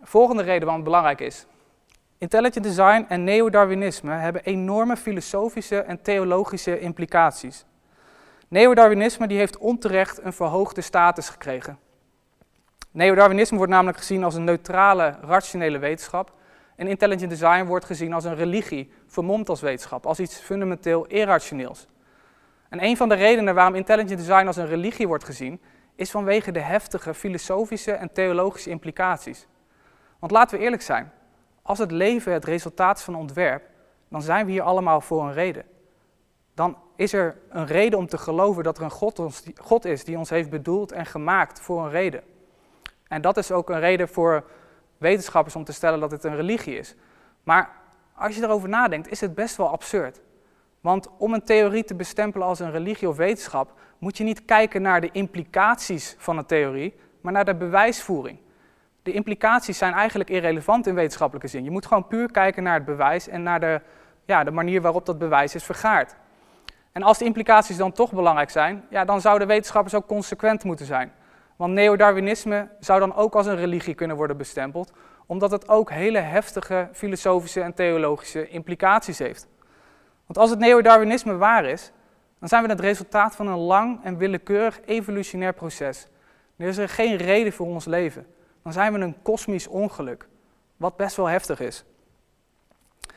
Volgende 0.00 0.42
reden 0.42 0.60
waarom 0.60 0.74
het 0.74 0.84
belangrijk 0.84 1.20
is. 1.20 1.46
Intelligent 2.18 2.64
design 2.64 3.04
en 3.08 3.24
neo-Darwinisme 3.24 4.12
hebben 4.12 4.44
enorme 4.44 4.96
filosofische 4.96 5.78
en 5.78 6.02
theologische 6.02 6.78
implicaties. 6.78 7.64
Neo-Darwinisme 8.52 9.26
die 9.26 9.38
heeft 9.38 9.58
onterecht 9.58 10.24
een 10.24 10.32
verhoogde 10.32 10.80
status 10.80 11.28
gekregen. 11.28 11.78
Neo-Darwinisme 12.90 13.56
wordt 13.56 13.72
namelijk 13.72 13.98
gezien 13.98 14.24
als 14.24 14.34
een 14.34 14.44
neutrale, 14.44 15.16
rationele 15.20 15.78
wetenschap. 15.78 16.32
En 16.76 16.86
intelligent 16.86 17.30
design 17.30 17.64
wordt 17.64 17.84
gezien 17.84 18.12
als 18.12 18.24
een 18.24 18.34
religie, 18.34 18.92
vermomd 19.06 19.48
als 19.48 19.60
wetenschap, 19.60 20.06
als 20.06 20.20
iets 20.20 20.38
fundamenteel 20.38 21.06
irrationeels. 21.06 21.86
En 22.68 22.84
een 22.84 22.96
van 22.96 23.08
de 23.08 23.14
redenen 23.14 23.54
waarom 23.54 23.74
intelligent 23.74 24.18
design 24.18 24.46
als 24.46 24.56
een 24.56 24.66
religie 24.66 25.08
wordt 25.08 25.24
gezien, 25.24 25.60
is 25.94 26.10
vanwege 26.10 26.52
de 26.52 26.60
heftige 26.60 27.14
filosofische 27.14 27.92
en 27.92 28.12
theologische 28.12 28.70
implicaties. 28.70 29.46
Want 30.18 30.32
laten 30.32 30.58
we 30.58 30.64
eerlijk 30.64 30.82
zijn, 30.82 31.12
als 31.62 31.78
het 31.78 31.90
leven 31.90 32.32
het 32.32 32.44
resultaat 32.44 32.98
is 32.98 33.04
van 33.04 33.14
ontwerp, 33.14 33.62
dan 34.08 34.22
zijn 34.22 34.46
we 34.46 34.52
hier 34.52 34.62
allemaal 34.62 35.00
voor 35.00 35.22
een 35.22 35.32
reden. 35.32 35.64
Dan 36.54 36.76
is 37.02 37.12
er 37.12 37.36
een 37.48 37.66
reden 37.66 37.98
om 37.98 38.06
te 38.06 38.18
geloven 38.18 38.64
dat 38.64 38.78
er 38.78 38.84
een 38.84 38.90
God, 38.90 39.42
God 39.60 39.84
is 39.84 40.04
die 40.04 40.18
ons 40.18 40.30
heeft 40.30 40.50
bedoeld 40.50 40.92
en 40.92 41.06
gemaakt 41.06 41.60
voor 41.60 41.84
een 41.84 41.90
reden. 41.90 42.22
En 43.08 43.22
dat 43.22 43.36
is 43.36 43.52
ook 43.52 43.70
een 43.70 43.80
reden 43.80 44.08
voor 44.08 44.44
wetenschappers 44.98 45.56
om 45.56 45.64
te 45.64 45.72
stellen 45.72 46.00
dat 46.00 46.10
het 46.10 46.24
een 46.24 46.36
religie 46.36 46.78
is. 46.78 46.94
Maar 47.42 47.70
als 48.14 48.36
je 48.36 48.42
erover 48.42 48.68
nadenkt, 48.68 49.10
is 49.10 49.20
het 49.20 49.34
best 49.34 49.56
wel 49.56 49.68
absurd. 49.68 50.20
Want 50.80 51.08
om 51.18 51.34
een 51.34 51.44
theorie 51.44 51.84
te 51.84 51.94
bestempelen 51.94 52.46
als 52.46 52.58
een 52.58 52.70
religie 52.70 53.08
of 53.08 53.16
wetenschap, 53.16 53.72
moet 53.98 54.16
je 54.16 54.24
niet 54.24 54.44
kijken 54.44 54.82
naar 54.82 55.00
de 55.00 55.10
implicaties 55.12 56.16
van 56.18 56.38
een 56.38 56.46
theorie, 56.46 56.94
maar 57.20 57.32
naar 57.32 57.44
de 57.44 57.54
bewijsvoering. 57.54 58.38
De 59.02 59.12
implicaties 59.12 59.78
zijn 59.78 59.92
eigenlijk 59.92 60.30
irrelevant 60.30 60.86
in 60.86 60.94
wetenschappelijke 60.94 61.48
zin. 61.48 61.64
Je 61.64 61.70
moet 61.70 61.86
gewoon 61.86 62.06
puur 62.06 62.30
kijken 62.30 62.62
naar 62.62 62.74
het 62.74 62.84
bewijs 62.84 63.28
en 63.28 63.42
naar 63.42 63.60
de, 63.60 63.80
ja, 64.24 64.44
de 64.44 64.50
manier 64.50 64.80
waarop 64.80 65.06
dat 65.06 65.18
bewijs 65.18 65.54
is 65.54 65.64
vergaard. 65.64 66.16
En 66.92 67.02
als 67.02 67.18
de 67.18 67.24
implicaties 67.24 67.76
dan 67.76 67.92
toch 67.92 68.12
belangrijk 68.12 68.50
zijn, 68.50 68.84
ja, 68.90 69.04
dan 69.04 69.20
zouden 69.20 69.48
wetenschappers 69.48 69.94
ook 69.94 70.06
consequent 70.06 70.64
moeten 70.64 70.86
zijn. 70.86 71.12
Want 71.56 71.72
neo-Darwinisme 71.72 72.68
zou 72.80 73.00
dan 73.00 73.14
ook 73.14 73.34
als 73.34 73.46
een 73.46 73.56
religie 73.56 73.94
kunnen 73.94 74.16
worden 74.16 74.36
bestempeld, 74.36 74.92
omdat 75.26 75.50
het 75.50 75.68
ook 75.68 75.90
hele 75.90 76.18
heftige 76.18 76.88
filosofische 76.92 77.60
en 77.60 77.74
theologische 77.74 78.48
implicaties 78.48 79.18
heeft. 79.18 79.46
Want 80.26 80.38
als 80.38 80.50
het 80.50 80.58
neo-Darwinisme 80.58 81.36
waar 81.36 81.64
is, 81.64 81.92
dan 82.38 82.48
zijn 82.48 82.62
we 82.62 82.68
het 82.68 82.80
resultaat 82.80 83.36
van 83.36 83.46
een 83.46 83.58
lang 83.58 84.04
en 84.04 84.16
willekeurig 84.16 84.80
evolutionair 84.84 85.52
proces. 85.52 86.06
Er 86.56 86.68
is 86.68 86.76
er 86.76 86.88
geen 86.88 87.16
reden 87.16 87.52
voor 87.52 87.66
ons 87.66 87.84
leven. 87.84 88.26
Dan 88.62 88.72
zijn 88.72 88.92
we 88.92 88.98
een 88.98 89.22
kosmisch 89.22 89.66
ongeluk, 89.66 90.28
wat 90.76 90.96
best 90.96 91.16
wel 91.16 91.26
heftig 91.26 91.60
is. 91.60 91.84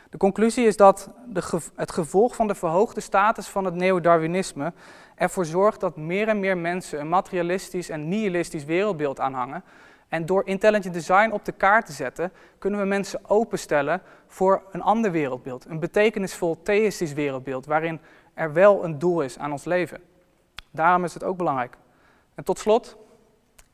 De 0.10 0.18
conclusie 0.18 0.66
is 0.66 0.78
dat 0.78 1.10
de, 1.28 1.60
het 1.76 1.92
gevolg 1.92 2.36
van 2.36 2.48
de 2.48 2.56
verhoogde 2.56 3.02
status 3.02 3.48
van 3.48 3.66
het 3.66 3.74
neo-Darwinisme 3.74 4.74
ervoor 5.16 5.46
zorgt 5.46 5.80
dat 5.80 5.96
meer 5.96 6.28
en 6.28 6.40
meer 6.40 6.58
mensen 6.58 7.00
een 7.00 7.10
materialistisch 7.10 7.90
en 7.90 8.08
nihilistisch 8.08 8.66
wereldbeeld 8.66 9.20
aanhangen. 9.20 9.64
En 10.08 10.26
door 10.26 10.48
intelligent 10.48 10.94
design 10.94 11.32
op 11.32 11.46
de 11.46 11.52
kaart 11.52 11.86
te 11.86 11.92
zetten, 11.92 12.32
kunnen 12.58 12.80
we 12.80 12.86
mensen 12.86 13.30
openstellen 13.30 14.02
voor 14.28 14.64
een 14.72 14.82
ander 14.82 15.12
wereldbeeld. 15.12 15.66
Een 15.66 15.80
betekenisvol 15.80 16.62
theïstisch 16.62 17.14
wereldbeeld, 17.14 17.66
waarin 17.66 18.00
er 18.34 18.54
wel 18.54 18.84
een 18.84 19.00
doel 19.00 19.22
is 19.22 19.40
aan 19.40 19.52
ons 19.52 19.64
leven. 19.64 20.02
Daarom 20.72 21.04
is 21.04 21.14
het 21.14 21.24
ook 21.24 21.38
belangrijk. 21.38 21.78
En 22.36 22.44
tot 22.44 22.60
slot, 22.60 22.98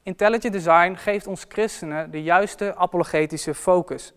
intelligent 0.03 0.53
design 0.53 0.93
geeft 0.93 1.27
ons 1.27 1.45
christenen 1.47 2.11
de 2.11 2.23
juiste 2.23 2.75
apologetische 2.75 3.53
focus. 3.53 4.13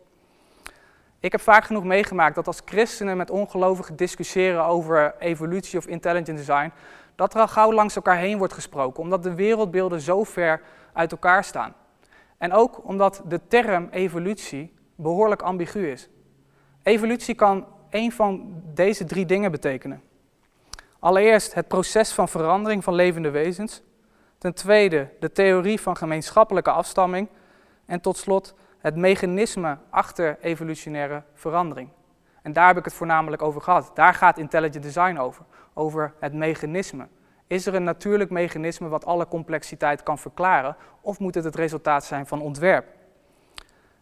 Ik 1.25 1.33
heb 1.33 1.41
vaak 1.41 1.65
genoeg 1.65 1.85
meegemaakt 1.85 2.35
dat 2.35 2.47
als 2.47 2.63
christenen 2.65 3.17
met 3.17 3.31
ongelovigen 3.31 3.97
discussiëren 3.97 4.65
over 4.65 5.15
evolutie 5.19 5.79
of 5.79 5.87
intelligent 5.87 6.37
design, 6.37 6.73
dat 7.15 7.35
er 7.35 7.41
al 7.41 7.49
gauw 7.49 7.73
langs 7.73 7.97
elkaar 7.97 8.17
heen 8.17 8.39
wordt 8.39 8.53
gesproken, 8.53 9.03
omdat 9.03 9.23
de 9.23 9.35
wereldbeelden 9.35 10.01
zo 10.01 10.25
ver 10.25 10.63
uit 10.93 11.13
elkaar 11.13 11.45
staan. 11.45 11.75
En 12.39 12.53
ook 12.53 12.89
omdat 12.89 13.23
de 13.29 13.41
term 13.49 13.89
evolutie 13.91 14.75
behoorlijk 14.95 15.43
ambigu 15.43 15.91
is. 15.91 16.09
Evolutie 16.83 17.35
kan 17.35 17.67
een 17.91 18.13
van 18.13 18.63
deze 18.75 19.05
drie 19.05 19.27
dingen 19.27 19.51
betekenen. 19.51 20.03
Allereerst 20.99 21.55
het 21.55 21.69
proces 21.69 22.13
van 22.13 22.29
verandering 22.29 22.85
van 22.85 22.95
levende 22.95 23.31
wezens. 23.31 23.83
Ten 24.39 24.55
tweede 24.55 25.09
de 25.21 25.33
theorie 25.33 25.81
van 25.81 25.97
gemeenschappelijke 25.97 26.71
afstamming. 26.71 27.29
En 27.87 28.01
tot 28.01 28.17
slot 28.17 28.55
het 28.85 28.97
mechanisme 28.97 29.79
achter 29.91 30.39
evolutionaire 30.41 31.23
verandering. 31.35 31.89
En 32.43 32.53
daar 32.53 32.67
heb 32.67 32.77
ik 32.77 32.85
het 32.85 32.95
voornamelijk 32.95 33.43
over 33.43 33.61
gehad. 33.61 33.91
Daar 33.95 34.15
gaat 34.15 34.39
intelligent 34.39 34.83
design 34.83 35.17
over. 35.17 35.45
Over 35.75 36.15
het 36.21 36.33
mechanisme. 36.33 37.07
Is 37.47 37.67
er 37.67 37.75
een 37.75 37.85
natuurlijk 37.85 38.31
mechanisme 38.31 38.89
wat 38.89 39.07
alle 39.07 39.29
complexiteit 39.29 40.03
kan 40.03 40.19
verklaren? 40.19 40.77
Of 41.01 41.19
moet 41.19 41.35
het 41.35 41.45
het 41.45 41.55
resultaat 41.55 42.05
zijn 42.05 42.27
van 42.27 42.41
ontwerp? 42.41 42.87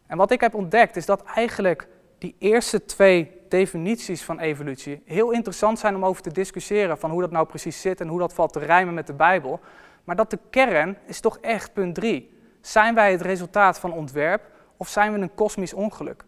En 0.06 0.16
wat 0.16 0.30
ik 0.30 0.40
heb 0.40 0.54
ontdekt 0.54 0.96
is 0.96 1.06
dat 1.06 1.22
eigenlijk 1.22 1.88
die 2.18 2.36
eerste 2.38 2.84
twee 2.84 3.40
definities 3.48 4.22
van 4.22 4.38
evolutie 4.38 5.02
heel 5.04 5.30
interessant 5.30 5.78
zijn 5.78 5.94
om 5.94 6.04
over 6.04 6.22
te 6.22 6.32
discussiëren 6.32 6.98
van 6.98 7.10
hoe 7.10 7.20
dat 7.20 7.30
nou 7.30 7.46
precies 7.46 7.80
zit 7.80 8.00
en 8.00 8.08
hoe 8.08 8.18
dat 8.18 8.34
valt 8.34 8.52
te 8.52 8.58
rijmen 8.58 8.94
met 8.94 9.06
de 9.06 9.14
Bijbel. 9.14 9.60
Maar 10.04 10.16
dat 10.16 10.30
de 10.30 10.38
kern 10.50 10.98
is 11.06 11.20
toch 11.20 11.38
echt 11.38 11.72
punt 11.72 11.94
drie. 11.94 12.38
Zijn 12.60 12.94
wij 12.94 13.12
het 13.12 13.20
resultaat 13.20 13.78
van 13.78 13.92
ontwerp 13.92 14.50
of 14.82 14.88
zijn 14.88 15.12
we 15.12 15.18
een 15.18 15.34
kosmisch 15.34 15.72
ongeluk? 15.72 16.24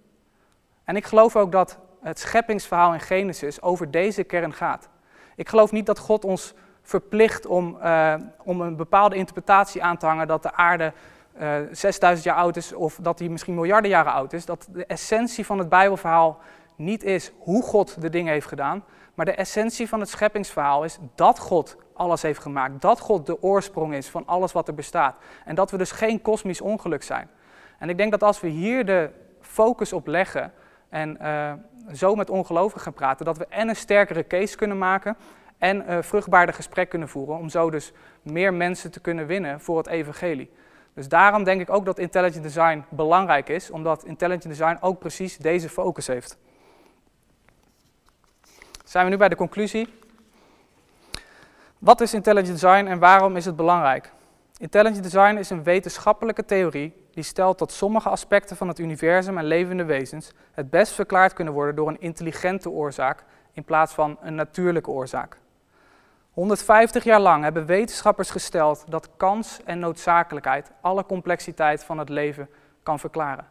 En 0.84 0.96
ik 0.96 1.04
geloof 1.04 1.36
ook 1.36 1.52
dat 1.52 1.78
het 2.00 2.18
scheppingsverhaal 2.18 2.92
in 2.92 3.00
Genesis 3.00 3.62
over 3.62 3.90
deze 3.90 4.24
kern 4.24 4.52
gaat. 4.52 4.88
Ik 5.36 5.48
geloof 5.48 5.72
niet 5.72 5.86
dat 5.86 5.98
God 5.98 6.24
ons 6.24 6.54
verplicht 6.82 7.46
om, 7.46 7.78
uh, 7.82 8.14
om 8.44 8.60
een 8.60 8.76
bepaalde 8.76 9.16
interpretatie 9.16 9.82
aan 9.82 9.96
te 9.96 10.06
hangen 10.06 10.26
dat 10.26 10.42
de 10.42 10.52
aarde 10.52 10.92
uh, 11.38 11.58
eh, 11.58 11.68
6000 11.72 12.26
jaar 12.26 12.36
oud 12.36 12.56
is 12.56 12.72
of 12.72 12.98
dat 13.02 13.18
hij 13.18 13.28
misschien 13.28 13.54
miljarden 13.54 13.90
jaren 13.90 14.12
oud 14.12 14.32
is. 14.32 14.44
Dat 14.44 14.68
de 14.72 14.86
essentie 14.86 15.46
van 15.46 15.58
het 15.58 15.68
Bijbelverhaal 15.68 16.38
niet 16.76 17.04
is 17.04 17.32
hoe 17.38 17.62
God 17.62 18.00
de 18.00 18.10
dingen 18.10 18.32
heeft 18.32 18.46
gedaan, 18.46 18.84
maar 19.14 19.26
de 19.26 19.34
essentie 19.34 19.88
van 19.88 20.00
het 20.00 20.08
scheppingsverhaal 20.08 20.84
is 20.84 20.98
dat 21.14 21.38
God 21.38 21.76
alles 21.94 22.22
heeft 22.22 22.40
gemaakt. 22.40 22.80
Dat 22.80 23.00
God 23.00 23.26
de 23.26 23.42
oorsprong 23.42 23.94
is 23.94 24.08
van 24.08 24.26
alles 24.26 24.52
wat 24.52 24.68
er 24.68 24.74
bestaat. 24.74 25.14
En 25.44 25.54
dat 25.54 25.70
we 25.70 25.76
dus 25.76 25.90
geen 25.90 26.22
kosmisch 26.22 26.60
ongeluk 26.60 27.02
zijn. 27.02 27.28
En 27.78 27.88
ik 27.88 27.96
denk 27.96 28.10
dat 28.10 28.22
als 28.22 28.40
we 28.40 28.48
hier 28.48 28.84
de 28.84 29.10
focus 29.40 29.92
op 29.92 30.06
leggen 30.06 30.52
en 30.88 31.18
uh, 31.22 31.52
zo 31.92 32.14
met 32.14 32.30
ongelovigen 32.30 32.80
gaan 32.80 32.92
praten, 32.92 33.24
dat 33.24 33.38
we 33.38 33.46
en 33.46 33.68
een 33.68 33.76
sterkere 33.76 34.26
case 34.26 34.56
kunnen 34.56 34.78
maken 34.78 35.16
en 35.58 35.84
uh, 35.88 35.98
vruchtbaarder 36.00 36.54
gesprek 36.54 36.88
kunnen 36.88 37.08
voeren. 37.08 37.36
Om 37.36 37.48
zo 37.48 37.70
dus 37.70 37.92
meer 38.22 38.54
mensen 38.54 38.90
te 38.90 39.00
kunnen 39.00 39.26
winnen 39.26 39.60
voor 39.60 39.76
het 39.76 39.86
evangelie. 39.86 40.50
Dus 40.94 41.08
daarom 41.08 41.44
denk 41.44 41.60
ik 41.60 41.70
ook 41.70 41.84
dat 41.84 41.98
intelligent 41.98 42.42
design 42.42 42.84
belangrijk 42.88 43.48
is, 43.48 43.70
omdat 43.70 44.04
intelligent 44.04 44.48
design 44.48 44.78
ook 44.80 44.98
precies 44.98 45.36
deze 45.36 45.68
focus 45.68 46.06
heeft. 46.06 46.38
Zijn 48.84 49.04
we 49.04 49.10
nu 49.10 49.16
bij 49.16 49.28
de 49.28 49.36
conclusie? 49.36 49.94
Wat 51.78 52.00
is 52.00 52.14
intelligent 52.14 52.60
design 52.60 52.86
en 52.86 52.98
waarom 52.98 53.36
is 53.36 53.44
het 53.44 53.56
belangrijk? 53.56 54.12
Intelligent 54.56 55.02
design 55.02 55.36
is 55.36 55.50
een 55.50 55.62
wetenschappelijke 55.62 56.44
theorie 56.44 57.03
die 57.14 57.24
stelt 57.24 57.58
dat 57.58 57.72
sommige 57.72 58.08
aspecten 58.08 58.56
van 58.56 58.68
het 58.68 58.78
universum 58.78 59.38
en 59.38 59.44
levende 59.44 59.84
wezens 59.84 60.32
het 60.52 60.70
best 60.70 60.92
verklaard 60.92 61.32
kunnen 61.32 61.54
worden 61.54 61.74
door 61.74 61.88
een 61.88 62.00
intelligente 62.00 62.70
oorzaak 62.70 63.24
in 63.52 63.64
plaats 63.64 63.92
van 63.92 64.18
een 64.20 64.34
natuurlijke 64.34 64.90
oorzaak. 64.90 65.38
150 66.30 67.04
jaar 67.04 67.20
lang 67.20 67.42
hebben 67.42 67.66
wetenschappers 67.66 68.30
gesteld 68.30 68.84
dat 68.88 69.08
kans 69.16 69.60
en 69.64 69.78
noodzakelijkheid 69.78 70.70
alle 70.80 71.06
complexiteit 71.06 71.84
van 71.84 71.98
het 71.98 72.08
leven 72.08 72.48
kan 72.82 72.98
verklaren. 72.98 73.46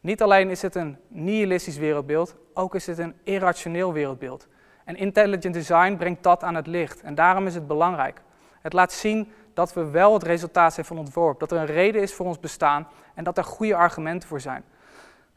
Niet 0.00 0.22
alleen 0.22 0.50
is 0.50 0.62
het 0.62 0.74
een 0.74 0.98
nihilistisch 1.08 1.76
wereldbeeld, 1.76 2.36
ook 2.54 2.74
is 2.74 2.86
het 2.86 2.98
een 2.98 3.14
irrationeel 3.22 3.92
wereldbeeld. 3.92 4.48
En 4.84 4.96
intelligent 4.96 5.54
design 5.54 5.96
brengt 5.96 6.22
dat 6.22 6.42
aan 6.42 6.54
het 6.54 6.66
licht. 6.66 7.00
En 7.00 7.14
daarom 7.14 7.46
is 7.46 7.54
het 7.54 7.66
belangrijk. 7.66 8.20
Het 8.60 8.72
laat 8.72 8.92
zien 8.92 9.32
dat 9.54 9.72
we 9.72 9.90
wel 9.90 10.12
het 10.12 10.22
resultaat 10.22 10.74
zijn 10.74 10.86
van 10.86 10.98
ontworp. 10.98 11.40
Dat 11.40 11.52
er 11.52 11.58
een 11.58 11.66
reden 11.66 12.02
is 12.02 12.14
voor 12.14 12.26
ons 12.26 12.40
bestaan 12.40 12.88
en 13.14 13.24
dat 13.24 13.38
er 13.38 13.44
goede 13.44 13.74
argumenten 13.74 14.28
voor 14.28 14.40
zijn. 14.40 14.64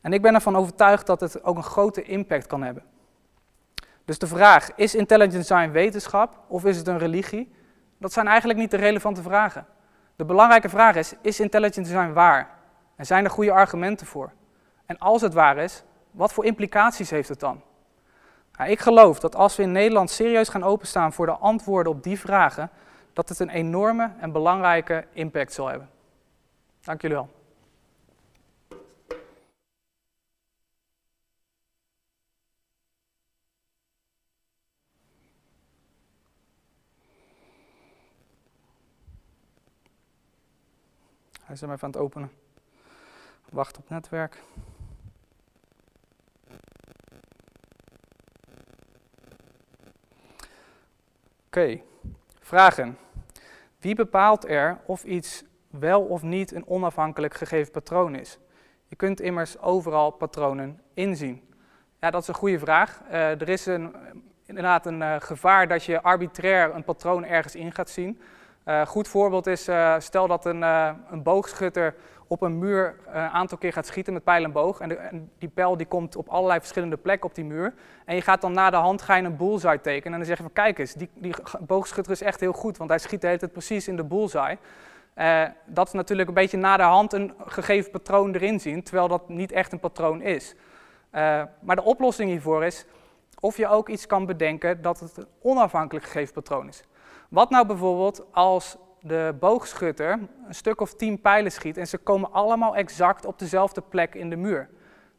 En 0.02 0.14
ik 0.14 0.22
ben 0.22 0.34
ervan 0.34 0.56
overtuigd 0.56 1.06
dat 1.06 1.20
het 1.20 1.44
ook 1.44 1.58
een 1.58 1.64
grote 1.64 2.04
impact 2.04 2.48
kan 2.48 2.64
hebben. 2.64 2.84
Dus 4.06 4.20
de 4.20 4.28
vraag, 4.28 4.76
is 4.76 4.96
intelligent 4.96 5.48
design 5.48 5.72
wetenschap 5.72 6.38
of 6.48 6.66
is 6.66 6.78
het 6.78 6.88
een 6.88 6.98
religie? 6.98 7.54
Dat 7.98 8.14
zijn 8.14 8.28
eigenlijk 8.28 8.60
niet 8.60 8.72
de 8.72 8.78
relevante 8.78 9.22
vragen. 9.22 9.66
De 10.16 10.26
belangrijke 10.26 10.70
vraag 10.70 10.96
is, 10.96 11.14
is 11.22 11.40
intelligent 11.40 11.86
design 11.86 12.14
waar? 12.14 12.50
En 12.96 13.06
zijn 13.06 13.24
er 13.24 13.30
goede 13.30 13.52
argumenten 13.52 14.08
voor? 14.08 14.32
En 14.86 14.98
als 14.98 15.22
het 15.22 15.34
waar 15.34 15.58
is, 15.58 15.84
wat 16.12 16.34
voor 16.34 16.46
implicaties 16.46 17.10
heeft 17.10 17.30
het 17.30 17.40
dan? 17.40 17.62
Ik 18.66 18.80
geloof 18.80 19.20
dat 19.20 19.36
als 19.36 19.56
we 19.56 19.64
in 19.64 19.72
Nederland 19.72 20.10
serieus 20.10 20.50
gaan 20.50 20.64
openstaan 20.64 21.14
voor 21.14 21.26
de 21.26 21.38
antwoorden 21.38 21.92
op 21.92 22.04
die 22.04 22.20
vragen, 22.20 22.70
dat 23.16 23.30
het 23.30 23.40
een 23.40 23.50
enorme 23.50 24.12
en 24.20 24.32
belangrijke 24.32 25.08
impact 25.12 25.54
zal 25.54 25.68
hebben. 25.68 25.90
Dank 26.82 27.02
jullie 27.02 27.18
wel. 27.18 27.30
Hij 41.44 41.56
is 41.56 41.62
hem 41.62 41.72
even 41.72 41.84
aan 41.84 41.90
het 41.90 42.00
openen. 42.00 42.32
Wacht 43.50 43.78
op 43.78 43.90
netwerk. 43.90 44.42
Oké, 51.46 51.82
vragen. 52.40 52.98
Wie 53.86 53.96
bepaalt 53.96 54.48
er 54.48 54.78
of 54.86 55.04
iets 55.04 55.44
wel 55.70 56.02
of 56.02 56.22
niet 56.22 56.52
een 56.52 56.68
onafhankelijk 56.68 57.34
gegeven 57.34 57.72
patroon 57.72 58.16
is? 58.16 58.40
Je 58.86 58.96
kunt 58.96 59.22
immers 59.22 59.60
overal 59.60 60.12
patronen 60.12 60.82
inzien. 60.94 61.42
Ja, 62.00 62.12
dat 62.12 62.22
is 62.22 62.28
een 62.28 62.34
goede 62.34 62.60
vraag. 62.60 63.02
Uh, 63.08 63.42
er 63.42 63.50
is 63.50 63.66
een, 63.66 63.96
inderdaad 64.46 64.86
een 64.86 65.02
uh, 65.02 65.16
gevaar 65.20 65.68
dat 65.68 65.84
je 65.84 66.02
arbitrair 66.02 66.76
een 66.76 66.84
patroon 66.84 67.26
ergens 67.26 67.56
in 67.56 67.72
gaat 67.72 67.90
zien. 67.90 68.22
Uh, 68.66 68.86
goed 68.86 69.08
voorbeeld 69.08 69.48
is, 69.48 69.70
stel 69.98 70.28
dat 70.28 70.46
een, 70.46 70.62
een 70.62 71.24
boogschutter 71.24 71.96
op 72.28 72.42
een 72.42 72.60
muur 72.60 72.96
een 73.08 73.14
eh, 73.14 73.34
aantal 73.34 73.58
keer 73.58 73.74
gaat 73.74 73.86
schieten 73.86 74.14
met 74.14 74.24
pijl 74.24 74.44
en 74.44 74.52
boog. 74.52 74.80
En, 74.80 75.32
die 75.38 75.50
pijl 75.50 75.78
die 75.78 75.86
komt 75.86 76.16
op 76.16 76.30
allerlei 76.30 76.60
verschillende 76.60 76.98
plekken 76.98 77.30
op 77.30 77.36
die 77.36 77.46
muur. 77.46 77.74
En 78.06 78.16
je 78.16 78.22
gaat 78.22 78.42
dan 78.42 78.54
na 78.54 78.70
de 78.70 78.76
hand 78.76 79.02
ga 79.02 79.16
je 79.16 79.24
een 79.24 79.38
bullseye 79.38 79.82
tekenen. 79.82 80.12
En 80.12 80.18
dan 80.20 80.28
zeg 80.28 80.38
je 80.38 80.44
van 80.44 80.54
kijk 80.54 80.80
eens, 80.80 80.94
die, 80.94 81.10
die 81.14 81.34
boogschutter 81.60 82.14
is 82.14 82.22
echt 82.22 82.40
heel 82.40 82.54
goed, 82.54 82.78
want 82.78 82.90
hij 82.90 83.00
schiet 83.00 83.22
de 83.22 83.38
tijd 83.38 83.52
precies 83.52 83.88
in 83.88 83.96
de 83.96 84.04
bullseye. 84.04 84.58
Uh, 85.16 85.44
dat 85.66 85.88
is 85.88 85.94
natuurlijk 85.94 86.28
een 86.28 86.34
beetje 86.34 86.58
na 86.58 86.78
de 86.78 86.84
hand 86.84 87.14
een 87.14 87.34
gegeven 87.46 87.92
patroon 87.92 88.34
erin 88.34 88.60
zien, 88.60 88.84
terwijl 88.84 89.08
dat 89.08 89.30
niet 89.30 89.52
echt 89.52 89.72
een 89.72 89.80
patroon 89.80 90.22
is. 90.22 90.56
Uh, 91.12 91.44
maar 91.60 91.76
de 91.76 91.84
oplossing 91.84 92.30
hiervoor 92.30 92.66
is 92.66 92.86
of 93.40 93.58
je 93.58 93.68
ook 93.68 93.90
iets 93.90 94.08
kan 94.08 94.26
bedenken 94.26 94.82
dat 94.82 95.00
het 95.00 95.18
een 95.18 95.28
onafhankelijk 95.42 96.06
gegeven 96.06 96.34
patroon 96.34 96.68
is. 96.68 96.84
Wat 97.30 97.50
nou 97.50 97.66
bijvoorbeeld 97.66 98.26
als 98.32 98.78
de 99.08 99.36
boogschutter 99.40 100.20
een 100.48 100.56
stuk 100.56 100.82
of 100.82 100.94
tien 100.94 101.22
pijlen 101.22 101.52
schiet 101.52 101.78
en 101.78 101.88
ze 101.88 101.98
komen 101.98 102.32
allemaal 102.32 102.76
exact 102.76 103.26
op 103.26 103.40
dezelfde 103.40 103.82
plek 103.82 104.16
in 104.16 104.30
de 104.30 104.36
muur. 104.36 104.70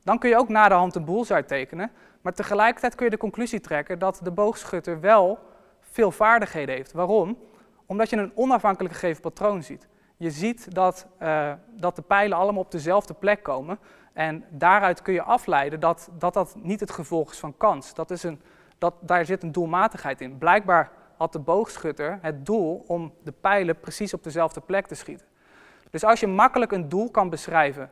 Dan 0.02 0.18
kun 0.18 0.28
je 0.28 0.36
ook 0.36 0.48
na 0.48 0.68
de 0.68 0.74
hand 0.74 0.94
een 0.94 1.04
bullseye 1.04 1.44
tekenen, 1.44 1.90
maar 2.20 2.32
tegelijkertijd 2.32 2.94
kun 2.94 3.04
je 3.04 3.10
de 3.10 3.16
conclusie 3.16 3.60
trekken 3.60 3.98
dat 3.98 4.20
de 4.22 4.30
boogschutter 4.30 5.00
wel 5.00 5.38
veel 5.80 6.10
vaardigheden 6.10 6.74
heeft. 6.74 6.92
Waarom? 6.92 7.38
Omdat 7.86 8.10
je 8.10 8.16
een 8.16 8.32
onafhankelijk 8.34 8.94
gegeven 8.94 9.22
patroon 9.22 9.62
ziet. 9.62 9.88
Je 10.16 10.30
ziet 10.30 10.74
dat, 10.74 11.06
uh, 11.22 11.52
dat 11.70 11.96
de 11.96 12.02
pijlen 12.02 12.38
allemaal 12.38 12.62
op 12.62 12.70
dezelfde 12.70 13.14
plek 13.14 13.42
komen 13.42 13.78
en 14.12 14.44
daaruit 14.50 15.02
kun 15.02 15.14
je 15.14 15.22
afleiden 15.22 15.80
dat 15.80 16.08
dat, 16.18 16.34
dat 16.34 16.56
niet 16.62 16.80
het 16.80 16.90
gevolg 16.90 17.32
is 17.32 17.38
van 17.38 17.56
kans. 17.56 17.94
Dat 17.94 18.10
is 18.10 18.22
een, 18.22 18.40
dat, 18.78 18.94
daar 19.00 19.24
zit 19.24 19.42
een 19.42 19.52
doelmatigheid 19.52 20.20
in. 20.20 20.38
Blijkbaar 20.38 20.90
had 21.16 21.32
de 21.32 21.38
boogschutter 21.38 22.18
het 22.22 22.46
doel 22.46 22.84
om 22.86 23.12
de 23.22 23.32
pijlen 23.32 23.80
precies 23.80 24.14
op 24.14 24.22
dezelfde 24.24 24.60
plek 24.60 24.86
te 24.86 24.94
schieten. 24.94 25.26
Dus 25.90 26.04
als 26.04 26.20
je 26.20 26.26
makkelijk 26.26 26.72
een 26.72 26.88
doel 26.88 27.10
kan 27.10 27.30
beschrijven 27.30 27.90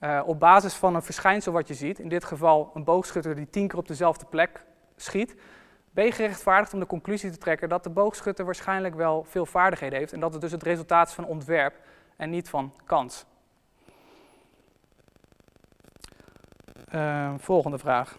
uh, 0.00 0.22
op 0.26 0.40
basis 0.40 0.74
van 0.74 0.94
een 0.94 1.02
verschijnsel 1.02 1.52
wat 1.52 1.68
je 1.68 1.74
ziet, 1.74 1.98
in 1.98 2.08
dit 2.08 2.24
geval 2.24 2.70
een 2.74 2.84
boogschutter 2.84 3.34
die 3.34 3.50
tien 3.50 3.68
keer 3.68 3.78
op 3.78 3.88
dezelfde 3.88 4.24
plek 4.24 4.64
schiet, 4.96 5.34
ben 5.90 6.04
je 6.04 6.12
gerechtvaardigd 6.12 6.72
om 6.72 6.80
de 6.80 6.86
conclusie 6.86 7.30
te 7.30 7.38
trekken 7.38 7.68
dat 7.68 7.84
de 7.84 7.90
boogschutter 7.90 8.44
waarschijnlijk 8.44 8.94
wel 8.94 9.24
veel 9.24 9.46
vaardigheden 9.46 9.98
heeft 9.98 10.12
en 10.12 10.20
dat 10.20 10.32
het 10.32 10.40
dus 10.42 10.52
het 10.52 10.62
resultaat 10.62 11.08
is 11.08 11.14
van 11.14 11.26
ontwerp 11.26 11.74
en 12.16 12.30
niet 12.30 12.48
van 12.48 12.72
kans. 12.84 13.24
Uh, 16.94 17.34
volgende 17.38 17.78
vraag. 17.78 18.16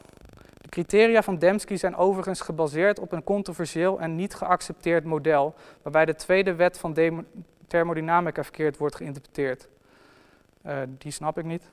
Criteria 0.77 1.21
van 1.21 1.37
Dembski 1.37 1.77
zijn 1.77 1.95
overigens 1.95 2.41
gebaseerd 2.41 2.99
op 2.99 3.11
een 3.11 3.23
controversieel 3.23 3.99
en 3.99 4.15
niet 4.15 4.33
geaccepteerd 4.33 5.03
model, 5.03 5.55
waarbij 5.81 6.05
de 6.05 6.15
tweede 6.15 6.55
wet 6.55 6.79
van 6.79 7.23
thermodynamica 7.67 8.43
verkeerd 8.43 8.77
wordt 8.77 8.95
geïnterpreteerd. 8.95 9.67
Uh, 10.65 10.77
die 10.87 11.11
snap 11.11 11.37
ik 11.37 11.45
niet. 11.45 11.69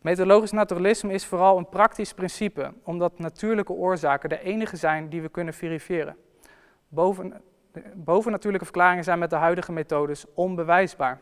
Methodologisch 0.00 0.50
naturalisme 0.50 1.12
is 1.12 1.26
vooral 1.26 1.58
een 1.58 1.68
praktisch 1.68 2.12
principe, 2.12 2.72
omdat 2.82 3.18
natuurlijke 3.18 3.72
oorzaken 3.72 4.28
de 4.28 4.42
enige 4.42 4.76
zijn 4.76 5.08
die 5.08 5.22
we 5.22 5.28
kunnen 5.28 5.54
verifiëren. 5.54 6.16
Boven, 6.88 7.42
bovennatuurlijke 7.94 8.66
verklaringen 8.66 9.04
zijn 9.04 9.18
met 9.18 9.30
de 9.30 9.36
huidige 9.36 9.72
methodes 9.72 10.24
onbewijsbaar. 10.34 11.20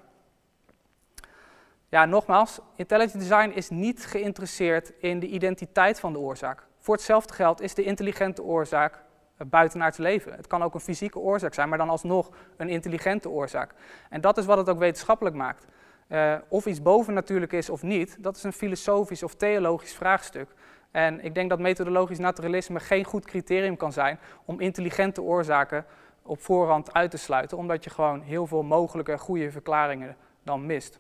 Ja, 1.89 2.05
nogmaals, 2.05 2.59
intelligent 2.75 3.21
design 3.21 3.51
is 3.55 3.71
niet 3.71 4.07
geïnteresseerd 4.07 4.93
in 4.99 5.21
de 5.21 5.27
identiteit 5.27 6.01
van 6.01 6.13
de 6.13 6.19
oorzaak. 6.19 6.66
Voor 6.87 6.95
hetzelfde 6.95 7.35
geld 7.35 7.61
is 7.61 7.75
de 7.75 7.83
intelligente 7.83 8.43
oorzaak 8.43 9.03
buitenaards 9.47 9.99
leven. 9.99 10.33
Het 10.33 10.47
kan 10.47 10.63
ook 10.63 10.75
een 10.75 10.81
fysieke 10.81 11.19
oorzaak 11.19 11.55
zijn, 11.55 11.69
maar 11.69 11.79
dan 11.79 11.89
alsnog 11.89 12.31
een 12.57 12.69
intelligente 12.69 13.29
oorzaak. 13.29 13.75
En 14.11 14.21
dat 14.21 14.39
is 14.39 14.45
wat 14.45 14.59
het 14.59 14.69
ook 14.69 14.79
wetenschappelijk 14.79 15.37
maakt. 15.37 15.67
Uh, 16.09 16.35
of 16.49 16.67
iets 16.67 16.83
bovennatuurlijk 16.83 17.53
is 17.53 17.71
of 17.71 17.83
niet, 17.83 18.17
dat 18.21 18.37
is 18.37 18.43
een 18.43 18.53
filosofisch 18.53 19.23
of 19.23 19.35
theologisch 19.35 19.95
vraagstuk. 19.95 20.55
En 20.91 21.25
ik 21.25 21.35
denk 21.35 21.51
dat 21.51 21.59
methodologisch 21.59 22.19
naturalisme 22.19 22.81
geen 22.81 23.05
goed 23.05 23.25
criterium 23.25 23.77
kan 23.77 23.93
zijn 23.93 24.19
om 24.45 24.61
intelligente 24.61 25.23
oorzaken 25.23 25.85
op 26.23 26.43
voorhand 26.43 26.93
uit 26.93 27.11
te 27.11 27.19
sluiten, 27.19 27.59
omdat 27.59 27.85
je 27.85 27.91
gewoon 27.91 28.21
heel 28.21 28.47
veel 28.47 28.63
mogelijke 28.63 29.19
goede 29.19 29.51
verklaringen 29.51 30.17
dan 30.43 30.67
mist. 30.67 30.99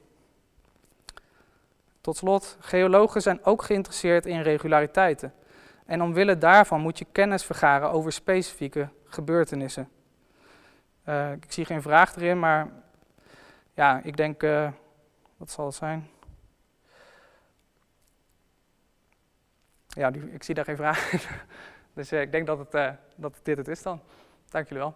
Tot 2.01 2.16
slot, 2.16 2.57
geologen 2.61 3.22
zijn 3.22 3.45
ook 3.45 3.62
geïnteresseerd 3.62 4.26
in 4.26 4.41
regulariteiten. 4.41 5.32
En 5.87 6.03
omwille 6.03 6.39
daarvan 6.39 6.80
moet 6.80 6.99
je 6.99 7.07
kennis 7.12 7.45
vergaren 7.45 7.91
over 7.91 8.12
specifieke 8.12 8.89
gebeurtenissen. 9.05 9.89
Uh, 11.09 11.32
ik 11.32 11.53
zie 11.53 11.64
geen 11.64 11.82
vraag 11.82 12.16
erin, 12.16 12.39
maar 12.39 12.68
ja, 13.74 14.01
ik 14.03 14.16
denk, 14.16 14.43
uh, 14.43 14.70
wat 15.37 15.51
zal 15.51 15.66
het 15.66 15.74
zijn? 15.74 16.11
Ja, 19.87 20.11
die, 20.11 20.32
ik 20.32 20.43
zie 20.43 20.55
daar 20.55 20.64
geen 20.64 20.76
vraag 20.76 21.11
dus 21.95 22.12
uh, 22.12 22.20
ik 22.20 22.32
denk 22.32 22.47
dat, 22.47 22.59
het, 22.59 22.99
dat 23.16 23.41
dit 23.43 23.57
het 23.57 23.68
is 23.68 23.82
dan. 23.82 24.01
Dank 24.49 24.68
jullie 24.68 24.82
wel. 24.82 24.95